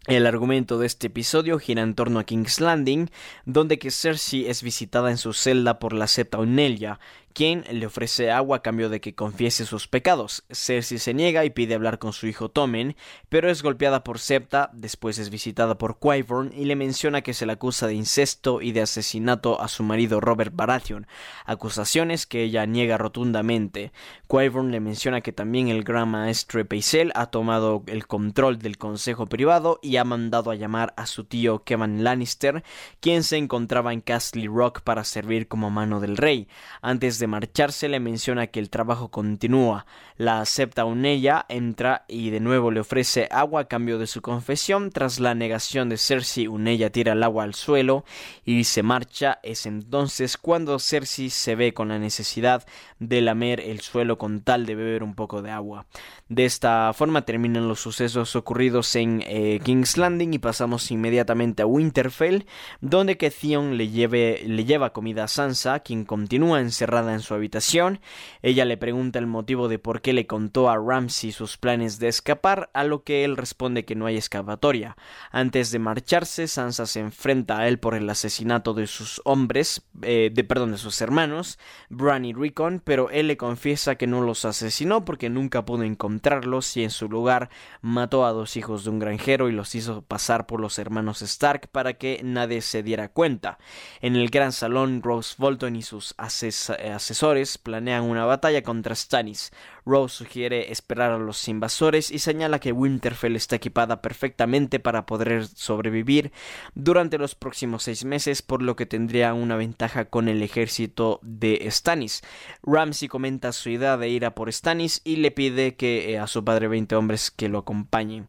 El 0.07 0.25
argumento 0.25 0.79
de 0.79 0.87
este 0.87 1.07
episodio 1.07 1.59
gira 1.59 1.83
en 1.83 1.93
torno 1.93 2.19
a 2.19 2.23
King's 2.23 2.59
Landing, 2.59 3.11
donde 3.45 3.77
que 3.77 3.91
Cersei 3.91 4.47
es 4.47 4.63
visitada 4.63 5.11
en 5.11 5.17
su 5.17 5.31
celda 5.31 5.77
por 5.77 5.93
la 5.93 6.07
septa 6.07 6.39
Onelia, 6.39 6.99
quien 7.33 7.63
le 7.71 7.85
ofrece 7.85 8.31
agua 8.31 8.57
a 8.57 8.61
cambio 8.61 8.89
de 8.89 9.01
que 9.01 9.15
confiese 9.15 9.65
sus 9.65 9.87
pecados. 9.87 10.43
Cersei 10.51 10.99
se 10.99 11.13
niega 11.13 11.45
y 11.45 11.49
pide 11.49 11.75
hablar 11.75 11.99
con 11.99 12.13
su 12.13 12.27
hijo 12.27 12.49
Tommen, 12.49 12.95
pero 13.29 13.49
es 13.49 13.63
golpeada 13.63 14.03
por 14.03 14.19
Septa, 14.19 14.69
después 14.73 15.17
es 15.17 15.29
visitada 15.29 15.77
por 15.77 15.99
Qyburn 15.99 16.51
y 16.53 16.65
le 16.65 16.75
menciona 16.75 17.21
que 17.21 17.33
se 17.33 17.45
le 17.45 17.53
acusa 17.53 17.87
de 17.87 17.93
incesto 17.93 18.61
y 18.61 18.71
de 18.71 18.81
asesinato 18.81 19.61
a 19.61 19.67
su 19.67 19.83
marido 19.83 20.19
Robert 20.19 20.53
Baratheon, 20.55 21.07
acusaciones 21.45 22.25
que 22.25 22.43
ella 22.43 22.65
niega 22.65 22.97
rotundamente. 22.97 23.91
Qyburn 24.27 24.71
le 24.71 24.79
menciona 24.79 25.21
que 25.21 25.33
también 25.33 25.67
el 25.67 25.83
gran 25.83 26.09
maestre 26.09 26.65
Paisel 26.65 27.11
ha 27.15 27.27
tomado 27.27 27.83
el 27.87 28.07
control 28.07 28.59
del 28.59 28.77
consejo 28.77 29.27
privado 29.27 29.79
y 29.81 29.97
ha 29.97 30.03
mandado 30.03 30.51
a 30.51 30.55
llamar 30.55 30.93
a 30.97 31.05
su 31.05 31.23
tío 31.23 31.63
Kevin 31.63 32.03
Lannister, 32.03 32.63
quien 32.99 33.23
se 33.23 33.37
encontraba 33.37 33.93
en 33.93 34.01
Castle 34.01 34.47
Rock 34.47 34.81
para 34.81 35.03
servir 35.03 35.47
como 35.47 35.69
mano 35.69 35.99
del 35.99 36.17
rey. 36.17 36.47
Antes 36.81 37.19
marcharse 37.27 37.89
le 37.89 37.99
menciona 37.99 38.47
que 38.47 38.59
el 38.59 38.69
trabajo 38.69 39.09
continúa. 39.09 39.85
La 40.17 40.41
acepta 40.41 40.85
ella, 41.05 41.45
entra 41.49 42.05
y 42.07 42.29
de 42.29 42.39
nuevo 42.39 42.71
le 42.71 42.79
ofrece 42.79 43.27
agua 43.31 43.61
a 43.61 43.67
cambio 43.67 43.97
de 43.97 44.07
su 44.07 44.21
confesión. 44.21 44.91
Tras 44.91 45.19
la 45.19 45.35
negación 45.35 45.89
de 45.89 45.97
Cersei, 45.97 46.47
Unella 46.47 46.91
tira 46.91 47.13
el 47.13 47.23
agua 47.23 47.43
al 47.43 47.55
suelo 47.55 48.05
y 48.45 48.63
se 48.65 48.83
marcha. 48.83 49.39
Es 49.43 49.65
entonces 49.65 50.37
cuando 50.37 50.79
Cersei 50.79 51.29
se 51.29 51.55
ve 51.55 51.73
con 51.73 51.89
la 51.89 51.99
necesidad 51.99 52.65
de 52.99 53.21
lamer 53.21 53.59
el 53.59 53.81
suelo 53.81 54.17
con 54.17 54.41
tal 54.41 54.65
de 54.65 54.75
beber 54.75 55.03
un 55.03 55.15
poco 55.15 55.41
de 55.41 55.51
agua. 55.51 55.85
De 56.29 56.45
esta 56.45 56.93
forma 56.93 57.23
terminan 57.23 57.67
los 57.67 57.79
sucesos 57.81 58.35
ocurridos 58.35 58.95
en 58.95 59.23
eh, 59.25 59.59
King's 59.63 59.97
Landing 59.97 60.33
y 60.33 60.39
pasamos 60.39 60.89
inmediatamente 60.91 61.63
a 61.63 61.65
Winterfell, 61.65 62.45
donde 62.79 63.17
que 63.17 63.31
Theon 63.31 63.77
le, 63.77 63.89
lleve, 63.89 64.41
le 64.45 64.63
lleva 64.65 64.93
comida 64.93 65.25
a 65.25 65.27
Sansa, 65.27 65.79
quien 65.79 66.05
continúa 66.05 66.61
encerrada 66.61 67.10
en 67.13 67.21
su 67.21 67.33
habitación. 67.33 67.99
Ella 68.41 68.65
le 68.65 68.77
pregunta 68.77 69.19
el 69.19 69.27
motivo 69.27 69.67
de 69.67 69.79
por 69.79 70.01
qué 70.01 70.13
le 70.13 70.27
contó 70.27 70.69
a 70.69 70.77
Ramsey 70.77 71.31
sus 71.31 71.57
planes 71.57 71.99
de 71.99 72.07
escapar, 72.07 72.69
a 72.73 72.83
lo 72.83 73.03
que 73.03 73.23
él 73.23 73.37
responde 73.37 73.85
que 73.85 73.95
no 73.95 74.05
hay 74.05 74.17
escapatoria. 74.17 74.97
Antes 75.31 75.71
de 75.71 75.79
marcharse, 75.79 76.47
Sansa 76.47 76.85
se 76.85 76.99
enfrenta 76.99 77.59
a 77.59 77.67
él 77.67 77.79
por 77.79 77.95
el 77.95 78.09
asesinato 78.09 78.73
de 78.73 78.87
sus 78.87 79.21
hombres, 79.25 79.83
eh, 80.01 80.31
de 80.33 80.43
perdón, 80.43 80.71
de 80.71 80.77
sus 80.77 81.01
hermanos, 81.01 81.59
Bran 81.89 82.25
y 82.25 82.33
Rickon, 82.33 82.81
pero 82.83 83.09
él 83.09 83.27
le 83.27 83.37
confiesa 83.37 83.95
que 83.95 84.07
no 84.07 84.21
los 84.21 84.45
asesinó 84.45 85.05
porque 85.05 85.29
nunca 85.29 85.65
pudo 85.65 85.83
encontrarlos 85.83 86.75
y 86.77 86.83
en 86.83 86.89
su 86.89 87.09
lugar 87.09 87.49
mató 87.81 88.25
a 88.25 88.31
dos 88.31 88.57
hijos 88.57 88.83
de 88.83 88.89
un 88.89 88.99
granjero 88.99 89.49
y 89.49 89.51
los 89.51 89.75
hizo 89.75 90.01
pasar 90.01 90.47
por 90.47 90.59
los 90.59 90.79
hermanos 90.79 91.21
Stark 91.21 91.67
para 91.71 91.93
que 91.93 92.21
nadie 92.23 92.61
se 92.61 92.83
diera 92.83 93.09
cuenta. 93.09 93.57
En 94.01 94.15
el 94.15 94.29
gran 94.29 94.51
salón, 94.51 95.01
Rose 95.01 95.35
Bolton 95.37 95.75
y 95.75 95.81
sus 95.81 96.13
ases 96.17 96.71
asesores 97.01 97.57
planean 97.57 98.03
una 98.03 98.25
batalla 98.25 98.61
contra 98.63 98.95
Stannis. 98.95 99.51
Rose 99.85 100.15
sugiere 100.15 100.71
esperar 100.71 101.11
a 101.11 101.17
los 101.17 101.47
invasores 101.47 102.11
y 102.11 102.19
señala 102.19 102.59
que 102.59 102.71
Winterfell 102.71 103.35
está 103.35 103.55
equipada 103.55 104.01
perfectamente 104.01 104.79
para 104.79 105.05
poder 105.05 105.47
sobrevivir 105.47 106.31
durante 106.75 107.17
los 107.17 107.35
próximos 107.35 107.83
seis 107.83 108.05
meses, 108.05 108.41
por 108.41 108.61
lo 108.61 108.75
que 108.75 108.85
tendría 108.85 109.33
una 109.33 109.55
ventaja 109.55 110.05
con 110.05 110.27
el 110.27 110.43
ejército 110.43 111.19
de 111.23 111.67
Stannis. 111.69 112.21
Ramsey 112.63 113.07
comenta 113.07 113.51
su 113.51 113.69
idea 113.69 113.97
de 113.97 114.09
ir 114.09 114.25
a 114.25 114.35
por 114.35 114.51
Stannis 114.53 115.01
y 115.03 115.17
le 115.17 115.31
pide 115.31 115.75
que 115.75 116.13
eh, 116.13 116.19
a 116.19 116.27
su 116.27 116.45
padre 116.45 116.67
20 116.67 116.95
hombres 116.95 117.31
que 117.31 117.49
lo 117.49 117.59
acompañen. 117.59 118.27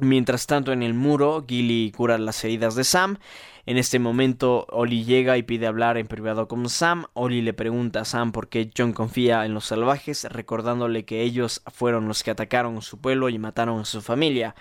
Mientras 0.00 0.46
tanto, 0.46 0.72
en 0.72 0.84
el 0.84 0.94
muro, 0.94 1.44
Gilly 1.48 1.90
cura 1.90 2.18
las 2.18 2.44
heridas 2.44 2.76
de 2.76 2.84
Sam. 2.84 3.18
En 3.68 3.76
este 3.76 3.98
momento, 3.98 4.64
Oli 4.70 5.04
llega 5.04 5.36
y 5.36 5.42
pide 5.42 5.66
hablar 5.66 5.98
en 5.98 6.06
privado 6.06 6.48
con 6.48 6.70
Sam. 6.70 7.04
Oli 7.12 7.42
le 7.42 7.52
pregunta 7.52 8.00
a 8.00 8.04
Sam 8.06 8.32
por 8.32 8.48
qué 8.48 8.70
John 8.74 8.94
confía 8.94 9.44
en 9.44 9.52
los 9.52 9.66
salvajes, 9.66 10.24
recordándole 10.30 11.04
que 11.04 11.20
ellos 11.20 11.60
fueron 11.66 12.08
los 12.08 12.22
que 12.22 12.30
atacaron 12.30 12.80
su 12.80 12.98
pueblo 12.98 13.28
y 13.28 13.38
mataron 13.38 13.80
a 13.80 13.84
su 13.84 14.00
familia. 14.00 14.54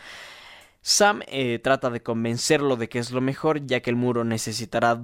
Sam 0.90 1.20
eh, 1.28 1.60
trata 1.62 1.90
de 1.90 2.02
convencerlo 2.02 2.78
de 2.78 2.88
que 2.88 3.00
es 3.00 3.12
lo 3.12 3.20
mejor, 3.20 3.68
ya 3.68 3.82
que 3.82 3.90
el 3.90 3.98
muro 3.98 4.24
necesitará 4.24 4.98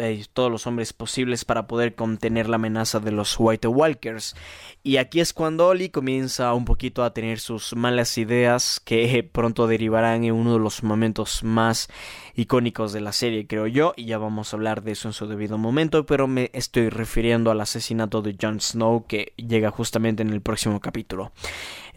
eh, 0.00 0.24
todos 0.32 0.50
los 0.50 0.66
hombres 0.66 0.94
posibles 0.94 1.44
para 1.44 1.66
poder 1.66 1.94
contener 1.94 2.48
la 2.48 2.56
amenaza 2.56 3.00
de 3.00 3.12
los 3.12 3.36
White 3.38 3.68
Walkers. 3.68 4.34
Y 4.82 4.96
aquí 4.96 5.20
es 5.20 5.34
cuando 5.34 5.66
Oli 5.66 5.90
comienza 5.90 6.54
un 6.54 6.64
poquito 6.64 7.04
a 7.04 7.12
tener 7.12 7.38
sus 7.38 7.76
malas 7.76 8.16
ideas 8.16 8.80
que 8.82 9.22
pronto 9.32 9.66
derivarán 9.66 10.24
en 10.24 10.32
uno 10.32 10.54
de 10.54 10.58
los 10.58 10.82
momentos 10.82 11.44
más 11.44 11.90
icónicos 12.34 12.94
de 12.94 13.02
la 13.02 13.12
serie, 13.12 13.46
creo 13.46 13.66
yo, 13.66 13.92
y 13.94 14.06
ya 14.06 14.16
vamos 14.16 14.52
a 14.52 14.56
hablar 14.56 14.82
de 14.82 14.92
eso 14.92 15.08
en 15.08 15.12
su 15.12 15.26
debido 15.26 15.58
momento, 15.58 16.06
pero 16.06 16.26
me 16.26 16.50
estoy 16.54 16.88
refiriendo 16.88 17.50
al 17.50 17.60
asesinato 17.60 18.22
de 18.22 18.36
Jon 18.40 18.60
Snow 18.60 19.06
que 19.06 19.34
llega 19.36 19.70
justamente 19.70 20.22
en 20.22 20.30
el 20.30 20.40
próximo 20.40 20.80
capítulo. 20.80 21.32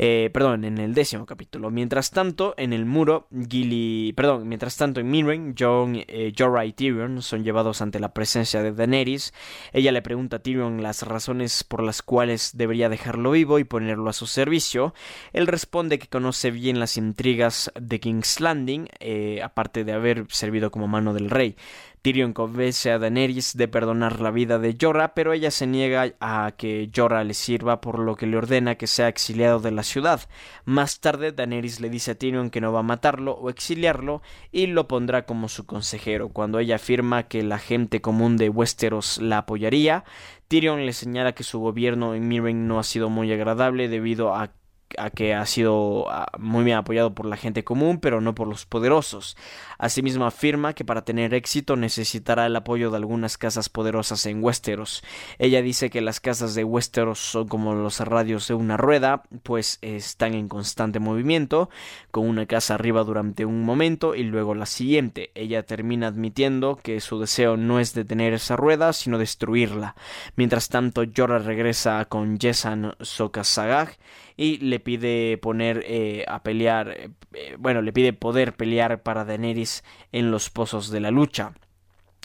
Eh, 0.01 0.29
perdón, 0.31 0.63
en 0.63 0.77
el 0.77 0.93
décimo 0.93 1.25
capítulo. 1.25 1.71
Mientras 1.71 2.11
tanto, 2.11 2.53
en 2.55 2.71
el 2.71 2.85
muro, 2.85 3.27
Gilly, 3.49 4.13
perdón, 4.13 4.47
mientras 4.47 4.77
tanto 4.77 5.01
en 5.01 5.11
Mirren, 5.11 5.55
Jon, 5.59 5.97
eh, 6.07 6.31
Jorah 6.37 6.65
y 6.65 6.71
Tyrion 6.71 7.21
son 7.21 7.43
llevados 7.43 7.81
ante 7.81 7.99
la 7.99 8.13
presencia 8.13 8.63
de 8.63 8.71
Daenerys. 8.71 9.33
Ella 9.73 9.91
le 9.91 10.01
pregunta 10.01 10.37
a 10.37 10.39
Tyrion 10.39 10.81
las 10.81 11.03
razones 11.03 11.65
por 11.65 11.83
las 11.83 12.01
cuales 12.01 12.51
debería 12.55 12.87
dejarlo 12.87 13.31
vivo 13.31 13.59
y 13.59 13.65
ponerlo 13.65 14.09
a 14.09 14.13
su 14.13 14.25
servicio. 14.25 14.93
Él 15.33 15.47
responde 15.47 15.99
que 15.99 16.07
conoce 16.07 16.49
bien 16.49 16.79
las 16.79 16.95
intrigas 16.95 17.69
de 17.77 17.99
King's 17.99 18.39
Landing, 18.39 18.87
eh, 19.01 19.41
aparte 19.43 19.83
de 19.83 19.91
haber 19.91 20.27
servido 20.29 20.71
como 20.71 20.87
mano 20.87 21.13
del 21.13 21.29
rey. 21.29 21.57
Tyrion 22.01 22.31
convence 22.31 22.91
a 22.91 22.97
Daenerys 22.97 23.57
de 23.57 23.67
perdonar 23.67 24.21
la 24.21 24.31
vida 24.31 24.57
de 24.57 24.77
Jorah, 24.79 25.13
pero 25.13 25.33
ella 25.33 25.51
se 25.51 25.67
niega 25.67 26.13
a 26.21 26.53
que 26.57 26.89
Jorah 26.95 27.25
le 27.25 27.33
sirva, 27.33 27.81
por 27.81 27.99
lo 27.99 28.15
que 28.15 28.25
le 28.25 28.37
ordena 28.37 28.75
que 28.75 28.87
sea 28.87 29.09
exiliado 29.09 29.59
de 29.59 29.71
la 29.71 29.83
ciudad. 29.83 30.21
Más 30.63 31.01
tarde, 31.01 31.33
Daenerys 31.33 31.81
le 31.81 31.89
dice 31.89 32.11
a 32.11 32.15
Tyrion 32.15 32.51
que 32.51 32.61
no 32.61 32.71
va 32.71 32.79
a 32.79 32.83
matarlo 32.83 33.33
o 33.33 33.49
exiliarlo 33.49 34.21
y 34.51 34.67
lo 34.67 34.87
pondrá 34.87 35.25
como 35.25 35.49
su 35.49 35.65
consejero. 35.65 36.29
Cuando 36.29 36.59
ella 36.59 36.75
afirma 36.75 37.23
que 37.23 37.43
la 37.43 37.59
gente 37.59 37.99
común 37.99 38.37
de 38.37 38.49
Westeros 38.49 39.17
la 39.17 39.39
apoyaría, 39.39 40.05
Tyrion 40.47 40.85
le 40.85 40.93
señala 40.93 41.33
que 41.33 41.43
su 41.43 41.59
gobierno 41.59 42.15
en 42.15 42.27
Meereen 42.27 42.67
no 42.67 42.79
ha 42.79 42.83
sido 42.83 43.09
muy 43.09 43.31
agradable 43.31 43.89
debido 43.89 44.33
a 44.33 44.51
a 44.99 45.09
que 45.09 45.33
ha 45.33 45.45
sido 45.45 46.05
muy 46.37 46.63
bien 46.63 46.77
apoyado 46.77 47.13
por 47.13 47.25
la 47.25 47.37
gente 47.37 47.63
común, 47.63 47.99
pero 47.99 48.21
no 48.21 48.35
por 48.35 48.47
los 48.47 48.65
poderosos. 48.65 49.37
Asimismo 49.77 50.25
afirma 50.25 50.73
que 50.73 50.83
para 50.83 51.03
tener 51.03 51.33
éxito 51.33 51.75
necesitará 51.75 52.45
el 52.45 52.55
apoyo 52.55 52.91
de 52.91 52.97
algunas 52.97 53.37
casas 53.37 53.69
poderosas 53.69 54.25
en 54.25 54.43
Westeros. 54.43 55.03
Ella 55.37 55.61
dice 55.61 55.89
que 55.89 56.01
las 56.01 56.19
casas 56.19 56.53
de 56.55 56.63
Westeros 56.63 57.19
son 57.19 57.47
como 57.47 57.73
los 57.73 57.99
radios 58.01 58.47
de 58.47 58.53
una 58.53 58.77
rueda, 58.77 59.23
pues 59.43 59.79
están 59.81 60.33
en 60.33 60.49
constante 60.49 60.99
movimiento, 60.99 61.69
con 62.11 62.27
una 62.27 62.45
casa 62.45 62.73
arriba 62.73 63.03
durante 63.03 63.45
un 63.45 63.63
momento 63.63 64.15
y 64.15 64.23
luego 64.23 64.53
la 64.53 64.65
siguiente. 64.65 65.31
Ella 65.35 65.63
termina 65.63 66.07
admitiendo 66.07 66.77
que 66.81 66.99
su 66.99 67.19
deseo 67.19 67.57
no 67.57 67.79
es 67.79 67.93
detener 67.93 68.33
esa 68.33 68.55
rueda, 68.55 68.93
sino 68.93 69.17
destruirla. 69.17 69.95
Mientras 70.35 70.69
tanto, 70.69 71.03
Jorah 71.15 71.39
regresa 71.39 72.03
con 72.05 72.39
Jessan 72.39 72.95
Sokasagag 72.99 73.97
y 74.39 74.55
le 74.59 74.79
pide 74.79 75.37
poner 75.37 75.83
eh, 75.85 76.23
a 76.29 76.43
pelear, 76.43 76.91
eh, 77.33 77.57
bueno, 77.59 77.81
le 77.81 77.91
pide 77.91 78.13
poder 78.13 78.55
pelear 78.55 79.03
para 79.03 79.25
Daenerys 79.25 79.83
en 80.13 80.31
los 80.31 80.49
pozos 80.49 80.89
de 80.91 81.01
la 81.01 81.11
lucha. 81.11 81.51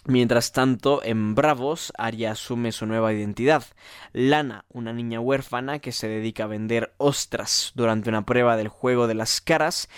Mientras 0.07 0.53
tanto, 0.53 1.03
en 1.03 1.35
Bravos, 1.35 1.93
Arya 1.99 2.31
asume 2.31 2.71
su 2.71 2.87
nueva 2.87 3.13
identidad. 3.13 3.65
Lana, 4.13 4.65
una 4.69 4.93
niña 4.93 5.19
huérfana 5.19 5.81
que 5.81 5.91
se 5.91 6.07
dedica 6.07 6.45
a 6.45 6.47
vender 6.47 6.95
ostras 6.99 7.73
durante 7.75 8.11
una 8.11 8.25
prueba 8.25 8.57
del 8.57 8.69
juego 8.69 9.09
de 9.09 9.15
las 9.15 9.41
caras, 9.41 9.89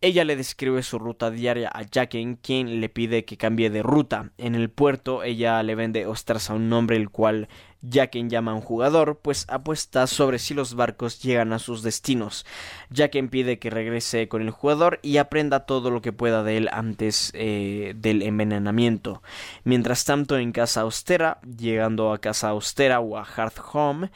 ella 0.00 0.24
le 0.24 0.36
describe 0.36 0.82
su 0.82 0.98
ruta 0.98 1.30
diaria 1.30 1.70
a 1.70 1.82
Jaqen, 1.90 2.36
quien 2.36 2.80
le 2.80 2.88
pide 2.88 3.24
que 3.24 3.36
cambie 3.36 3.70
de 3.70 3.82
ruta. 3.82 4.30
En 4.38 4.54
el 4.54 4.70
puerto, 4.70 5.24
ella 5.24 5.60
le 5.64 5.74
vende 5.74 6.06
ostras 6.06 6.50
a 6.50 6.54
un 6.54 6.72
hombre 6.72 6.96
el 6.96 7.08
cual 7.08 7.48
Jaqen 7.88 8.30
llama 8.30 8.52
a 8.52 8.54
un 8.54 8.60
jugador, 8.60 9.18
pues 9.20 9.44
apuesta 9.48 10.06
sobre 10.06 10.38
si 10.38 10.54
los 10.54 10.74
barcos 10.74 11.22
llegan 11.22 11.52
a 11.52 11.58
sus 11.58 11.82
destinos. 11.82 12.46
Jaqen 12.94 13.28
pide 13.28 13.58
que 13.58 13.70
regrese 13.70 14.28
con 14.28 14.42
el 14.42 14.50
jugador 14.50 15.00
y 15.02 15.18
aprenda 15.18 15.66
todo 15.66 15.90
lo 15.90 16.00
que 16.00 16.12
pueda 16.12 16.42
de 16.42 16.56
él 16.56 16.68
antes 16.72 17.30
eh, 17.34 17.94
del 17.96 18.22
envenenamiento. 18.22 19.22
Mientras 19.64 20.04
tanto, 20.04 20.38
en 20.38 20.52
casa 20.52 20.82
austera, 20.82 21.40
llegando 21.42 22.12
a 22.12 22.18
casa 22.18 22.48
austera 22.48 23.00
o 23.00 23.18
a 23.18 23.24
Hearth 23.24 23.58
Home, 23.72 24.10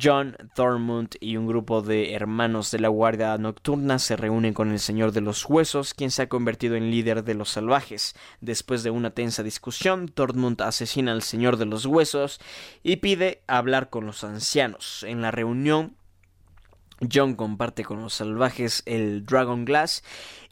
John, 0.00 0.36
Thormund 0.54 1.16
y 1.20 1.36
un 1.36 1.46
grupo 1.46 1.82
de 1.82 2.12
hermanos 2.12 2.70
de 2.70 2.80
la 2.80 2.88
Guardia 2.88 3.38
Nocturna 3.38 3.98
se 3.98 4.16
reúnen 4.16 4.54
con 4.54 4.70
el 4.70 4.78
Señor 4.78 5.12
de 5.12 5.20
los 5.20 5.48
Huesos, 5.48 5.94
quien 5.94 6.10
se 6.10 6.22
ha 6.22 6.28
convertido 6.28 6.76
en 6.76 6.90
líder 6.90 7.24
de 7.24 7.34
los 7.34 7.50
salvajes. 7.50 8.14
Después 8.40 8.82
de 8.82 8.90
una 8.90 9.10
tensa 9.10 9.42
discusión, 9.42 10.08
Thormund 10.08 10.60
asesina 10.62 11.12
al 11.12 11.22
Señor 11.22 11.56
de 11.56 11.66
los 11.66 11.86
Huesos 11.86 12.40
y 12.82 12.96
pide 12.96 13.13
hablar 13.46 13.90
con 13.90 14.06
los 14.06 14.24
ancianos. 14.24 15.04
En 15.06 15.22
la 15.22 15.30
reunión, 15.30 15.96
John 17.12 17.34
comparte 17.34 17.84
con 17.84 18.00
los 18.02 18.14
salvajes 18.14 18.82
el 18.86 19.24
Dragon 19.26 19.64
Glass 19.64 20.02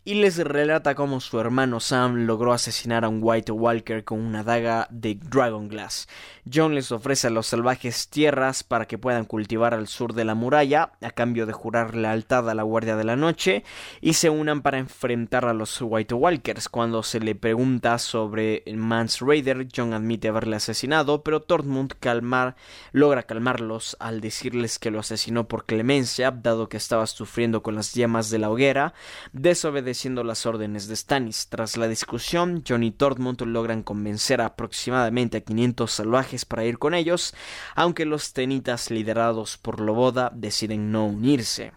y 0.04 0.14
les 0.14 0.36
relata 0.38 0.96
cómo 0.96 1.20
su 1.20 1.38
hermano 1.38 1.78
Sam 1.78 2.26
logró 2.26 2.52
asesinar 2.52 3.04
a 3.04 3.08
un 3.08 3.20
White 3.22 3.52
Walker 3.52 4.02
con 4.02 4.18
una 4.20 4.42
daga 4.42 4.88
de 4.90 5.14
Dragon 5.14 5.68
Glass. 5.68 6.08
John 6.52 6.74
les 6.74 6.90
ofrece 6.90 7.28
a 7.28 7.30
los 7.30 7.46
salvajes 7.46 8.08
tierras 8.08 8.64
para 8.64 8.86
que 8.86 8.98
puedan 8.98 9.26
cultivar 9.26 9.74
al 9.74 9.86
sur 9.86 10.12
de 10.12 10.24
la 10.24 10.34
muralla, 10.34 10.92
a 11.00 11.12
cambio 11.12 11.46
de 11.46 11.52
jurar 11.52 11.94
lealtad 11.94 12.50
a 12.50 12.54
la 12.54 12.64
Guardia 12.64 12.96
de 12.96 13.04
la 13.04 13.14
Noche, 13.14 13.62
y 14.00 14.14
se 14.14 14.28
unan 14.28 14.62
para 14.62 14.78
enfrentar 14.78 15.44
a 15.44 15.54
los 15.54 15.80
White 15.80 16.14
Walkers. 16.14 16.68
Cuando 16.68 17.04
se 17.04 17.20
le 17.20 17.36
pregunta 17.36 17.96
sobre 17.98 18.64
Mance 18.74 19.24
Raider, 19.24 19.68
John 19.74 19.94
admite 19.94 20.28
haberle 20.28 20.56
asesinado, 20.56 21.22
pero 21.22 21.42
Tormund 21.42 21.92
calmar, 22.00 22.56
logra 22.90 23.22
calmarlos 23.22 23.96
al 24.00 24.20
decirles 24.20 24.80
que 24.80 24.90
lo 24.90 24.98
asesinó 24.98 25.46
por 25.46 25.64
clemencia, 25.64 26.32
dado 26.32 26.68
que 26.68 26.76
estaba 26.76 27.06
sufriendo 27.06 27.62
con 27.62 27.76
las 27.76 27.94
llamas 27.94 28.30
de 28.30 28.40
la 28.40 28.50
hoguera, 28.50 28.94
desobedeciendo 29.32 29.91
las 30.24 30.46
órdenes 30.46 30.88
de 30.88 30.96
Stannis. 30.96 31.48
Tras 31.48 31.76
la 31.76 31.86
discusión, 31.86 32.64
John 32.66 32.82
y 32.82 32.90
Tormund 32.90 33.42
logran 33.42 33.82
convencer 33.82 34.40
a 34.40 34.46
aproximadamente 34.46 35.38
a 35.38 35.40
500 35.42 35.90
salvajes 35.90 36.44
para 36.44 36.64
ir 36.64 36.78
con 36.78 36.94
ellos, 36.94 37.34
aunque 37.74 38.06
los 38.06 38.32
tenitas 38.32 38.90
liderados 38.90 39.58
por 39.58 39.80
Loboda 39.80 40.32
deciden 40.34 40.92
no 40.92 41.06
unirse. 41.06 41.72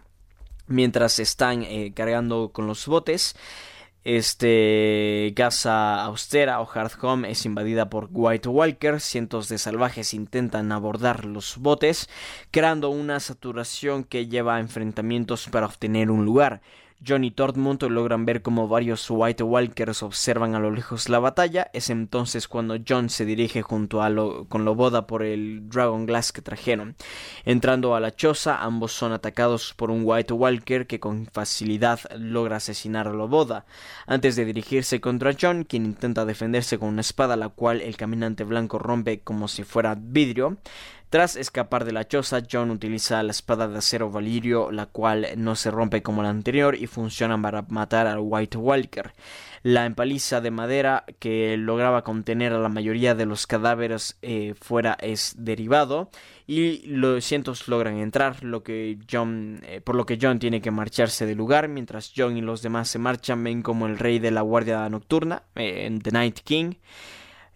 Mientras 0.66 1.18
están 1.18 1.62
eh, 1.62 1.92
cargando 1.94 2.50
con 2.52 2.66
los 2.66 2.86
botes, 2.86 3.36
este 4.06 5.32
casa 5.34 6.04
austera 6.04 6.60
o 6.60 6.70
Hard 6.72 6.92
Home 7.02 7.28
es 7.28 7.44
invadida 7.44 7.90
por 7.90 8.08
White 8.12 8.48
Walker. 8.48 9.00
Cientos 9.00 9.48
de 9.48 9.58
salvajes 9.58 10.14
intentan 10.14 10.70
abordar 10.70 11.24
los 11.24 11.56
botes, 11.58 12.08
creando 12.52 12.90
una 12.90 13.18
saturación 13.18 14.04
que 14.04 14.28
lleva 14.28 14.56
a 14.56 14.60
enfrentamientos 14.60 15.48
para 15.48 15.66
obtener 15.66 16.12
un 16.12 16.24
lugar. 16.24 16.62
John 17.04 17.24
y 17.24 17.30
Tormund 17.30 17.82
logran 17.82 18.24
ver 18.24 18.42
como 18.42 18.68
varios 18.68 19.06
White 19.10 19.42
Walkers 19.42 20.02
observan 20.02 20.54
a 20.54 20.60
lo 20.60 20.70
lejos 20.70 21.08
la 21.08 21.18
batalla. 21.18 21.70
Es 21.72 21.90
entonces 21.90 22.48
cuando 22.48 22.76
John 22.86 23.10
se 23.10 23.24
dirige 23.24 23.62
junto 23.62 24.02
a 24.02 24.08
lo, 24.08 24.46
con 24.48 24.64
Loboda 24.64 25.06
por 25.06 25.22
el 25.22 25.68
Dragon 25.68 26.06
Glass 26.06 26.32
que 26.32 26.42
trajeron. 26.42 26.96
Entrando 27.44 27.94
a 27.94 28.00
la 28.00 28.14
choza, 28.14 28.62
ambos 28.62 28.92
son 28.92 29.12
atacados 29.12 29.74
por 29.74 29.90
un 29.90 30.02
White 30.04 30.32
Walker 30.32 30.86
que 30.86 31.00
con 31.00 31.26
facilidad 31.26 32.00
logra 32.16 32.56
asesinar 32.56 33.08
a 33.08 33.12
Loboda. 33.12 33.66
Antes 34.06 34.36
de 34.36 34.44
dirigirse 34.44 35.00
contra 35.00 35.36
John, 35.38 35.64
quien 35.64 35.84
intenta 35.84 36.24
defenderse 36.24 36.78
con 36.78 36.88
una 36.88 37.02
espada, 37.02 37.36
la 37.36 37.50
cual 37.50 37.80
el 37.80 37.96
caminante 37.96 38.44
blanco 38.44 38.78
rompe 38.78 39.20
como 39.20 39.48
si 39.48 39.64
fuera 39.64 39.96
vidrio. 39.98 40.58
Tras 41.08 41.36
escapar 41.36 41.84
de 41.84 41.92
la 41.92 42.08
choza, 42.08 42.42
John 42.50 42.72
utiliza 42.72 43.22
la 43.22 43.30
espada 43.30 43.68
de 43.68 43.78
acero 43.78 44.10
Valirio, 44.10 44.72
la 44.72 44.86
cual 44.86 45.28
no 45.36 45.54
se 45.54 45.70
rompe 45.70 46.02
como 46.02 46.24
la 46.24 46.30
anterior 46.30 46.74
y 46.74 46.88
funciona 46.88 47.40
para 47.40 47.62
matar 47.68 48.08
al 48.08 48.18
White 48.20 48.58
Walker. 48.58 49.12
La 49.62 49.86
empaliza 49.86 50.40
de 50.40 50.50
madera 50.50 51.04
que 51.20 51.56
lograba 51.56 52.02
contener 52.02 52.52
a 52.52 52.58
la 52.58 52.68
mayoría 52.68 53.14
de 53.14 53.24
los 53.24 53.46
cadáveres 53.46 54.18
eh, 54.20 54.54
fuera 54.60 54.96
es 55.00 55.36
derivado 55.38 56.10
y 56.46 56.86
los 56.86 57.24
cientos 57.24 57.68
logran 57.68 57.98
entrar, 57.98 58.42
lo 58.42 58.64
que 58.64 58.98
John, 59.10 59.60
eh, 59.62 59.80
por 59.80 59.94
lo 59.94 60.06
que 60.06 60.18
John 60.20 60.40
tiene 60.40 60.60
que 60.60 60.72
marcharse 60.72 61.24
del 61.24 61.38
lugar. 61.38 61.68
Mientras 61.68 62.12
John 62.16 62.36
y 62.36 62.40
los 62.40 62.62
demás 62.62 62.88
se 62.88 62.98
marchan, 62.98 63.44
ven 63.44 63.62
como 63.62 63.86
el 63.86 63.98
rey 63.98 64.18
de 64.18 64.32
la 64.32 64.42
guardia 64.42 64.88
nocturna, 64.88 65.44
eh, 65.54 65.88
The 66.02 66.10
Night 66.10 66.40
King, 66.40 66.74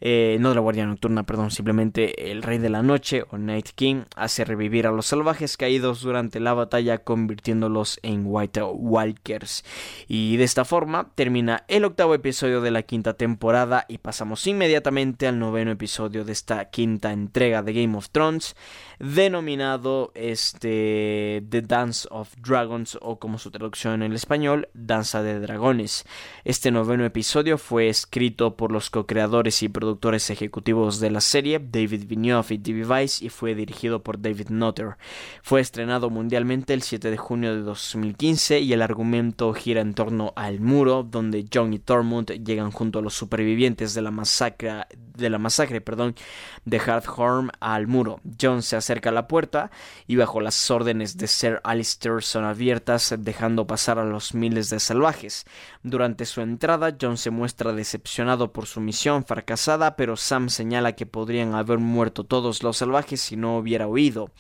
eh, 0.01 0.39
no 0.41 0.51
de 0.51 0.55
la 0.55 0.61
Guardia 0.61 0.87
Nocturna, 0.87 1.25
perdón, 1.25 1.51
simplemente 1.51 2.31
el 2.31 2.43
Rey 2.43 2.59
de 2.59 2.71
la 2.71 2.83
Noche 2.83 3.25
o 3.31 3.39
Night 3.39 3.71
King 3.75 4.05
hace 4.17 4.45
revivir 4.45 4.87
a 4.87 4.93
los 4.93 5.07
salvajes 5.07 5.57
caídos 5.57 6.01
durante 6.01 6.41
la 6.41 6.55
batalla 6.55 6.99
convirtiéndolos 6.99 8.01
en 8.03 8.23
White 8.25 8.63
Walkers. 8.63 9.65
Y 10.09 10.37
de 10.37 10.45
esta 10.45 10.65
forma 10.65 11.11
termina 11.15 11.65
el 11.69 11.85
octavo 11.85 12.15
episodio 12.15 12.61
de 12.61 12.71
la 12.71 12.83
quinta 12.83 13.15
temporada 13.15 13.85
y 13.89 13.99
pasamos 13.99 14.47
inmediatamente 14.47 15.27
al 15.27 15.39
noveno 15.39 15.71
episodio 15.71 16.25
de 16.25 16.33
esta 16.33 16.71
quinta 16.71 17.13
entrega 17.13 17.63
de 17.63 17.73
Game 17.73 17.97
of 17.97 18.11
Thrones 18.11 18.57
denominado 19.01 20.13
este 20.15 21.43
The 21.49 21.63
Dance 21.63 22.07
of 22.11 22.35
Dragons 22.37 22.99
o 23.01 23.19
como 23.19 23.39
su 23.39 23.51
traducción 23.51 23.95
en 23.95 24.03
el 24.03 24.15
español 24.15 24.69
Danza 24.75 25.23
de 25.23 25.41
Dragones. 25.41 26.05
Este 26.45 26.71
noveno 26.71 27.07
episodio 27.07 27.57
fue 27.57 27.89
escrito 27.89 28.57
por 28.57 28.71
los 28.71 28.91
co-creadores 28.91 29.63
y 29.63 29.71
productores 29.71 30.29
ejecutivos 30.29 31.01
de 31.01 31.11
la 31.11 31.23
serie, 31.23 31.59
David 31.59 32.05
Vigneault 32.07 32.51
y 32.51 32.59
D.B. 32.59 32.85
Weiss, 32.85 33.23
y 33.23 33.31
fue 33.31 33.55
dirigido 33.55 34.03
por 34.03 34.21
David 34.21 34.51
Nutter. 34.51 34.97
Fue 35.43 35.63
estrenado 35.63 36.11
mundialmente 36.11 36.75
el 36.75 36.83
7 36.83 37.11
de 37.11 37.17
junio 37.17 37.55
de 37.55 37.63
2015 37.63 38.61
y 38.61 38.75
el 38.75 38.83
argumento 38.83 39.55
gira 39.55 39.81
en 39.81 39.95
torno 39.95 40.35
al 40.37 40.61
muro, 40.61 41.05
donde 41.05 41.47
John 41.53 41.73
y 41.73 41.79
Tormund 41.79 42.45
llegan 42.45 42.71
junto 42.71 42.99
a 42.99 43.03
los 43.03 43.15
supervivientes 43.15 43.95
de 43.95 44.03
la 44.03 44.11
masacre, 44.11 44.85
de 45.17 45.31
la 45.31 45.39
masacre 45.39 45.81
perdón, 45.81 46.15
de 46.67 46.79
Hardhorn 46.79 47.51
al 47.61 47.87
muro. 47.87 48.21
John 48.39 48.63
se 48.63 48.77
acerca 48.91 49.11
a 49.11 49.13
la 49.13 49.29
puerta 49.29 49.71
y 50.09 50.17
bajo 50.17 50.41
las 50.41 50.69
órdenes 50.69 51.17
de 51.17 51.29
Sir 51.29 51.61
Alistair 51.63 52.23
son 52.23 52.45
abiertas, 52.45 53.15
dejando 53.17 53.69
pasar 53.69 54.01
a 54.01 54.05
los 54.05 54.35
miles 54.35 54.69
de 54.69 54.81
salvajes. 54.81 55.45
Durante 55.85 56.27
su 56.27 56.41
entrada, 56.41 56.97
John 57.01 57.17
se 57.17 57.31
muestra 57.31 57.73
decepcionado 57.73 58.53
por 58.53 58.67
su 58.67 58.81
misión 58.81 59.25
fracasada 59.25 59.95
pero 59.95 60.17
Sam 60.17 60.49
señala 60.49 60.97
que 60.97 61.07
podrían 61.07 61.55
haber 61.55 61.79
muerto 61.79 62.25
todos 62.25 62.65
los 62.65 62.79
salvajes 62.79 63.21
si 63.21 63.37
no 63.37 63.59
hubiera 63.59 63.87
huido. 63.87 64.31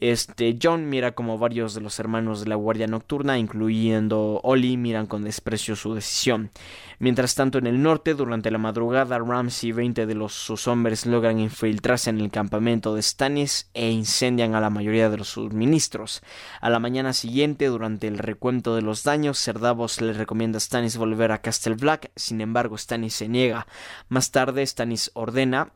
Este, 0.00 0.58
John 0.62 0.88
mira 0.88 1.12
como 1.12 1.38
varios 1.38 1.74
de 1.74 1.80
los 1.80 1.98
hermanos 1.98 2.40
de 2.40 2.48
la 2.48 2.54
Guardia 2.54 2.86
Nocturna, 2.86 3.38
incluyendo 3.38 4.40
Oli, 4.42 4.76
miran 4.76 5.06
con 5.06 5.24
desprecio 5.24 5.76
su 5.76 5.94
decisión. 5.94 6.50
Mientras 7.00 7.34
tanto, 7.34 7.58
en 7.58 7.66
el 7.66 7.82
norte, 7.82 8.14
durante 8.14 8.50
la 8.50 8.58
madrugada, 8.58 9.18
Ramsey 9.18 9.70
y 9.70 9.72
20 9.72 10.06
de 10.06 10.14
los, 10.14 10.32
sus 10.32 10.66
hombres 10.68 11.06
logran 11.06 11.38
infiltrarse 11.38 12.10
en 12.10 12.20
el 12.20 12.30
campamento 12.30 12.94
de 12.94 13.02
Stannis 13.02 13.70
e 13.74 13.90
incendian 13.90 14.54
a 14.54 14.60
la 14.60 14.70
mayoría 14.70 15.10
de 15.10 15.18
los 15.18 15.28
suministros. 15.28 16.22
A 16.60 16.70
la 16.70 16.78
mañana 16.78 17.12
siguiente, 17.12 17.66
durante 17.66 18.08
el 18.08 18.18
recuento 18.18 18.74
de 18.74 18.82
los 18.82 19.04
daños, 19.04 19.38
Cerdavos 19.38 20.00
le 20.00 20.12
recomienda 20.12 20.58
a 20.58 20.60
Stannis 20.60 20.96
volver 20.96 21.32
a 21.32 21.40
Castle 21.40 21.74
Black, 21.74 22.10
sin 22.16 22.40
embargo, 22.40 22.76
Stannis 22.76 23.14
se 23.14 23.28
niega. 23.28 23.66
Más 24.08 24.30
tarde, 24.30 24.66
Stannis 24.66 25.10
ordena 25.14 25.72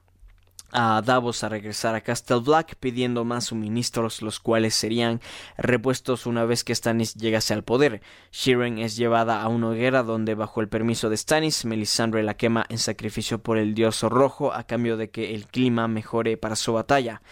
a 0.73 1.03
Davos 1.03 1.45
a 1.45 1.49
regresar 1.49 1.95
a 1.95 2.01
Castle 2.01 2.41
Black 2.41 2.77
pidiendo 2.77 3.25
más 3.25 3.47
suministros 3.47 4.23
los 4.23 4.41
cuales 4.41 4.75
serían 4.75 5.20
repuestos 5.57 6.27
una 6.27 6.45
vez 6.45 6.64
que 6.64 6.75
Stannis 6.75 7.14
llegase 7.14 7.55
al 7.55 7.62
poder. 7.62 8.03
Shiren 8.33 8.79
es 8.79 8.97
llevada 8.97 9.43
a 9.43 9.49
una 9.49 9.68
hoguera 9.68 10.03
donde 10.03 10.35
bajo 10.35 10.61
el 10.61 10.68
permiso 10.68 11.11
de 11.11 11.16
Stannis 11.16 11.64
Melisandre 11.64 12.23
la 12.23 12.35
quema 12.35 12.66
en 12.68 12.79
sacrificio 12.79 13.43
por 13.43 13.59
el 13.59 13.75
dios 13.75 14.03
rojo 14.03 14.53
a 14.53 14.64
cambio 14.64 14.97
de 14.97 15.11
que 15.11 15.35
el 15.35 15.47
clima 15.47 15.89
mejore 15.89 16.37
para 16.37 16.57
su 16.57 16.73
batalla. 16.73 17.23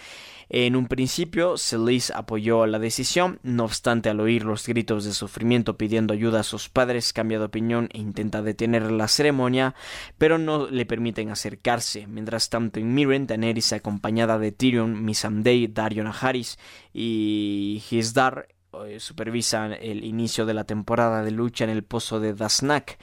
En 0.53 0.75
un 0.75 0.89
principio, 0.89 1.57
Celise 1.57 2.13
apoyó 2.13 2.67
la 2.67 2.81
decisión, 2.81 3.39
no 3.45 3.65
obstante, 3.65 4.09
al 4.09 4.19
oír 4.19 4.45
los 4.45 4.67
gritos 4.67 5.05
de 5.05 5.13
sufrimiento 5.13 5.77
pidiendo 5.77 6.13
ayuda 6.13 6.41
a 6.41 6.43
sus 6.43 6.69
padres, 6.69 7.13
cambia 7.13 7.39
de 7.39 7.45
opinión 7.45 7.89
e 7.93 7.99
intenta 7.99 8.43
detener 8.43 8.91
la 8.91 9.07
ceremonia, 9.07 9.77
pero 10.19 10.39
no 10.39 10.69
le 10.69 10.87
permiten 10.87 11.31
acercarse. 11.31 12.09
Mientras 12.09 12.51
tanto, 12.51 12.81
en 12.81 12.93
Miren, 12.93 13.29
Daenerys, 13.29 13.73
acompañada 13.73 14.41
de 14.41 14.51
Tyrion, 14.51 15.05
Missandei, 15.05 15.69
Darion 15.69 16.09
Aharis 16.09 16.59
y 16.93 17.81
Hisdar, 17.89 18.49
eh, 18.87 18.99
supervisan 18.99 19.73
el 19.73 20.03
inicio 20.03 20.47
de 20.47 20.55
la 20.55 20.65
temporada 20.65 21.23
de 21.23 21.31
lucha 21.31 21.63
en 21.63 21.71
el 21.71 21.85
pozo 21.85 22.19
de 22.19 22.35
Dasnak. 22.35 22.99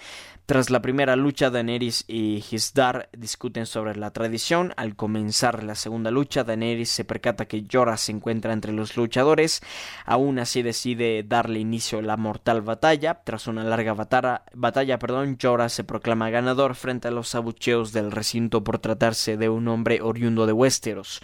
Tras 0.48 0.70
la 0.70 0.82
primera 0.82 1.18
lucha, 1.18 1.50
Daenerys 1.50 2.06
y 2.08 2.42
Hisdar 2.50 3.10
discuten 3.12 3.66
sobre 3.66 3.98
la 3.98 4.12
tradición. 4.12 4.74
Al 4.78 4.96
comenzar 4.96 5.62
la 5.62 5.76
segunda 5.76 6.10
lucha, 6.10 6.46
Daenerys 6.46 6.90
se 6.90 7.04
percata 7.04 7.50
que 7.50 7.66
Jorah 7.70 7.98
se 7.98 8.14
encuentra 8.14 8.54
entre 8.54 8.72
los 8.72 8.96
luchadores. 8.96 9.60
Aún 10.06 10.40
así 10.40 10.62
decide 10.62 11.26
darle 11.28 11.60
inicio 11.60 12.00
a 12.00 12.02
la 12.02 12.16
mortal 12.16 12.62
batalla. 12.62 13.16
Tras 13.26 13.48
una 13.48 13.66
larga 13.66 13.94
batalla, 13.94 14.44
batalla 14.54 14.98
perdón, 15.00 15.38
Jorah 15.38 15.68
se 15.68 15.84
proclama 15.84 16.30
ganador 16.30 16.76
frente 16.76 17.10
a 17.10 17.12
los 17.12 17.36
abucheos 17.36 17.92
del 17.92 18.10
recinto 18.10 18.64
por 18.64 18.80
tratarse 18.80 19.36
de 19.36 19.50
un 19.50 19.68
hombre 19.68 20.00
oriundo 20.02 20.46
de 20.46 20.54
Westeros. 20.54 21.20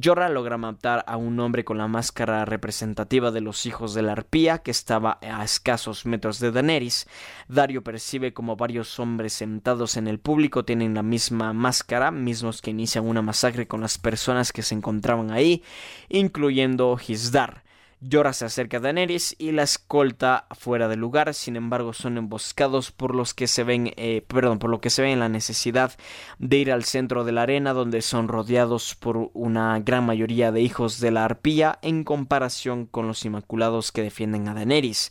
Jorah 0.00 0.28
logra 0.28 0.58
matar 0.58 1.02
a 1.08 1.16
un 1.16 1.40
hombre 1.40 1.64
con 1.64 1.76
la 1.76 1.88
máscara 1.88 2.44
representativa 2.44 3.32
de 3.32 3.40
los 3.40 3.66
hijos 3.66 3.94
de 3.94 4.02
la 4.02 4.12
arpía 4.12 4.58
que 4.58 4.70
estaba 4.70 5.18
a 5.22 5.42
escasos 5.42 6.06
metros 6.06 6.38
de 6.38 6.52
Daenerys. 6.52 7.08
Dario 7.48 7.82
percibe 7.82 8.32
como 8.32 8.59
varios 8.60 9.00
hombres 9.00 9.32
sentados 9.32 9.96
en 9.96 10.06
el 10.06 10.20
público 10.20 10.64
tienen 10.64 10.94
la 10.94 11.02
misma 11.02 11.52
máscara, 11.52 12.10
mismos 12.10 12.60
que 12.62 12.70
inician 12.70 13.06
una 13.06 13.22
masacre 13.22 13.66
con 13.66 13.80
las 13.80 13.98
personas 13.98 14.52
que 14.52 14.62
se 14.62 14.74
encontraban 14.76 15.32
ahí, 15.32 15.64
incluyendo 16.10 16.96
Hisdar. 17.04 17.64
Jorah 18.08 18.32
se 18.32 18.46
acerca 18.46 18.78
a 18.78 18.80
Daenerys 18.80 19.36
y 19.38 19.52
la 19.52 19.62
escolta 19.62 20.46
fuera 20.52 20.88
del 20.88 21.00
lugar, 21.00 21.34
sin 21.34 21.56
embargo 21.56 21.92
son 21.92 22.16
emboscados 22.16 22.92
por 22.92 23.14
los 23.14 23.34
que 23.34 23.46
se 23.46 23.62
ven, 23.62 23.92
eh, 23.96 24.24
perdón, 24.26 24.58
por 24.58 24.70
lo 24.70 24.80
que 24.80 24.88
se 24.88 25.02
ven 25.02 25.18
la 25.18 25.28
necesidad 25.28 25.92
de 26.38 26.56
ir 26.56 26.72
al 26.72 26.84
centro 26.84 27.24
de 27.24 27.32
la 27.32 27.42
arena 27.42 27.74
donde 27.74 28.00
son 28.00 28.28
rodeados 28.28 28.94
por 28.94 29.30
una 29.34 29.78
gran 29.80 30.06
mayoría 30.06 30.50
de 30.50 30.62
hijos 30.62 31.00
de 31.00 31.10
la 31.10 31.26
arpía 31.26 31.78
en 31.82 32.04
comparación 32.04 32.86
con 32.86 33.06
los 33.06 33.24
inmaculados 33.24 33.92
que 33.92 34.02
defienden 34.02 34.48
a 34.48 34.54
Daenerys. 34.54 35.10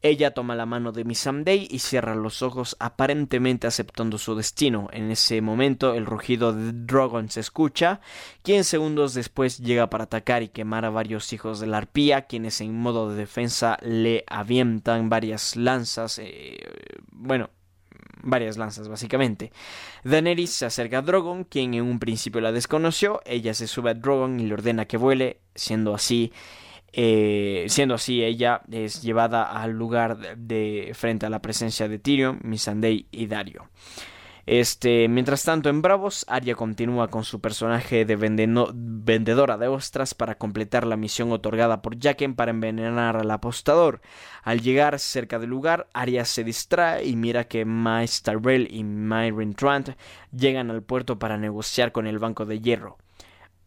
Ella 0.00 0.30
toma 0.32 0.54
la 0.54 0.64
mano 0.64 0.92
de 0.92 1.04
Missandei 1.04 1.66
y 1.68 1.80
cierra 1.80 2.14
los 2.14 2.42
ojos 2.42 2.76
aparentemente 2.78 3.66
aceptando 3.66 4.16
su 4.16 4.36
destino. 4.36 4.88
En 4.92 5.10
ese 5.10 5.40
momento 5.40 5.94
el 5.94 6.06
rugido 6.06 6.52
de 6.52 6.72
Drogon 6.72 7.30
se 7.30 7.40
escucha, 7.40 8.00
quien 8.42 8.62
segundos 8.62 9.14
después 9.14 9.58
llega 9.58 9.90
para 9.90 10.04
atacar 10.04 10.44
y 10.44 10.48
quemar 10.48 10.84
a 10.84 10.90
varios 10.90 11.32
hijos 11.32 11.58
de 11.58 11.66
la 11.66 11.78
arpía, 11.78 12.22
quienes 12.22 12.60
en 12.60 12.78
modo 12.78 13.10
de 13.10 13.16
defensa 13.16 13.76
le 13.82 14.22
avientan 14.28 15.08
varias 15.08 15.56
lanzas, 15.56 16.20
eh, 16.20 16.58
bueno, 17.10 17.50
varias 18.22 18.56
lanzas 18.56 18.88
básicamente. 18.88 19.50
Daenerys 20.04 20.50
se 20.50 20.66
acerca 20.66 20.98
a 20.98 21.02
Drogon, 21.02 21.42
quien 21.42 21.74
en 21.74 21.82
un 21.82 21.98
principio 21.98 22.40
la 22.40 22.52
desconoció, 22.52 23.20
ella 23.26 23.52
se 23.52 23.66
sube 23.66 23.90
a 23.90 23.94
Drogon 23.94 24.38
y 24.38 24.46
le 24.46 24.54
ordena 24.54 24.84
que 24.84 24.96
vuele, 24.96 25.40
siendo 25.56 25.92
así 25.92 26.32
eh, 26.92 27.66
siendo 27.68 27.94
así, 27.94 28.24
ella 28.24 28.62
es 28.70 29.02
llevada 29.02 29.42
al 29.44 29.72
lugar 29.72 30.36
de, 30.36 30.92
frente 30.94 31.26
a 31.26 31.30
la 31.30 31.42
presencia 31.42 31.88
de 31.88 31.98
Tyrion, 31.98 32.40
Missandei 32.42 33.06
y 33.10 33.26
Dario. 33.26 33.68
Este, 34.50 35.08
mientras 35.08 35.44
tanto, 35.44 35.68
en 35.68 35.82
Bravos, 35.82 36.24
Arya 36.26 36.54
continúa 36.54 37.08
con 37.08 37.22
su 37.22 37.38
personaje 37.38 38.06
de 38.06 38.16
vendedora 38.16 39.58
de 39.58 39.68
ostras 39.68 40.14
para 40.14 40.36
completar 40.36 40.86
la 40.86 40.96
misión 40.96 41.30
otorgada 41.32 41.82
por 41.82 41.98
Jaqen 42.00 42.34
para 42.34 42.52
envenenar 42.52 43.18
al 43.18 43.30
apostador. 43.30 44.00
Al 44.42 44.62
llegar 44.62 44.98
cerca 45.00 45.38
del 45.38 45.50
lugar, 45.50 45.88
Arya 45.92 46.24
se 46.24 46.44
distrae 46.44 47.04
y 47.04 47.14
mira 47.14 47.44
que 47.44 47.66
Mace 47.66 48.22
Tyrell 48.22 48.68
y 48.70 48.84
Myron 48.84 49.52
Trant 49.52 49.90
llegan 50.34 50.70
al 50.70 50.82
puerto 50.82 51.18
para 51.18 51.36
negociar 51.36 51.92
con 51.92 52.06
el 52.06 52.18
Banco 52.18 52.46
de 52.46 52.58
Hierro. 52.58 52.96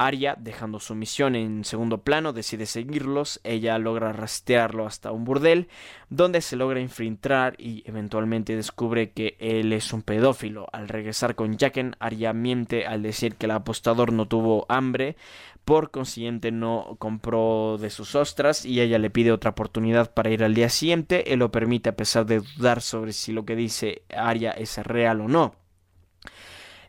Arya, 0.05 0.35
dejando 0.39 0.79
su 0.79 0.95
misión 0.95 1.35
en 1.35 1.63
segundo 1.63 1.99
plano, 1.99 2.33
decide 2.33 2.65
seguirlos. 2.65 3.39
Ella 3.43 3.77
logra 3.77 4.11
rastrearlo 4.11 4.87
hasta 4.87 5.11
un 5.11 5.25
burdel, 5.25 5.67
donde 6.09 6.41
se 6.41 6.55
logra 6.55 6.79
infiltrar 6.79 7.53
y 7.59 7.83
eventualmente 7.85 8.55
descubre 8.55 9.11
que 9.11 9.37
él 9.39 9.73
es 9.73 9.93
un 9.93 10.01
pedófilo. 10.01 10.67
Al 10.73 10.87
regresar 10.87 11.35
con 11.35 11.55
Jaqen, 11.55 11.95
Arya 11.99 12.33
miente 12.33 12.87
al 12.87 13.03
decir 13.03 13.35
que 13.35 13.45
el 13.45 13.51
apostador 13.51 14.11
no 14.11 14.27
tuvo 14.27 14.65
hambre, 14.69 15.17
por 15.65 15.91
consiguiente 15.91 16.51
no 16.51 16.95
compró 16.97 17.77
de 17.77 17.91
sus 17.91 18.15
ostras 18.15 18.65
y 18.65 18.81
ella 18.81 18.97
le 18.97 19.11
pide 19.11 19.31
otra 19.31 19.51
oportunidad 19.51 20.15
para 20.15 20.31
ir 20.31 20.43
al 20.43 20.55
día 20.55 20.69
siguiente. 20.69 21.31
Él 21.31 21.39
lo 21.39 21.51
permite 21.51 21.89
a 21.89 21.95
pesar 21.95 22.25
de 22.25 22.39
dudar 22.39 22.81
sobre 22.81 23.13
si 23.13 23.31
lo 23.31 23.45
que 23.45 23.55
dice 23.55 24.01
Arya 24.09 24.49
es 24.49 24.77
real 24.79 25.21
o 25.21 25.27
no. 25.27 25.60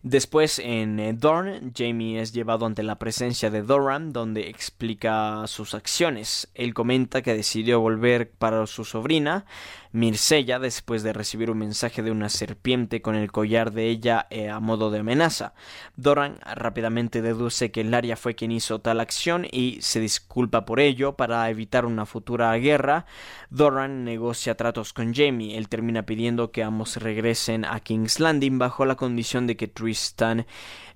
Después 0.04 0.58
en 0.58 0.98
eh, 0.98 1.12
Dorn, 1.12 1.72
Jamie 1.76 2.20
es 2.20 2.32
llevado 2.32 2.66
ante 2.66 2.82
la 2.82 2.98
presencia 2.98 3.50
de 3.50 3.62
Doran, 3.62 4.12
donde 4.12 4.48
explica 4.48 5.46
sus 5.46 5.74
acciones. 5.74 6.48
Él 6.54 6.74
comenta 6.74 7.22
que 7.22 7.34
decidió 7.34 7.78
volver 7.78 8.28
para 8.32 8.66
su 8.66 8.84
sobrina, 8.84 9.44
Mirsella 9.92 10.58
después 10.58 11.02
de 11.02 11.12
recibir 11.12 11.50
un 11.50 11.58
mensaje 11.58 12.02
de 12.02 12.10
una 12.10 12.30
serpiente 12.30 13.02
con 13.02 13.14
el 13.14 13.30
collar 13.30 13.72
de 13.72 13.90
ella 13.90 14.26
eh, 14.30 14.48
a 14.48 14.58
modo 14.58 14.90
de 14.90 15.00
amenaza. 15.00 15.52
Doran 15.96 16.38
rápidamente 16.52 17.20
deduce 17.20 17.70
que 17.70 17.84
Laria 17.84 18.16
fue 18.16 18.34
quien 18.34 18.52
hizo 18.52 18.80
tal 18.80 19.00
acción 19.00 19.46
y 19.50 19.78
se 19.82 20.00
disculpa 20.00 20.64
por 20.64 20.80
ello 20.80 21.12
para 21.12 21.48
evitar 21.50 21.84
una 21.84 22.06
futura 22.06 22.56
guerra. 22.56 23.04
Doran 23.50 24.04
negocia 24.04 24.56
tratos 24.56 24.94
con 24.94 25.14
Jamie. 25.14 25.58
Él 25.58 25.68
termina 25.68 26.06
pidiendo 26.06 26.52
que 26.52 26.62
ambos 26.62 26.96
regresen 26.96 27.66
a 27.66 27.78
King's 27.80 28.18
Landing 28.18 28.58
bajo 28.58 28.86
la 28.86 28.96
condición 28.96 29.46
de 29.46 29.58
que 29.58 29.68
Tristan 29.92 30.46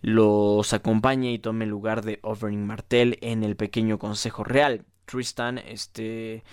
los 0.01 0.72
acompañe 0.72 1.30
y 1.30 1.38
tome 1.38 1.66
el 1.66 1.70
lugar 1.70 2.03
de 2.03 2.18
Oberyn 2.22 2.66
Martell 2.66 3.18
en 3.20 3.44
el 3.44 3.55
pequeño 3.55 3.99
consejo 3.99 4.42
real. 4.42 4.86
Tristan 5.05 5.59
este 5.59 6.44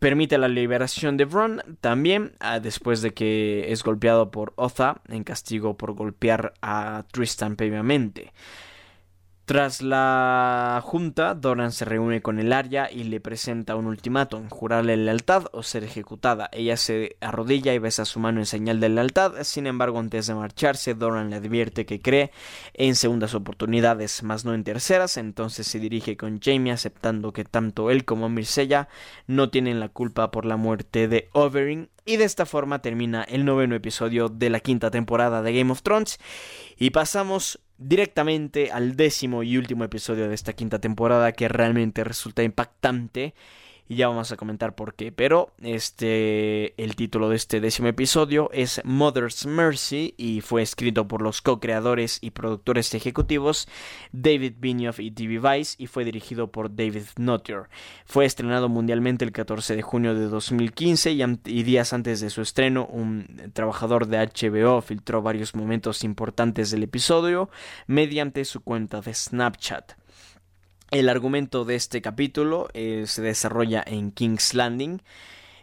permite 0.00 0.36
la 0.36 0.48
liberación 0.48 1.16
de 1.16 1.26
Bron 1.26 1.62
también 1.80 2.32
ah, 2.40 2.58
después 2.58 3.02
de 3.02 3.14
que 3.14 3.70
es 3.72 3.84
golpeado 3.84 4.32
por 4.32 4.52
Otha 4.56 5.00
en 5.06 5.22
castigo 5.22 5.76
por 5.76 5.92
golpear 5.92 6.54
a 6.60 7.04
Tristan 7.12 7.54
previamente. 7.54 8.32
Tras 9.44 9.82
la 9.82 10.80
junta, 10.82 11.34
Doran 11.34 11.70
se 11.70 11.84
reúne 11.84 12.22
con 12.22 12.38
el 12.38 12.50
Arya 12.50 12.90
y 12.90 13.04
le 13.04 13.20
presenta 13.20 13.76
un 13.76 13.84
ultimátum, 13.84 14.48
jurarle 14.48 14.96
lealtad 14.96 15.48
o 15.52 15.62
ser 15.62 15.84
ejecutada. 15.84 16.48
Ella 16.50 16.78
se 16.78 17.16
arrodilla 17.20 17.74
y 17.74 17.78
besa 17.78 18.06
su 18.06 18.20
mano 18.20 18.40
en 18.40 18.46
señal 18.46 18.80
de 18.80 18.88
lealtad, 18.88 19.34
sin 19.42 19.66
embargo 19.66 19.98
antes 19.98 20.28
de 20.28 20.34
marcharse, 20.34 20.94
Doran 20.94 21.28
le 21.28 21.36
advierte 21.36 21.84
que 21.84 22.00
cree 22.00 22.30
en 22.72 22.94
segundas 22.94 23.34
oportunidades, 23.34 24.22
más 24.22 24.46
no 24.46 24.54
en 24.54 24.64
terceras, 24.64 25.18
entonces 25.18 25.66
se 25.66 25.78
dirige 25.78 26.16
con 26.16 26.40
Jamie 26.40 26.72
aceptando 26.72 27.34
que 27.34 27.44
tanto 27.44 27.90
él 27.90 28.06
como 28.06 28.30
Mirsella 28.30 28.88
no 29.26 29.50
tienen 29.50 29.78
la 29.78 29.90
culpa 29.90 30.30
por 30.30 30.46
la 30.46 30.56
muerte 30.56 31.06
de 31.06 31.28
Oberyn 31.32 31.90
y 32.04 32.16
de 32.16 32.24
esta 32.24 32.46
forma 32.46 32.80
termina 32.80 33.22
el 33.24 33.44
noveno 33.44 33.74
episodio 33.74 34.28
de 34.28 34.50
la 34.50 34.60
quinta 34.60 34.90
temporada 34.90 35.42
de 35.42 35.52
Game 35.56 35.72
of 35.72 35.82
Thrones. 35.82 36.18
Y 36.76 36.90
pasamos 36.90 37.60
directamente 37.78 38.70
al 38.70 38.96
décimo 38.96 39.42
y 39.42 39.56
último 39.56 39.84
episodio 39.84 40.28
de 40.28 40.34
esta 40.34 40.52
quinta 40.52 40.78
temporada 40.78 41.32
que 41.32 41.48
realmente 41.48 42.04
resulta 42.04 42.42
impactante 42.42 43.34
y 43.88 43.96
ya 43.96 44.08
vamos 44.08 44.32
a 44.32 44.36
comentar 44.36 44.74
por 44.74 44.94
qué. 44.94 45.12
Pero 45.12 45.52
este 45.62 46.80
el 46.82 46.96
título 46.96 47.28
de 47.28 47.36
este 47.36 47.60
décimo 47.60 47.88
episodio 47.88 48.50
es 48.52 48.80
Mother's 48.84 49.46
Mercy 49.46 50.14
y 50.16 50.40
fue 50.40 50.62
escrito 50.62 51.06
por 51.06 51.22
los 51.22 51.42
co-creadores 51.42 52.18
y 52.22 52.30
productores 52.30 52.94
ejecutivos 52.94 53.68
David 54.12 54.54
Benioff 54.58 55.00
y 55.00 55.10
TV 55.10 55.38
Vice 55.38 55.76
y 55.78 55.86
fue 55.86 56.04
dirigido 56.04 56.50
por 56.50 56.74
David 56.74 57.04
Notter. 57.16 57.68
Fue 58.06 58.24
estrenado 58.24 58.68
mundialmente 58.68 59.24
el 59.24 59.32
14 59.32 59.76
de 59.76 59.82
junio 59.82 60.14
de 60.14 60.26
2015 60.26 61.12
y, 61.12 61.22
y 61.22 61.62
días 61.62 61.92
antes 61.92 62.20
de 62.20 62.30
su 62.30 62.42
estreno 62.42 62.86
un 62.86 63.26
trabajador 63.52 64.06
de 64.06 64.18
HBO 64.18 64.80
filtró 64.80 65.22
varios 65.22 65.54
momentos 65.54 66.04
importantes 66.04 66.70
del 66.70 66.84
episodio 66.84 67.50
mediante 67.86 68.44
su 68.44 68.62
cuenta 68.62 69.00
de 69.00 69.14
Snapchat. 69.14 70.03
El 70.90 71.08
argumento 71.08 71.64
de 71.64 71.74
este 71.74 72.02
capítulo 72.02 72.68
eh, 72.74 73.04
se 73.06 73.22
desarrolla 73.22 73.82
en 73.86 74.12
King's 74.12 74.54
Landing 74.54 75.00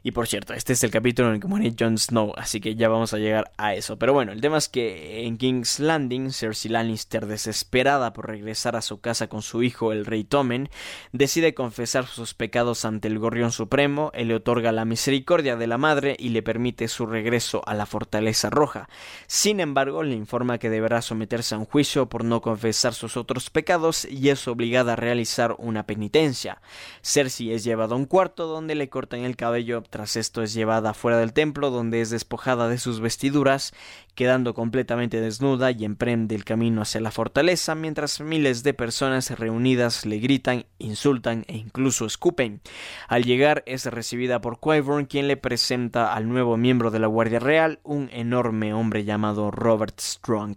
y 0.04 0.12
por 0.12 0.28
cierto, 0.28 0.54
este 0.54 0.74
es 0.74 0.84
el 0.84 0.89
capítulo 0.89 1.28
en 1.28 1.36
el 1.36 1.39
que 1.39 1.47
muere 1.47 1.76
Jon 1.78 1.97
Snow, 1.97 2.34
así 2.36 2.60
que 2.60 2.76
ya 2.76 2.89
vamos 2.89 3.14
a 3.14 3.20
llegar 3.20 3.52
a 3.58 3.76
eso. 3.76 3.97
Pero 3.97 4.14
bueno, 4.14 4.32
el 4.32 4.41
tema 4.41 4.58
es 4.58 4.68
que 4.68 5.28
en 5.28 5.38
King's 5.38 5.80
Landing, 5.80 6.32
Cersei 6.32 6.72
Lannister, 6.72 7.28
desesperada 7.28 8.12
por 8.12 8.28
regresar 8.28 8.76
a 8.76 8.82
su 8.82 8.99
casa 8.99 9.28
con 9.28 9.43
su 9.43 9.62
hijo, 9.62 9.91
el 9.91 10.08
rey 10.08 10.24
Tommen, 10.24 10.70
decide 11.12 11.54
confesar 11.54 12.08
sus 12.08 12.34
pecados 12.34 12.84
ante 12.84 13.08
el 13.08 13.20
Gorrión 13.20 13.52
Supremo, 13.52 14.12
él 14.16 14.30
le 14.30 14.36
otorga 14.36 14.72
la 14.72 14.86
misericordia 14.86 15.56
de 15.56 15.68
la 15.68 15.78
madre 15.78 16.16
y 16.18 16.30
le 16.30 16.41
permite 16.41 16.88
su 16.88 17.06
regreso 17.06 17.62
a 17.68 17.76
la 17.76 17.86
Fortaleza 17.86 18.49
Roja. 18.49 18.89
Sin 19.28 19.60
embargo, 19.60 20.02
le 20.02 20.16
informa 20.16 20.58
que 20.58 20.72
deberá 20.72 21.04
someterse 21.04 21.54
a 21.54 21.60
un 21.60 21.66
juicio 21.66 22.10
por 22.10 22.26
no 22.26 22.41
confesar 22.41 22.95
sus 22.95 23.18
otros 23.18 23.52
pecados 23.52 24.06
y 24.06 24.30
es 24.30 24.47
obligada 24.47 24.93
a 24.93 24.95
realizar 24.95 25.56
una 25.60 25.86
penitencia. 25.86 26.60
Cersei 27.04 27.52
es 27.52 27.64
llevada 27.64 27.93
a 27.93 27.97
un 27.97 28.06
cuarto 28.06 28.47
donde 28.47 28.74
le 28.74 28.89
cortan 28.89 29.20
el 29.22 29.36
cabello 29.36 29.84
Tras 29.92 30.16
esto 30.16 30.42
es 30.42 30.54
llevada 30.54 30.94
fuera 30.94 31.18
del 31.18 31.34
templo 31.34 31.70
donde 31.70 32.00
es 32.00 32.10
despojada 32.10 32.70
de 32.70 32.78
sus 32.78 33.02
vestiduras, 33.02 33.74
quedando 34.16 34.54
completamente 34.54 35.20
desnuda 35.20 35.72
y 35.72 35.84
emprende 35.84 36.34
el 36.34 36.46
camino 36.46 36.82
hacia 36.82 37.02
la 37.02 37.12
fortaleza 37.12 37.76
mientras 37.76 38.22
miles 38.22 38.64
de 38.64 38.74
personas 38.74 39.38
reunidas 39.38 40.06
le 40.06 40.20
gritan, 40.20 40.66
insultan 40.80 41.44
e 41.50 41.58
incluso 41.58 42.06
escupen. 42.06 42.62
Al 43.10 43.26
llegar 43.26 43.64
es 43.66 43.86
recibida 43.86 44.39
por 44.39 44.62
Qyburn 44.62 45.08
quien 45.08 45.28
le 45.28 45.36
presenta 45.36 46.14
al 46.14 46.30
nuevo 46.30 46.56
miembro 46.56 46.89
de 46.89 47.00
la 47.00 47.08
Guardia 47.08 47.39
Real, 47.39 47.82
un 47.84 48.10
enorme 48.14 48.74
hombre 48.74 49.04
llamado 49.04 49.52
Robert 49.52 50.00
Strong. 50.00 50.56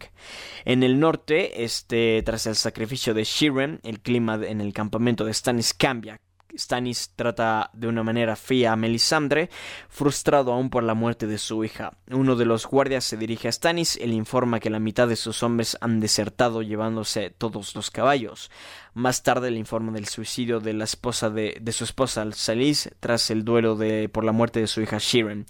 En 0.64 0.85
el 0.85 1.01
norte, 1.01 1.64
este, 1.64 2.22
tras 2.24 2.47
el 2.47 2.55
sacrificio 2.55 3.14
de 3.14 3.24
Shiren, 3.24 3.80
el 3.82 3.99
clima 3.99 4.37
en 4.37 4.61
el 4.61 4.72
campamento 4.72 5.24
de 5.24 5.35
Stannis 5.35 5.74
cambia, 5.74 6.20
Stannis 6.57 7.11
trata 7.16 7.70
de 7.72 7.88
una 7.88 8.02
manera 8.02 8.36
fría 8.36 8.72
a 8.72 8.76
Melisandre, 8.76 9.50
frustrado 9.88 10.52
aún 10.52 10.70
por 10.70 10.82
la 10.82 10.94
muerte 10.94 11.26
de 11.26 11.38
su 11.38 11.64
hija. 11.64 11.96
Uno 12.11 12.36
de 12.36 12.44
los 12.44 12.66
guardias 12.66 13.05
se 13.05 13.16
dirige 13.16 13.48
a 13.48 13.52
Stannis 13.52 13.98
le 14.00 14.14
informa 14.14 14.61
que 14.61 14.70
la 14.70 14.78
mitad 14.78 15.09
de 15.09 15.16
sus 15.16 15.42
hombres 15.42 15.76
han 15.80 16.00
desertado 16.00 16.62
llevándose 16.62 17.30
todos 17.30 17.74
los 17.74 17.90
caballos. 17.90 18.50
Más 18.95 19.24
tarde 19.24 19.51
le 19.51 19.59
informa 19.59 19.90
del 19.90 20.07
suicidio 20.07 20.61
de 20.61 20.72
la 20.72 20.84
esposa 20.84 21.28
de, 21.28 21.61
su 21.72 21.82
esposa 21.82 22.24
Salis 22.30 22.90
tras 23.01 23.28
el 23.32 23.45
duelo 23.45 23.74
de, 23.74 24.09
por 24.09 24.22
la 24.22 24.30
muerte 24.30 24.61
de 24.61 24.68
su 24.68 24.80
hija 24.82 24.99
Shiren. 25.01 25.47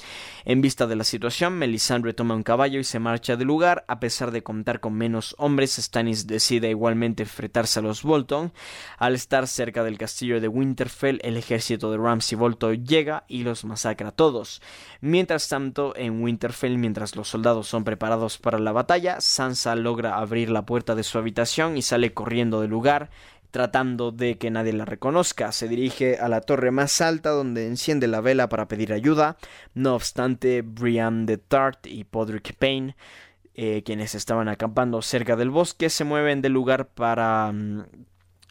En 0.47 0.63
vista 0.63 0.87
de 0.87 0.97
la 0.97 1.05
situación, 1.05 1.59
Melisandre 1.59 2.15
toma 2.15 2.37
un 2.37 2.43
caballo 2.43 2.81
y 2.81 2.85
se 2.85 3.01
marcha 3.01 3.37
del 3.37 3.47
lugar. 3.47 3.85
A 3.87 4.01
pesar 4.01 4.31
de 4.31 4.43
contar 4.43 4.81
con 4.81 4.95
menos 4.95 5.35
hombres, 5.37 5.77
Stannis 5.77 6.27
decide 6.27 6.71
igualmente 6.71 7.25
enfrentarse 7.25 7.81
a 7.81 7.83
los 7.83 8.03
Bolton. 8.03 8.51
Al 8.97 9.15
estar 9.15 9.47
cerca 9.47 9.85
del 9.85 9.99
castillo 9.99 10.41
de 10.41 10.49
Winterfell, 10.49 11.21
el 11.23 11.37
ejército 11.37 11.91
de 11.91 11.99
Ramsay 11.99 12.39
Bolton 12.39 12.87
llega 12.87 13.25
y 13.29 13.43
los 13.43 13.67
masacra 13.67 14.09
a 14.09 14.13
todos. 14.13 14.63
Mientras 15.03 15.51
tanto, 15.51 15.93
en 15.97 16.23
Winterfell, 16.23 16.79
mientras 16.79 17.15
los 17.15 17.29
soldados 17.29 17.69
son 17.69 17.85
preparados 17.85 18.39
para 18.39 18.59
la 18.59 18.73
batalla, 18.73 19.21
Sansa 19.21 19.75
logra 19.75 20.17
abrir 20.17 20.49
la 20.49 20.65
puerta 20.65 20.95
de 20.95 21.03
su 21.03 21.19
habitación 21.19 21.77
y 21.77 21.83
sale 21.83 22.15
corriendo 22.15 22.63
del 22.63 22.71
lugar 22.71 23.11
tratando 23.55 24.11
de 24.11 24.37
que 24.37 24.51
nadie 24.51 24.73
la 24.73 24.85
reconozca. 24.85 25.53
Se 25.53 25.69
dirige 25.69 26.19
a 26.19 26.29
la 26.29 26.41
torre 26.41 26.73
más 26.73 27.01
alta 27.01 27.31
donde 27.31 27.69
enciende 27.69 28.09
la 28.09 28.21
vela 28.21 28.49
para 28.49 28.67
pedir 28.67 28.93
ayuda. 28.93 29.37
No 29.75 29.95
obstante, 29.95 30.63
Brian 30.63 31.25
de 31.25 31.39
Tart 31.39 31.87
y 31.87 32.03
Podrick 32.03 32.57
Payne, 32.57 32.97
eh, 33.55 33.85
quienes 33.85 34.17
estaban 34.17 34.49
acampando 34.49 35.01
cerca 35.03 35.37
del 35.37 35.51
bosque, 35.51 35.89
se 35.89 36.03
mueven 36.03 36.43
del 36.43 36.53
lugar 36.53 36.89
para... 36.89 37.53
Mm, 37.53 37.85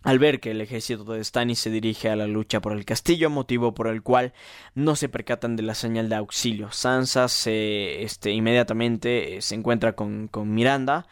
al 0.04 0.20
ver 0.20 0.40
que 0.40 0.52
el 0.52 0.62
ejército 0.62 1.04
de 1.04 1.22
Stannis 1.22 1.60
se 1.60 1.70
dirige 1.70 2.10
a 2.10 2.16
la 2.16 2.28
lucha 2.28 2.62
por 2.62 2.72
el 2.72 2.86
castillo, 2.86 3.30
motivo 3.30 3.74
por 3.74 3.88
el 3.88 4.04
cual 4.04 4.32
no 4.74 4.96
se 4.96 5.10
percatan 5.10 5.58
de 5.58 5.64
la 5.64 5.76
señal 5.76 6.08
de 6.08 6.16
auxilio. 6.16 6.72
Sansa 6.72 7.28
se 7.28 8.04
este, 8.04 8.32
inmediatamente 8.32 9.36
eh, 9.36 9.42
se 9.42 9.56
encuentra 9.56 9.98
con, 9.98 10.30
con 10.30 10.54
Miranda, 10.54 11.08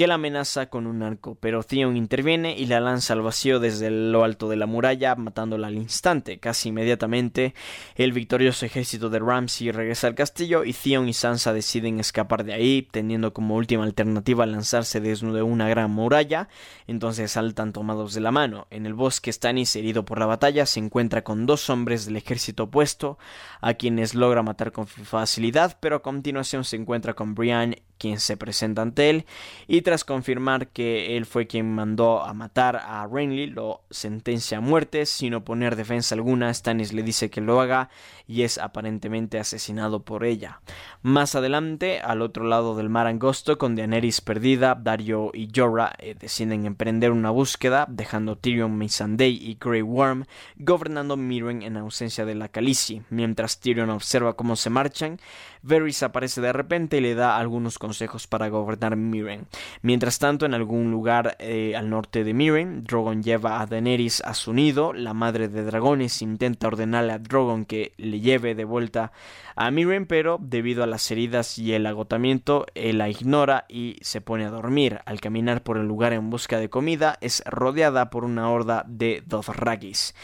que 0.00 0.06
la 0.06 0.14
amenaza 0.14 0.70
con 0.70 0.86
un 0.86 1.02
arco, 1.02 1.34
pero 1.34 1.62
Theon 1.62 1.94
interviene 1.94 2.56
y 2.56 2.64
la 2.64 2.80
lanza 2.80 3.12
al 3.12 3.20
vacío 3.20 3.60
desde 3.60 3.90
lo 3.90 4.24
alto 4.24 4.48
de 4.48 4.56
la 4.56 4.64
muralla, 4.64 5.14
matándola 5.14 5.66
al 5.66 5.74
instante. 5.74 6.38
Casi 6.40 6.70
inmediatamente, 6.70 7.52
el 7.96 8.12
victorioso 8.12 8.64
ejército 8.64 9.10
de 9.10 9.18
Ramsay 9.18 9.72
regresa 9.72 10.06
al 10.06 10.14
castillo 10.14 10.64
y 10.64 10.72
Theon 10.72 11.06
y 11.06 11.12
Sansa 11.12 11.52
deciden 11.52 12.00
escapar 12.00 12.44
de 12.44 12.54
ahí, 12.54 12.88
teniendo 12.90 13.34
como 13.34 13.56
última 13.56 13.84
alternativa 13.84 14.46
lanzarse 14.46 15.02
desde 15.02 15.42
una 15.42 15.68
gran 15.68 15.90
muralla. 15.90 16.48
Entonces 16.86 17.32
saltan 17.32 17.74
tomados 17.74 18.14
de 18.14 18.22
la 18.22 18.30
mano. 18.30 18.68
En 18.70 18.86
el 18.86 18.94
bosque, 18.94 19.30
Stannis, 19.30 19.76
herido 19.76 20.06
por 20.06 20.18
la 20.18 20.24
batalla, 20.24 20.64
se 20.64 20.80
encuentra 20.80 21.24
con 21.24 21.44
dos 21.44 21.68
hombres 21.68 22.06
del 22.06 22.16
ejército 22.16 22.62
opuesto, 22.62 23.18
a 23.60 23.74
quienes 23.74 24.14
logra 24.14 24.42
matar 24.42 24.72
con 24.72 24.86
facilidad, 24.86 25.76
pero 25.78 25.96
a 25.96 26.02
continuación 26.02 26.64
se 26.64 26.76
encuentra 26.76 27.12
con 27.12 27.34
Brian 27.34 27.76
quien 28.00 28.18
se 28.18 28.38
presenta 28.38 28.80
ante 28.80 29.10
él 29.10 29.26
y 29.68 29.82
tras 29.82 30.04
confirmar 30.04 30.68
que 30.68 31.18
él 31.18 31.26
fue 31.26 31.46
quien 31.46 31.72
mandó 31.72 32.22
a 32.22 32.32
matar 32.32 32.76
a 32.76 33.06
Renly 33.06 33.46
lo 33.46 33.82
sentencia 33.90 34.58
a 34.58 34.60
muerte 34.62 35.04
sin 35.04 35.34
oponer 35.34 35.76
defensa 35.76 36.14
alguna. 36.14 36.52
Stannis 36.52 36.94
le 36.94 37.02
dice 37.02 37.28
que 37.28 37.42
lo 37.42 37.60
haga 37.60 37.90
y 38.26 38.42
es 38.42 38.56
aparentemente 38.56 39.38
asesinado 39.38 40.02
por 40.02 40.24
ella. 40.24 40.62
Más 41.02 41.34
adelante 41.34 42.00
al 42.00 42.22
otro 42.22 42.44
lado 42.44 42.74
del 42.74 42.88
mar 42.88 43.06
angosto 43.06 43.58
con 43.58 43.76
Daenerys 43.76 44.22
perdida 44.22 44.74
Dario 44.74 45.30
y 45.34 45.50
Jorah 45.54 45.92
eh, 45.98 46.16
deciden 46.18 46.64
emprender 46.64 47.10
una 47.10 47.30
búsqueda 47.30 47.86
dejando 47.88 48.36
Tyrion 48.36 48.78
Missandei 48.78 49.36
y 49.36 49.58
Grey 49.60 49.82
Worm 49.82 50.24
gobernando 50.56 51.18
Mirren 51.18 51.62
en 51.62 51.76
ausencia 51.76 52.24
de 52.24 52.34
la 52.34 52.48
Khaleesi. 52.48 53.02
Mientras 53.10 53.60
Tyrion 53.60 53.90
observa 53.90 54.36
cómo 54.36 54.56
se 54.56 54.70
marchan 54.70 55.20
Varys 55.62 56.02
aparece 56.02 56.40
de 56.40 56.52
repente 56.52 56.98
y 56.98 57.00
le 57.00 57.14
da 57.14 57.36
algunos 57.36 57.78
consejos 57.78 58.26
para 58.26 58.48
gobernar 58.48 58.96
Miren. 58.96 59.46
Mientras 59.82 60.18
tanto, 60.18 60.46
en 60.46 60.54
algún 60.54 60.90
lugar 60.90 61.36
eh, 61.38 61.74
al 61.76 61.90
norte 61.90 62.24
de 62.24 62.34
Miren, 62.34 62.84
Drogon 62.84 63.22
lleva 63.22 63.60
a 63.60 63.66
Daenerys 63.66 64.22
a 64.22 64.34
su 64.34 64.52
nido. 64.52 64.92
La 64.92 65.14
madre 65.14 65.48
de 65.48 65.64
dragones 65.64 66.22
intenta 66.22 66.66
ordenarle 66.66 67.12
a 67.12 67.18
Drogon 67.18 67.64
que 67.64 67.92
le 67.96 68.20
lleve 68.20 68.54
de 68.54 68.64
vuelta 68.64 69.12
a 69.56 69.70
Miren, 69.70 70.06
pero 70.06 70.38
debido 70.40 70.82
a 70.82 70.86
las 70.86 71.10
heridas 71.10 71.58
y 71.58 71.74
el 71.74 71.86
agotamiento, 71.86 72.66
él 72.74 72.98
la 72.98 73.08
ignora 73.08 73.66
y 73.68 73.98
se 74.00 74.20
pone 74.20 74.46
a 74.46 74.50
dormir. 74.50 75.00
Al 75.04 75.20
caminar 75.20 75.62
por 75.62 75.76
el 75.76 75.86
lugar 75.86 76.12
en 76.12 76.30
busca 76.30 76.58
de 76.58 76.70
comida, 76.70 77.18
es 77.20 77.42
rodeada 77.46 78.10
por 78.10 78.24
una 78.24 78.50
horda 78.50 78.84
de 78.88 79.22
Dothragis. 79.26 80.14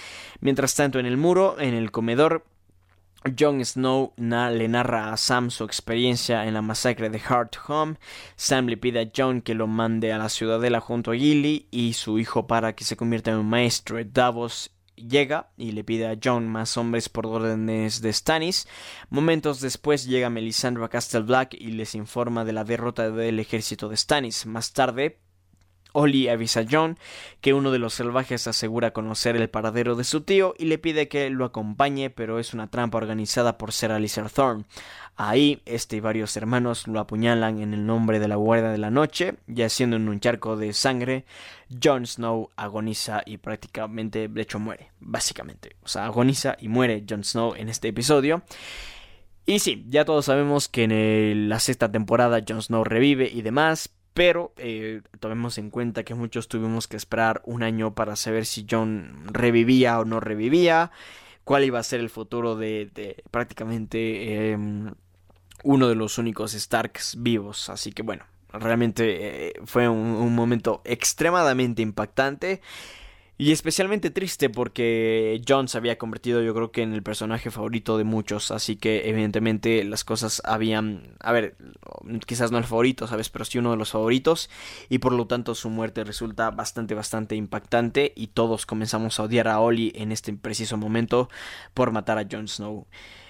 Mientras 0.40 0.74
tanto, 0.74 0.98
en 0.98 1.06
el 1.06 1.16
muro, 1.16 1.56
en 1.58 1.74
el 1.74 1.90
comedor, 1.90 2.44
Jon 3.28 3.64
Snow 3.64 4.12
le 4.16 4.68
narra 4.68 5.12
a 5.12 5.16
Sam 5.16 5.50
su 5.50 5.64
experiencia 5.64 6.46
en 6.46 6.54
la 6.54 6.62
masacre 6.62 7.10
de 7.10 7.20
Hard 7.26 7.50
Home. 7.68 7.96
Sam 8.36 8.66
le 8.66 8.76
pide 8.76 9.00
a 9.00 9.10
Jon 9.14 9.40
que 9.40 9.54
lo 9.54 9.66
mande 9.66 10.12
a 10.12 10.18
la 10.18 10.28
ciudadela 10.28 10.80
junto 10.80 11.10
a 11.10 11.16
Gilly 11.16 11.68
y 11.70 11.94
su 11.94 12.18
hijo 12.18 12.46
para 12.46 12.74
que 12.74 12.84
se 12.84 12.96
convierta 12.96 13.30
en 13.30 13.38
un 13.38 13.48
maestro. 13.48 13.98
Davos 14.04 14.70
llega 14.96 15.50
y 15.56 15.72
le 15.72 15.84
pide 15.84 16.08
a 16.08 16.18
Jon 16.22 16.48
más 16.48 16.76
hombres 16.76 17.08
por 17.08 17.26
órdenes 17.26 18.00
de 18.00 18.12
Stannis. 18.12 18.66
Momentos 19.10 19.60
después 19.60 20.06
llega 20.06 20.30
Melisandre 20.30 20.84
a 20.84 20.88
Castle 20.88 21.20
Black 21.20 21.54
y 21.54 21.72
les 21.72 21.94
informa 21.94 22.44
de 22.44 22.52
la 22.52 22.64
derrota 22.64 23.10
del 23.10 23.38
ejército 23.38 23.88
de 23.88 23.96
Stannis. 23.96 24.46
Más 24.46 24.72
tarde, 24.72 25.20
Oli 25.96 26.28
avisa 26.28 26.60
a 26.60 26.66
John 26.70 26.98
que 27.40 27.54
uno 27.54 27.70
de 27.70 27.78
los 27.78 27.94
salvajes 27.94 28.46
asegura 28.46 28.92
conocer 28.92 29.34
el 29.34 29.48
paradero 29.48 29.94
de 29.94 30.04
su 30.04 30.20
tío 30.20 30.54
y 30.58 30.66
le 30.66 30.76
pide 30.76 31.08
que 31.08 31.30
lo 31.30 31.46
acompañe, 31.46 32.10
pero 32.10 32.38
es 32.38 32.52
una 32.52 32.68
trampa 32.68 32.98
organizada 32.98 33.56
por 33.56 33.72
Sir 33.72 33.92
Alistair 33.92 34.28
Thorne. 34.28 34.64
Ahí, 35.16 35.62
este 35.64 35.96
y 35.96 36.00
varios 36.00 36.36
hermanos 36.36 36.86
lo 36.86 37.00
apuñalan 37.00 37.60
en 37.60 37.72
el 37.72 37.86
nombre 37.86 38.18
de 38.18 38.28
la 38.28 38.36
Guardia 38.36 38.68
de 38.68 38.76
la 38.76 38.90
Noche, 38.90 39.36
y 39.48 39.62
haciendo 39.62 39.96
en 39.96 40.10
un 40.10 40.20
charco 40.20 40.58
de 40.58 40.74
sangre, 40.74 41.24
Jon 41.82 42.06
Snow 42.06 42.50
agoniza 42.56 43.22
y 43.24 43.38
prácticamente, 43.38 44.28
de 44.28 44.42
hecho, 44.42 44.58
muere, 44.58 44.90
básicamente. 45.00 45.76
O 45.82 45.88
sea, 45.88 46.04
agoniza 46.04 46.58
y 46.60 46.68
muere 46.68 47.04
Jon 47.08 47.24
Snow 47.24 47.54
en 47.54 47.70
este 47.70 47.88
episodio. 47.88 48.42
Y 49.46 49.60
sí, 49.60 49.86
ya 49.88 50.04
todos 50.04 50.26
sabemos 50.26 50.68
que 50.68 50.84
en 50.84 51.48
la 51.48 51.60
sexta 51.60 51.90
temporada 51.90 52.42
Jon 52.46 52.60
Snow 52.60 52.84
revive 52.84 53.30
y 53.32 53.40
demás, 53.40 53.95
pero 54.16 54.54
eh, 54.56 55.02
tomemos 55.20 55.58
en 55.58 55.68
cuenta 55.68 56.02
que 56.02 56.14
muchos 56.14 56.48
tuvimos 56.48 56.88
que 56.88 56.96
esperar 56.96 57.42
un 57.44 57.62
año 57.62 57.94
para 57.94 58.16
saber 58.16 58.46
si 58.46 58.66
John 58.68 59.26
revivía 59.26 60.00
o 60.00 60.06
no 60.06 60.20
revivía, 60.20 60.90
cuál 61.44 61.64
iba 61.64 61.78
a 61.78 61.82
ser 61.82 62.00
el 62.00 62.08
futuro 62.08 62.56
de, 62.56 63.22
prácticamente 63.30 64.52
em, 64.52 64.94
uno 65.64 65.88
de 65.88 65.96
los 65.96 66.16
únicos 66.16 66.52
Starks 66.52 67.16
vivos. 67.18 67.68
Así 67.68 67.92
que 67.92 68.00
bueno, 68.02 68.24
realmente 68.54 69.48
eh, 69.48 69.52
fue 69.66 69.86
un 69.86 70.34
momento 70.34 70.80
extremadamente 70.86 71.82
impactante. 71.82 72.62
Y 73.38 73.52
especialmente 73.52 74.10
triste 74.10 74.48
porque 74.48 75.42
John 75.46 75.68
se 75.68 75.76
había 75.76 75.98
convertido 75.98 76.40
yo 76.42 76.54
creo 76.54 76.72
que 76.72 76.82
en 76.82 76.94
el 76.94 77.02
personaje 77.02 77.50
favorito 77.50 77.98
de 77.98 78.04
muchos, 78.04 78.50
así 78.50 78.76
que 78.76 79.10
evidentemente 79.10 79.84
las 79.84 80.04
cosas 80.04 80.40
habían, 80.44 81.16
a 81.20 81.32
ver, 81.32 81.54
quizás 82.24 82.50
no 82.50 82.56
el 82.56 82.64
favorito, 82.64 83.06
¿sabes? 83.06 83.28
Pero 83.28 83.44
sí 83.44 83.58
uno 83.58 83.72
de 83.72 83.76
los 83.76 83.90
favoritos 83.90 84.48
y 84.88 84.98
por 84.98 85.12
lo 85.12 85.26
tanto 85.26 85.54
su 85.54 85.68
muerte 85.68 86.02
resulta 86.02 86.50
bastante, 86.50 86.94
bastante 86.94 87.36
impactante 87.36 88.14
y 88.16 88.28
todos 88.28 88.64
comenzamos 88.64 89.20
a 89.20 89.24
odiar 89.24 89.48
a 89.48 89.60
Ollie 89.60 89.92
en 89.96 90.12
este 90.12 90.32
preciso 90.32 90.78
momento 90.78 91.28
por 91.74 91.90
matar 91.90 92.18
a 92.18 92.26
Jon 92.30 92.48
Snow. 92.48 92.86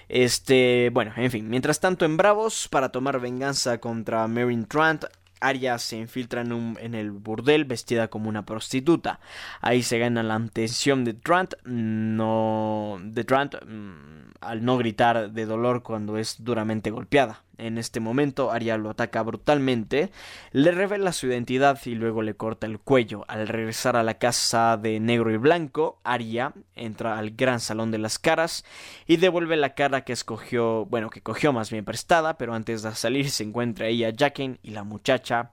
Este, 0.07 0.89
bueno, 0.93 1.11
en 1.17 1.31
fin, 1.31 1.49
mientras 1.49 1.81
tanto 1.81 2.05
en 2.05 2.15
Bravos, 2.15 2.69
para 2.69 2.93
tomar 2.93 3.19
venganza 3.19 3.79
contra 3.79 4.25
Meryn 4.29 4.65
Trant, 4.67 5.03
Arya 5.39 5.77
se 5.77 5.97
infiltra 5.97 6.41
en, 6.41 6.95
el 6.95 7.11
burdel 7.11 7.65
vestida 7.65 8.07
como 8.07 8.29
una 8.29 8.45
prostituta. 8.45 9.19
Ahí 9.61 9.83
se 9.83 9.99
gana 9.99 10.23
la 10.23 10.35
atención 10.35 11.03
de 11.03 11.13
Trant, 11.13 11.53
no, 11.65 12.97
de 13.01 13.23
Trant 13.23 13.55
mm, 13.55 14.31
al 14.41 14.63
no 14.63 14.77
gritar 14.77 15.31
de 15.31 15.45
dolor 15.45 15.83
cuando 15.83 16.17
es 16.17 16.43
duramente 16.43 16.91
golpeada. 16.91 17.43
En 17.57 17.77
este 17.77 17.99
momento, 17.99 18.51
Arya 18.51 18.77
lo 18.77 18.91
ataca 18.91 19.23
brutalmente, 19.23 20.11
le 20.51 20.71
revela 20.71 21.11
su 21.11 21.27
identidad 21.27 21.79
y 21.85 21.95
luego 21.95 22.21
le 22.21 22.35
corta 22.35 22.67
el 22.67 22.79
cuello. 22.79 23.25
Al 23.27 23.47
regresar 23.47 23.95
a 23.95 24.03
la 24.03 24.19
casa 24.19 24.77
de 24.77 24.99
negro 24.99 25.31
y 25.31 25.37
blanco, 25.37 25.99
Arya 26.03 26.53
entra 26.75 27.17
al 27.17 27.31
gran 27.31 27.59
salón 27.59 27.91
de 27.91 27.97
las 27.97 28.19
caras 28.19 28.63
y 29.07 29.17
devuelve 29.17 29.57
la 29.57 29.73
cara 29.73 30.03
que 30.03 30.13
escogió, 30.13 30.85
bueno, 30.85 31.09
que 31.09 31.21
cogió 31.21 31.53
más 31.53 31.71
bien 31.71 31.85
prestada, 31.85 32.37
pero 32.37 32.53
antes 32.53 32.83
de 32.83 32.93
salir 32.93 33.29
se 33.29 33.43
encuentra 33.43 33.87
ella, 33.87 34.13
Jaqen 34.15 34.59
y 34.61 34.71
la 34.71 34.83
muchacha 34.83 35.51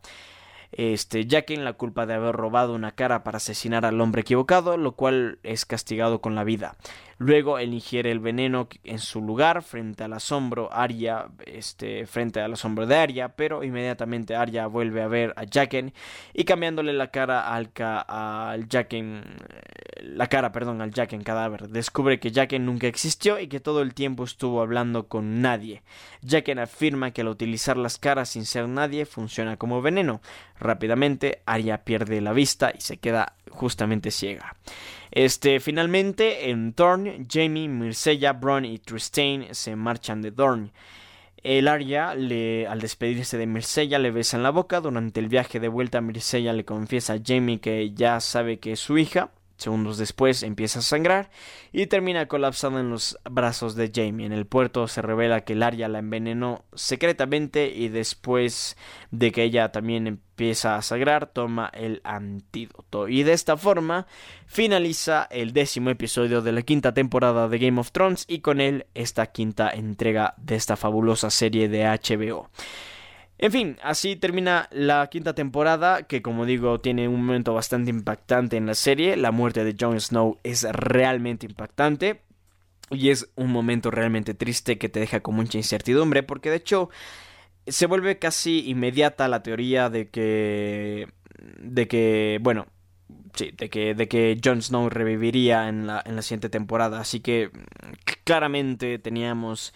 este, 0.77 1.27
en 1.55 1.65
la 1.65 1.75
culpa 1.75 2.07
de 2.07 2.15
haber 2.15 2.35
robado 2.35 2.75
una 2.75 2.93
cara 2.93 3.23
para 3.23 3.37
asesinar 3.37 3.87
al 3.87 4.01
hombre 4.01 4.23
equivocado, 4.23 4.77
lo 4.77 4.93
cual 4.93 5.39
es 5.43 5.65
castigado 5.65 6.21
con 6.21 6.35
la 6.35 6.45
vida. 6.45 6.77
Luego 7.19 7.59
él 7.59 7.73
ingiere 7.75 8.11
el 8.11 8.21
veneno 8.21 8.69
en 8.83 8.99
su 8.99 9.21
lugar 9.21 9.63
frente 9.63 10.05
al 10.05 10.13
asombro 10.13 10.73
Arya, 10.73 11.29
este, 11.47 12.07
frente 12.07 12.41
al 12.41 12.53
asombro 12.53 12.87
de 12.87 12.97
Arya, 12.97 13.29
pero 13.29 13.63
inmediatamente 13.63 14.35
Arya 14.35 14.67
vuelve 14.67 15.03
a 15.03 15.09
ver 15.09 15.33
a 15.37 15.45
Jacken 15.45 15.93
y 16.33 16.45
cambiándole 16.45 16.93
la 16.93 17.09
cara 17.09 17.55
al, 17.55 17.71
al 17.79 18.69
Jacken, 18.69 19.23
la 20.03 20.27
cara, 20.29 20.53
perdón, 20.53 20.81
al 20.81 20.93
Jacken 20.93 21.23
cadáver, 21.23 21.69
descubre 21.69 22.19
que 22.19 22.33
Jacken 22.33 22.67
nunca 22.67 22.87
existió 22.87 23.39
y 23.39 23.49
que 23.49 23.61
todo 23.61 23.83
el 23.83 23.95
tiempo 23.95 24.25
estuvo 24.25 24.61
hablando 24.61 25.09
con 25.09 25.41
nadie. 25.41 25.83
Jacken 26.23 26.59
afirma 26.59 27.13
que 27.13 27.21
al 27.21 27.29
utilizar 27.29 27.77
las 27.77 27.99
caras 27.99 28.31
sin 28.31 28.45
ser 28.45 28.69
nadie 28.69 29.07
funciona 29.07 29.57
como 29.57 29.83
veneno. 29.83 30.21
Rápidamente 30.59 31.43
Arya 31.47 31.85
pierde 31.85 32.21
la 32.21 32.33
vista 32.33 32.73
y 32.77 32.81
se 32.81 32.99
queda 32.99 33.35
justamente 33.51 34.11
ciega. 34.11 34.57
Este, 35.15 35.61
finalmente, 35.61 36.51
en 36.51 36.73
Thorn, 36.73 37.29
Jamie, 37.31 37.69
Mircella, 37.69 38.33
Bron 38.33 38.65
y 38.65 38.81
Tristane 38.81 39.55
se 39.55 39.77
marchan 39.77 40.21
de 40.21 40.33
Thorn. 40.33 40.73
El 41.45 41.69
Arya, 41.69 42.11
al 42.11 42.81
despedirse 42.81 43.39
de 43.39 43.47
Mircella, 43.47 44.01
le 44.01 44.11
besa 44.11 44.37
en 44.37 44.43
la 44.43 44.51
boca. 44.51 44.81
Durante 44.81 45.21
el 45.21 45.29
viaje 45.29 45.61
de 45.61 45.69
vuelta, 45.69 46.01
Mircella 46.01 46.53
le 46.53 46.65
confiesa 46.65 47.13
a 47.13 47.21
Jamie 47.25 47.61
que 47.61 47.93
ya 47.95 48.19
sabe 48.19 48.59
que 48.59 48.73
es 48.73 48.81
su 48.81 48.99
hija. 48.99 49.31
Segundos 49.57 49.99
después 49.99 50.43
empieza 50.43 50.81
a 50.81 50.83
sangrar 50.83 51.31
y 51.73 51.87
termina 51.87 52.27
colapsado 52.27 52.81
en 52.81 52.91
los 52.91 53.19
brazos 53.31 53.77
de 53.77 53.91
Jamie. 53.95 54.27
En 54.27 54.33
el 54.33 54.47
puerto 54.47 54.89
se 54.89 55.01
revela 55.01 55.43
que 55.43 55.53
el 55.53 55.63
Arya 55.63 55.89
la 55.89 56.01
envenenó 56.01 56.65
secretamente 56.75 57.73
y 57.75 57.89
después 57.89 58.77
de 59.13 59.31
que 59.31 59.45
ella 59.45 59.71
también 59.71 60.09
empieza 60.09 60.75
a 60.75 60.83
sangrar 60.83 61.27
toma 61.27 61.71
el 61.73 62.01
antídoto. 62.03 63.09
Y 63.09 63.23
de 63.23 63.33
esta 63.33 63.57
forma 63.57 64.09
finaliza 64.47 65.29
el 65.31 65.53
décimo 65.53 65.91
episodio 65.91 66.43
de 66.43 66.53
la 66.53 66.63
quinta 66.63 66.93
temporada 66.93 67.49
de 67.49 67.59
Game 67.59 67.81
of 67.81 67.93
Thrones 67.93 68.25
y 68.27 68.41
con 68.41 68.61
él 68.61 68.87
esta 68.95 69.27
quinta 69.27 69.71
entrega 69.71 70.35
de 70.37 70.57
esta 70.57 70.77
fabulosa 70.77 71.31
serie 71.31 71.69
de 71.69 71.85
HBO. 71.85 72.51
En 73.37 73.51
fin, 73.51 73.77
así 73.83 74.17
termina 74.17 74.69
la 74.71 75.09
quinta 75.09 75.35
temporada, 75.35 76.05
que 76.05 76.23
como 76.23 76.47
digo 76.47 76.81
tiene 76.81 77.09
un 77.09 77.25
momento 77.25 77.53
bastante 77.53 77.91
impactante 77.91 78.57
en 78.57 78.67
la 78.67 78.75
serie. 78.75 79.17
La 79.17 79.33
muerte 79.33 79.65
de 79.65 79.77
Jon 79.79 80.01
Snow 80.01 80.39
es 80.45 80.63
realmente 80.63 81.47
impactante. 81.47 82.21
Y 82.91 83.11
es 83.11 83.31
un 83.35 83.51
momento 83.51 83.91
realmente 83.91 84.35
triste 84.35 84.79
que 84.79 84.89
te 84.89 85.01
deja 85.01 85.21
con 85.21 85.35
mucha 85.35 85.59
incertidumbre, 85.59 86.23
porque 86.23 86.51
de 86.51 86.57
hecho 86.57 86.91
se 87.67 87.87
vuelve 87.87 88.19
casi 88.19 88.69
inmediata 88.69 89.27
la 89.27 89.43
teoría 89.43 89.91
de 89.91 90.09
que... 90.11 91.09
de 91.59 91.89
que, 91.89 92.39
bueno, 92.43 92.67
sí, 93.35 93.53
de 93.57 93.69
que, 93.69 93.95
de 93.95 94.07
que 94.07 94.39
Jon 94.43 94.63
Snow 94.63 94.91
reviviría 94.91 95.69
en 95.69 95.87
la, 95.87 96.03
en 96.05 96.15
la 96.15 96.23
siguiente 96.23 96.51
temporada. 96.51 97.01
Así 97.01 97.21
que 97.21 97.51
claramente 98.25 98.99
teníamos 98.99 99.75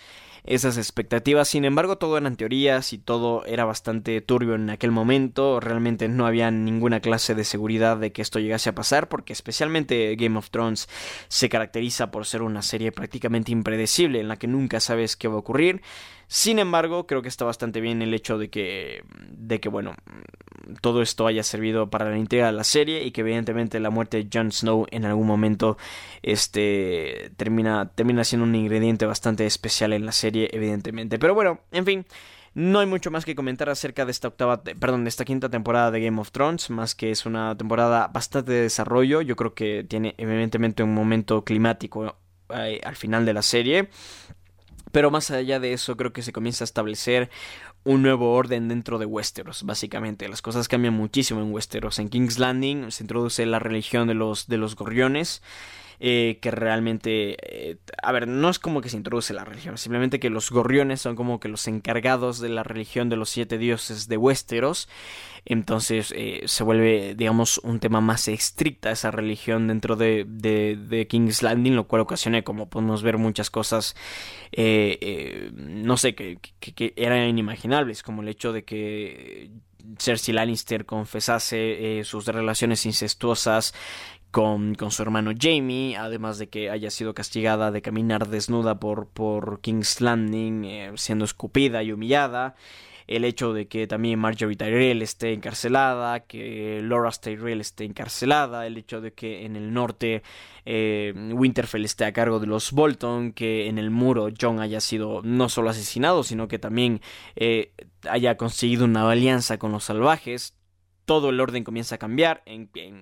esas 0.49 0.79
expectativas. 0.79 1.49
Sin 1.49 1.65
embargo, 1.65 1.99
todo 1.99 2.16
eran 2.16 2.37
teorías 2.37 2.93
y 2.93 2.99
todo 2.99 3.45
era 3.45 3.65
bastante 3.65 4.20
turbio 4.20 4.55
en 4.55 4.70
aquel 4.70 4.91
momento. 4.91 5.61
Realmente 5.61 6.09
no 6.09 6.27
había 6.27 6.51
ninguna 6.51 7.01
clase 7.01 7.35
de 7.35 7.45
seguridad 7.45 7.99
de 7.99 8.12
que 8.12 8.23
esto 8.23 8.39
llegase 8.39 8.70
a 8.70 8.75
pasar, 8.75 9.09
porque 9.09 9.33
especialmente 9.33 10.16
Game 10.16 10.39
of 10.39 10.51
Thrones 10.51 10.89
se 11.29 11.49
caracteriza 11.49 12.11
por 12.11 12.27
ser 12.27 12.43
una 12.43 12.62
serie 12.62 12.93
prácticamente 12.93 13.53
impredecible 13.53 14.20
en 14.20 14.29
la 14.29 14.37
que 14.37 14.47
nunca 14.47 14.81
sabes 14.81 15.16
qué 15.16 15.29
va 15.29 15.35
a 15.35 15.39
ocurrir. 15.39 15.83
Sin 16.30 16.59
embargo, 16.59 17.06
creo 17.06 17.22
que 17.22 17.28
está 17.28 17.46
bastante 17.46 17.80
bien 17.80 18.02
el 18.02 18.12
hecho 18.12 18.36
de 18.36 18.50
que, 18.50 19.02
de 19.30 19.60
que 19.60 19.70
bueno, 19.70 19.94
todo 20.82 21.00
esto 21.00 21.26
haya 21.26 21.42
servido 21.42 21.88
para 21.88 22.10
la 22.10 22.18
entrega 22.18 22.46
de 22.46 22.52
la 22.52 22.64
serie 22.64 23.02
y 23.05 23.12
que 23.12 23.22
evidentemente 23.22 23.80
la 23.80 23.88
muerte 23.88 24.22
de 24.22 24.28
Jon 24.30 24.52
Snow 24.52 24.86
en 24.90 25.06
algún 25.06 25.26
momento 25.26 25.78
este, 26.22 27.32
termina, 27.38 27.90
termina 27.94 28.24
siendo 28.24 28.44
un 28.44 28.55
ingrediente 28.55 29.06
bastante 29.06 29.46
especial 29.46 29.94
en 29.94 30.05
la 30.05 30.12
serie, 30.12 30.50
evidentemente. 30.52 31.18
Pero 31.18 31.34
bueno, 31.34 31.60
en 31.72 31.86
fin. 31.86 32.06
No 32.55 32.80
hay 32.80 32.86
mucho 32.86 33.10
más 33.12 33.24
que 33.24 33.36
comentar 33.36 33.68
acerca 33.68 34.05
de 34.05 34.10
esta 34.10 34.26
octava, 34.26 34.62
perdón, 34.62 35.05
de 35.05 35.10
esta 35.10 35.24
quinta 35.24 35.48
temporada 35.48 35.92
de 35.92 36.00
Game 36.00 36.20
of 36.20 36.32
Thrones, 36.32 36.70
más 36.70 36.94
que 36.94 37.10
es 37.10 37.24
una 37.24 37.56
temporada 37.56 38.09
bastante 38.09 38.50
de 38.50 38.62
desarrollo. 38.62 39.20
Yo 39.20 39.36
creo 39.36 39.55
que 39.55 39.84
tiene 39.84 40.14
evidentemente 40.18 40.82
un 40.82 40.92
momento 40.92 41.44
climático 41.44 42.16
eh, 42.48 42.80
al 42.82 42.96
final 42.96 43.26
de 43.26 43.32
la 43.34 43.42
serie. 43.42 43.90
Pero 44.93 45.10
más 45.10 45.31
allá 45.31 45.60
de 45.60 45.73
eso, 45.73 45.97
creo 45.97 46.12
que 46.12 46.23
se 46.23 46.32
comienza 46.32 46.65
a 46.65 46.66
establecer 46.66 47.31
un 47.85 48.02
nuevo 48.02 48.32
orden 48.35 48.69
dentro 48.69 48.98
de 48.98 49.06
Westeros, 49.06 49.65
básicamente. 49.65 50.28
Las 50.28 50.43
cosas 50.43 50.69
cambian 50.69 50.94
muchísimo 50.94 51.40
en 51.40 51.52
Westeros. 51.52 51.98
En 51.98 52.09
King's 52.09 52.39
Landing 52.39 52.90
se 52.90 53.05
introduce 53.05 53.44
la 53.47 53.59
religión 53.59 54.09
de 54.09 54.15
los, 54.15 54.47
de 54.47 54.59
los 54.59 54.77
gorriones. 54.77 55.43
Eh, 56.01 56.39
que 56.41 56.53
realmente, 56.53 57.37
eh, 57.43 57.77
a 58.01 58.12
ver, 58.12 58.29
no 58.29 58.49
es 58.51 58.61
como 58.61 58.81
que 58.81 58.89
se 58.89 58.97
introduce 58.97 59.35
la 59.35 59.45
religión, 59.45 59.77
simplemente 59.79 60.20
que 60.20 60.31
los 60.31 60.53
gorriones 60.53 61.01
son 61.01 61.16
como 61.16 61.41
que 61.41 61.49
los 61.49 61.66
encargados 61.66 62.39
de 62.39 62.49
la 62.49 62.62
religión 62.62 63.09
de 63.09 63.16
los 63.16 63.31
siete 63.31 63.59
dioses 63.59 64.07
de 64.07 64.16
Westeros, 64.16 64.89
entonces 65.45 66.15
eh, 66.16 66.43
se 66.47 66.62
vuelve, 66.62 67.16
digamos, 67.16 67.59
un 67.65 67.81
tema 67.81 68.01
más 68.01 68.29
estricta 68.29 68.93
esa 68.93 69.11
religión 69.11 69.66
dentro 69.66 69.97
de, 69.97 70.25
de, 70.25 71.07
King's 71.09 71.43
Landing, 71.43 71.75
lo 71.75 71.89
cual 71.89 72.03
ocasiona, 72.03 72.43
como 72.43 72.69
podemos 72.70 73.03
ver, 73.03 73.19
muchas 73.19 73.51
cosas, 73.51 73.97
no 74.57 75.97
sé, 75.97 76.15
que, 76.15 76.39
que, 76.61 76.93
eran 76.95 77.29
inimaginables, 77.29 78.05
como 78.05 78.23
el 78.23 78.29
hecho 78.29 78.53
de 78.53 78.62
que 78.62 79.51
Cersei 79.99 80.35
Lannister 80.35 80.87
confesase 80.87 82.03
sus 82.05 82.27
relaciones 82.27 82.87
incestuosas 82.87 83.75
con, 84.30 84.74
con, 84.74 84.90
su 84.90 85.02
hermano 85.02 85.32
Jamie, 85.38 85.96
además 85.96 86.38
de 86.38 86.48
que 86.48 86.70
haya 86.70 86.90
sido 86.90 87.14
castigada 87.14 87.70
de 87.70 87.82
caminar 87.82 88.28
desnuda 88.28 88.78
por, 88.78 89.09
por 89.09 89.60
King's 89.60 90.00
Landing, 90.00 90.64
eh, 90.64 90.92
siendo 90.96 91.24
escupida 91.24 91.82
y 91.82 91.92
humillada. 91.92 92.55
El 93.06 93.24
hecho 93.24 93.55
de 93.55 93.68
que 93.68 93.86
también 93.86 94.18
Marjorie 94.18 94.55
Tyrell 94.55 95.00
esté 95.00 95.32
encarcelada, 95.32 96.20
que 96.20 96.82
Laura 96.82 97.10
Tyrell 97.10 97.62
esté 97.62 97.84
encarcelada, 97.84 98.66
el 98.66 98.76
hecho 98.76 99.00
de 99.00 99.14
que 99.14 99.46
en 99.46 99.56
el 99.56 99.72
norte 99.72 100.22
eh, 100.66 101.14
Winterfell 101.32 101.86
esté 101.86 102.05
a 102.05 102.12
cargo 102.12 102.38
de 102.38 102.46
los 102.46 102.70
Bolton, 102.70 103.32
que 103.32 103.66
en 103.68 103.78
el 103.78 103.90
muro 103.90 104.28
John 104.38 104.60
haya 104.60 104.82
sido 104.82 105.22
no 105.22 105.48
solo 105.48 105.70
asesinado, 105.70 106.22
sino 106.22 106.48
que 106.48 106.59
también 106.59 107.00
eh, 107.34 107.72
haya 108.10 108.36
conseguido 108.36 108.84
una 108.84 109.10
alianza 109.10 109.59
con 109.59 109.72
los 109.72 109.84
salvajes, 109.84 110.59
todo 111.09 111.30
el 111.30 111.40
orden 111.40 111.64
comienza 111.64 111.94
a 111.94 111.98
cambiar. 111.98 112.42
En, 112.44 112.68
eh, 112.74 112.92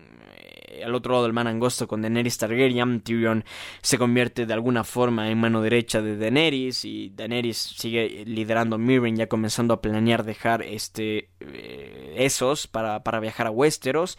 al 0.85 0.95
otro 0.95 1.13
lado 1.13 1.25
del 1.25 1.33
man 1.33 1.47
angosto 1.47 1.87
con 1.87 2.03
Daenerys 2.03 2.39
Targaryen, 2.39 3.01
Tyrion 3.01 3.45
se 3.83 3.99
convierte 3.99 4.47
de 4.47 4.55
alguna 4.55 4.85
forma 4.85 5.31
en 5.31 5.39
mano 5.39 5.63
derecha 5.63 6.03
de 6.03 6.17
Daenerys 6.17 6.85
y 6.85 7.11
Daenerys 7.11 7.57
sigue 7.57 8.25
liderando 8.27 8.79
Mirren 8.79 9.17
ya 9.17 9.29
comenzando 9.29 9.75
a 9.75 9.81
planear 9.81 10.25
dejar 10.25 10.63
este 10.63 11.31
eh, 11.41 12.15
esos 12.17 12.67
para, 12.67 13.03
para 13.03 13.21
viajar 13.21 13.47
a 13.47 13.51
Westeros. 13.51 14.19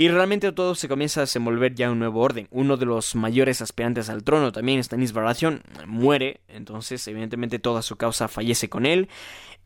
Y 0.00 0.06
realmente 0.06 0.52
todo 0.52 0.76
se 0.76 0.86
comienza 0.86 1.18
a 1.18 1.24
desenvolver 1.24 1.74
ya 1.74 1.90
un 1.90 1.98
nuevo 1.98 2.20
orden. 2.20 2.46
Uno 2.52 2.76
de 2.76 2.86
los 2.86 3.16
mayores 3.16 3.60
aspirantes 3.60 4.08
al 4.08 4.22
trono, 4.22 4.52
también 4.52 4.82
Stannis 4.84 5.12
Baratheon, 5.12 5.60
muere. 5.86 6.40
Entonces, 6.46 7.08
evidentemente, 7.08 7.58
toda 7.58 7.82
su 7.82 7.96
causa 7.96 8.28
fallece 8.28 8.68
con 8.68 8.86
él. 8.86 9.08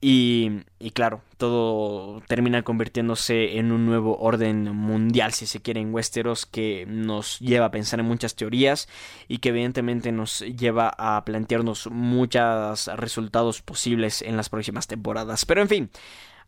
Y, 0.01 0.63
y, 0.79 0.93
claro, 0.93 1.21
todo 1.37 2.23
termina 2.29 2.63
convirtiéndose 2.63 3.59
en 3.59 3.73
un 3.73 3.85
nuevo 3.85 4.17
orden 4.17 4.75
mundial, 4.75 5.35
si 5.35 5.45
se 5.45 5.61
quiere, 5.61 5.83
en 5.83 5.93
Westeros, 5.93 6.47
que 6.47 6.87
nos 6.89 7.39
lleva 7.39 7.67
a 7.67 7.71
pensar 7.71 8.01
en 8.01 8.07
muchas 8.07 8.35
teorías 8.35 8.89
y 9.29 9.37
que 9.37 9.51
evidentemente 9.51 10.13
nos 10.13 10.41
lleva 10.41 10.95
a 10.97 11.23
plantearnos 11.27 11.89
muchos 11.89 12.87
resultados 12.97 13.61
posibles 13.61 14.23
en 14.23 14.39
las 14.39 14.49
próximas 14.49 14.87
temporadas. 14.87 15.45
Pero 15.45 15.61
en 15.61 15.69
fin, 15.69 15.91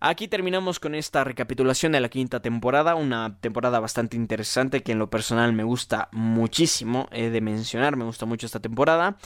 Aquí 0.07 0.29
terminamos 0.29 0.81
con 0.81 0.95
esta 0.95 1.25
recapitulación 1.25 1.93
de 1.93 2.01
la 2.01 2.11
quinta 2.11 2.41
temporada, 2.41 2.95
una 2.95 3.39
temporada 3.41 3.81
bastante 3.81 4.19
interesante 4.19 4.83
que 4.83 4.93
en 4.93 4.99
lo 4.99 5.09
personal 5.09 5.55
me 5.55 5.65
gusta 5.65 6.11
muchísimo, 6.13 7.09
he 7.11 7.31
de 7.31 7.41
mencionar, 7.41 7.97
me 7.97 8.05
gusta 8.05 8.27
mucho 8.27 8.45
esta 8.45 8.61
temporada. 8.61 9.17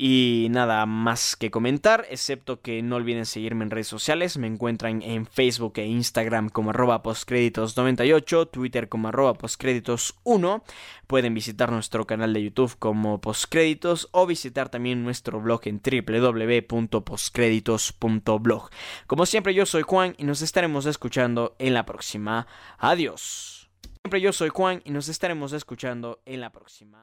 Y 0.00 0.46
nada 0.50 0.86
más 0.86 1.34
que 1.34 1.50
comentar, 1.50 2.06
excepto 2.08 2.60
que 2.60 2.82
no 2.82 2.94
olviden 2.94 3.26
seguirme 3.26 3.64
en 3.64 3.72
redes 3.72 3.88
sociales. 3.88 4.38
Me 4.38 4.46
encuentran 4.46 5.02
en 5.02 5.26
Facebook 5.26 5.72
e 5.76 5.86
Instagram 5.86 6.50
como 6.50 6.70
arroba 6.70 7.02
postcréditos98, 7.02 8.48
Twitter 8.48 8.88
como 8.88 9.08
arroba 9.08 9.34
postcréditos1. 9.34 10.62
Pueden 11.08 11.34
visitar 11.34 11.72
nuestro 11.72 12.06
canal 12.06 12.32
de 12.32 12.44
YouTube 12.44 12.76
como 12.78 13.20
postcréditos 13.20 14.08
o 14.12 14.24
visitar 14.24 14.68
también 14.68 15.02
nuestro 15.02 15.40
blog 15.40 15.62
en 15.64 15.82
www.postcréditos.blog. 15.82 18.70
Como 19.08 19.26
siempre 19.26 19.52
yo 19.52 19.66
soy 19.66 19.82
Juan 19.82 20.14
y 20.16 20.22
nos 20.22 20.42
estaremos 20.42 20.86
escuchando 20.86 21.56
en 21.58 21.74
la 21.74 21.84
próxima. 21.84 22.46
Adiós. 22.78 23.68
Siempre 24.04 24.20
yo 24.20 24.32
soy 24.32 24.50
Juan 24.50 24.80
y 24.84 24.92
nos 24.92 25.08
estaremos 25.08 25.52
escuchando 25.52 26.22
en 26.24 26.40
la 26.40 26.52
próxima. 26.52 26.96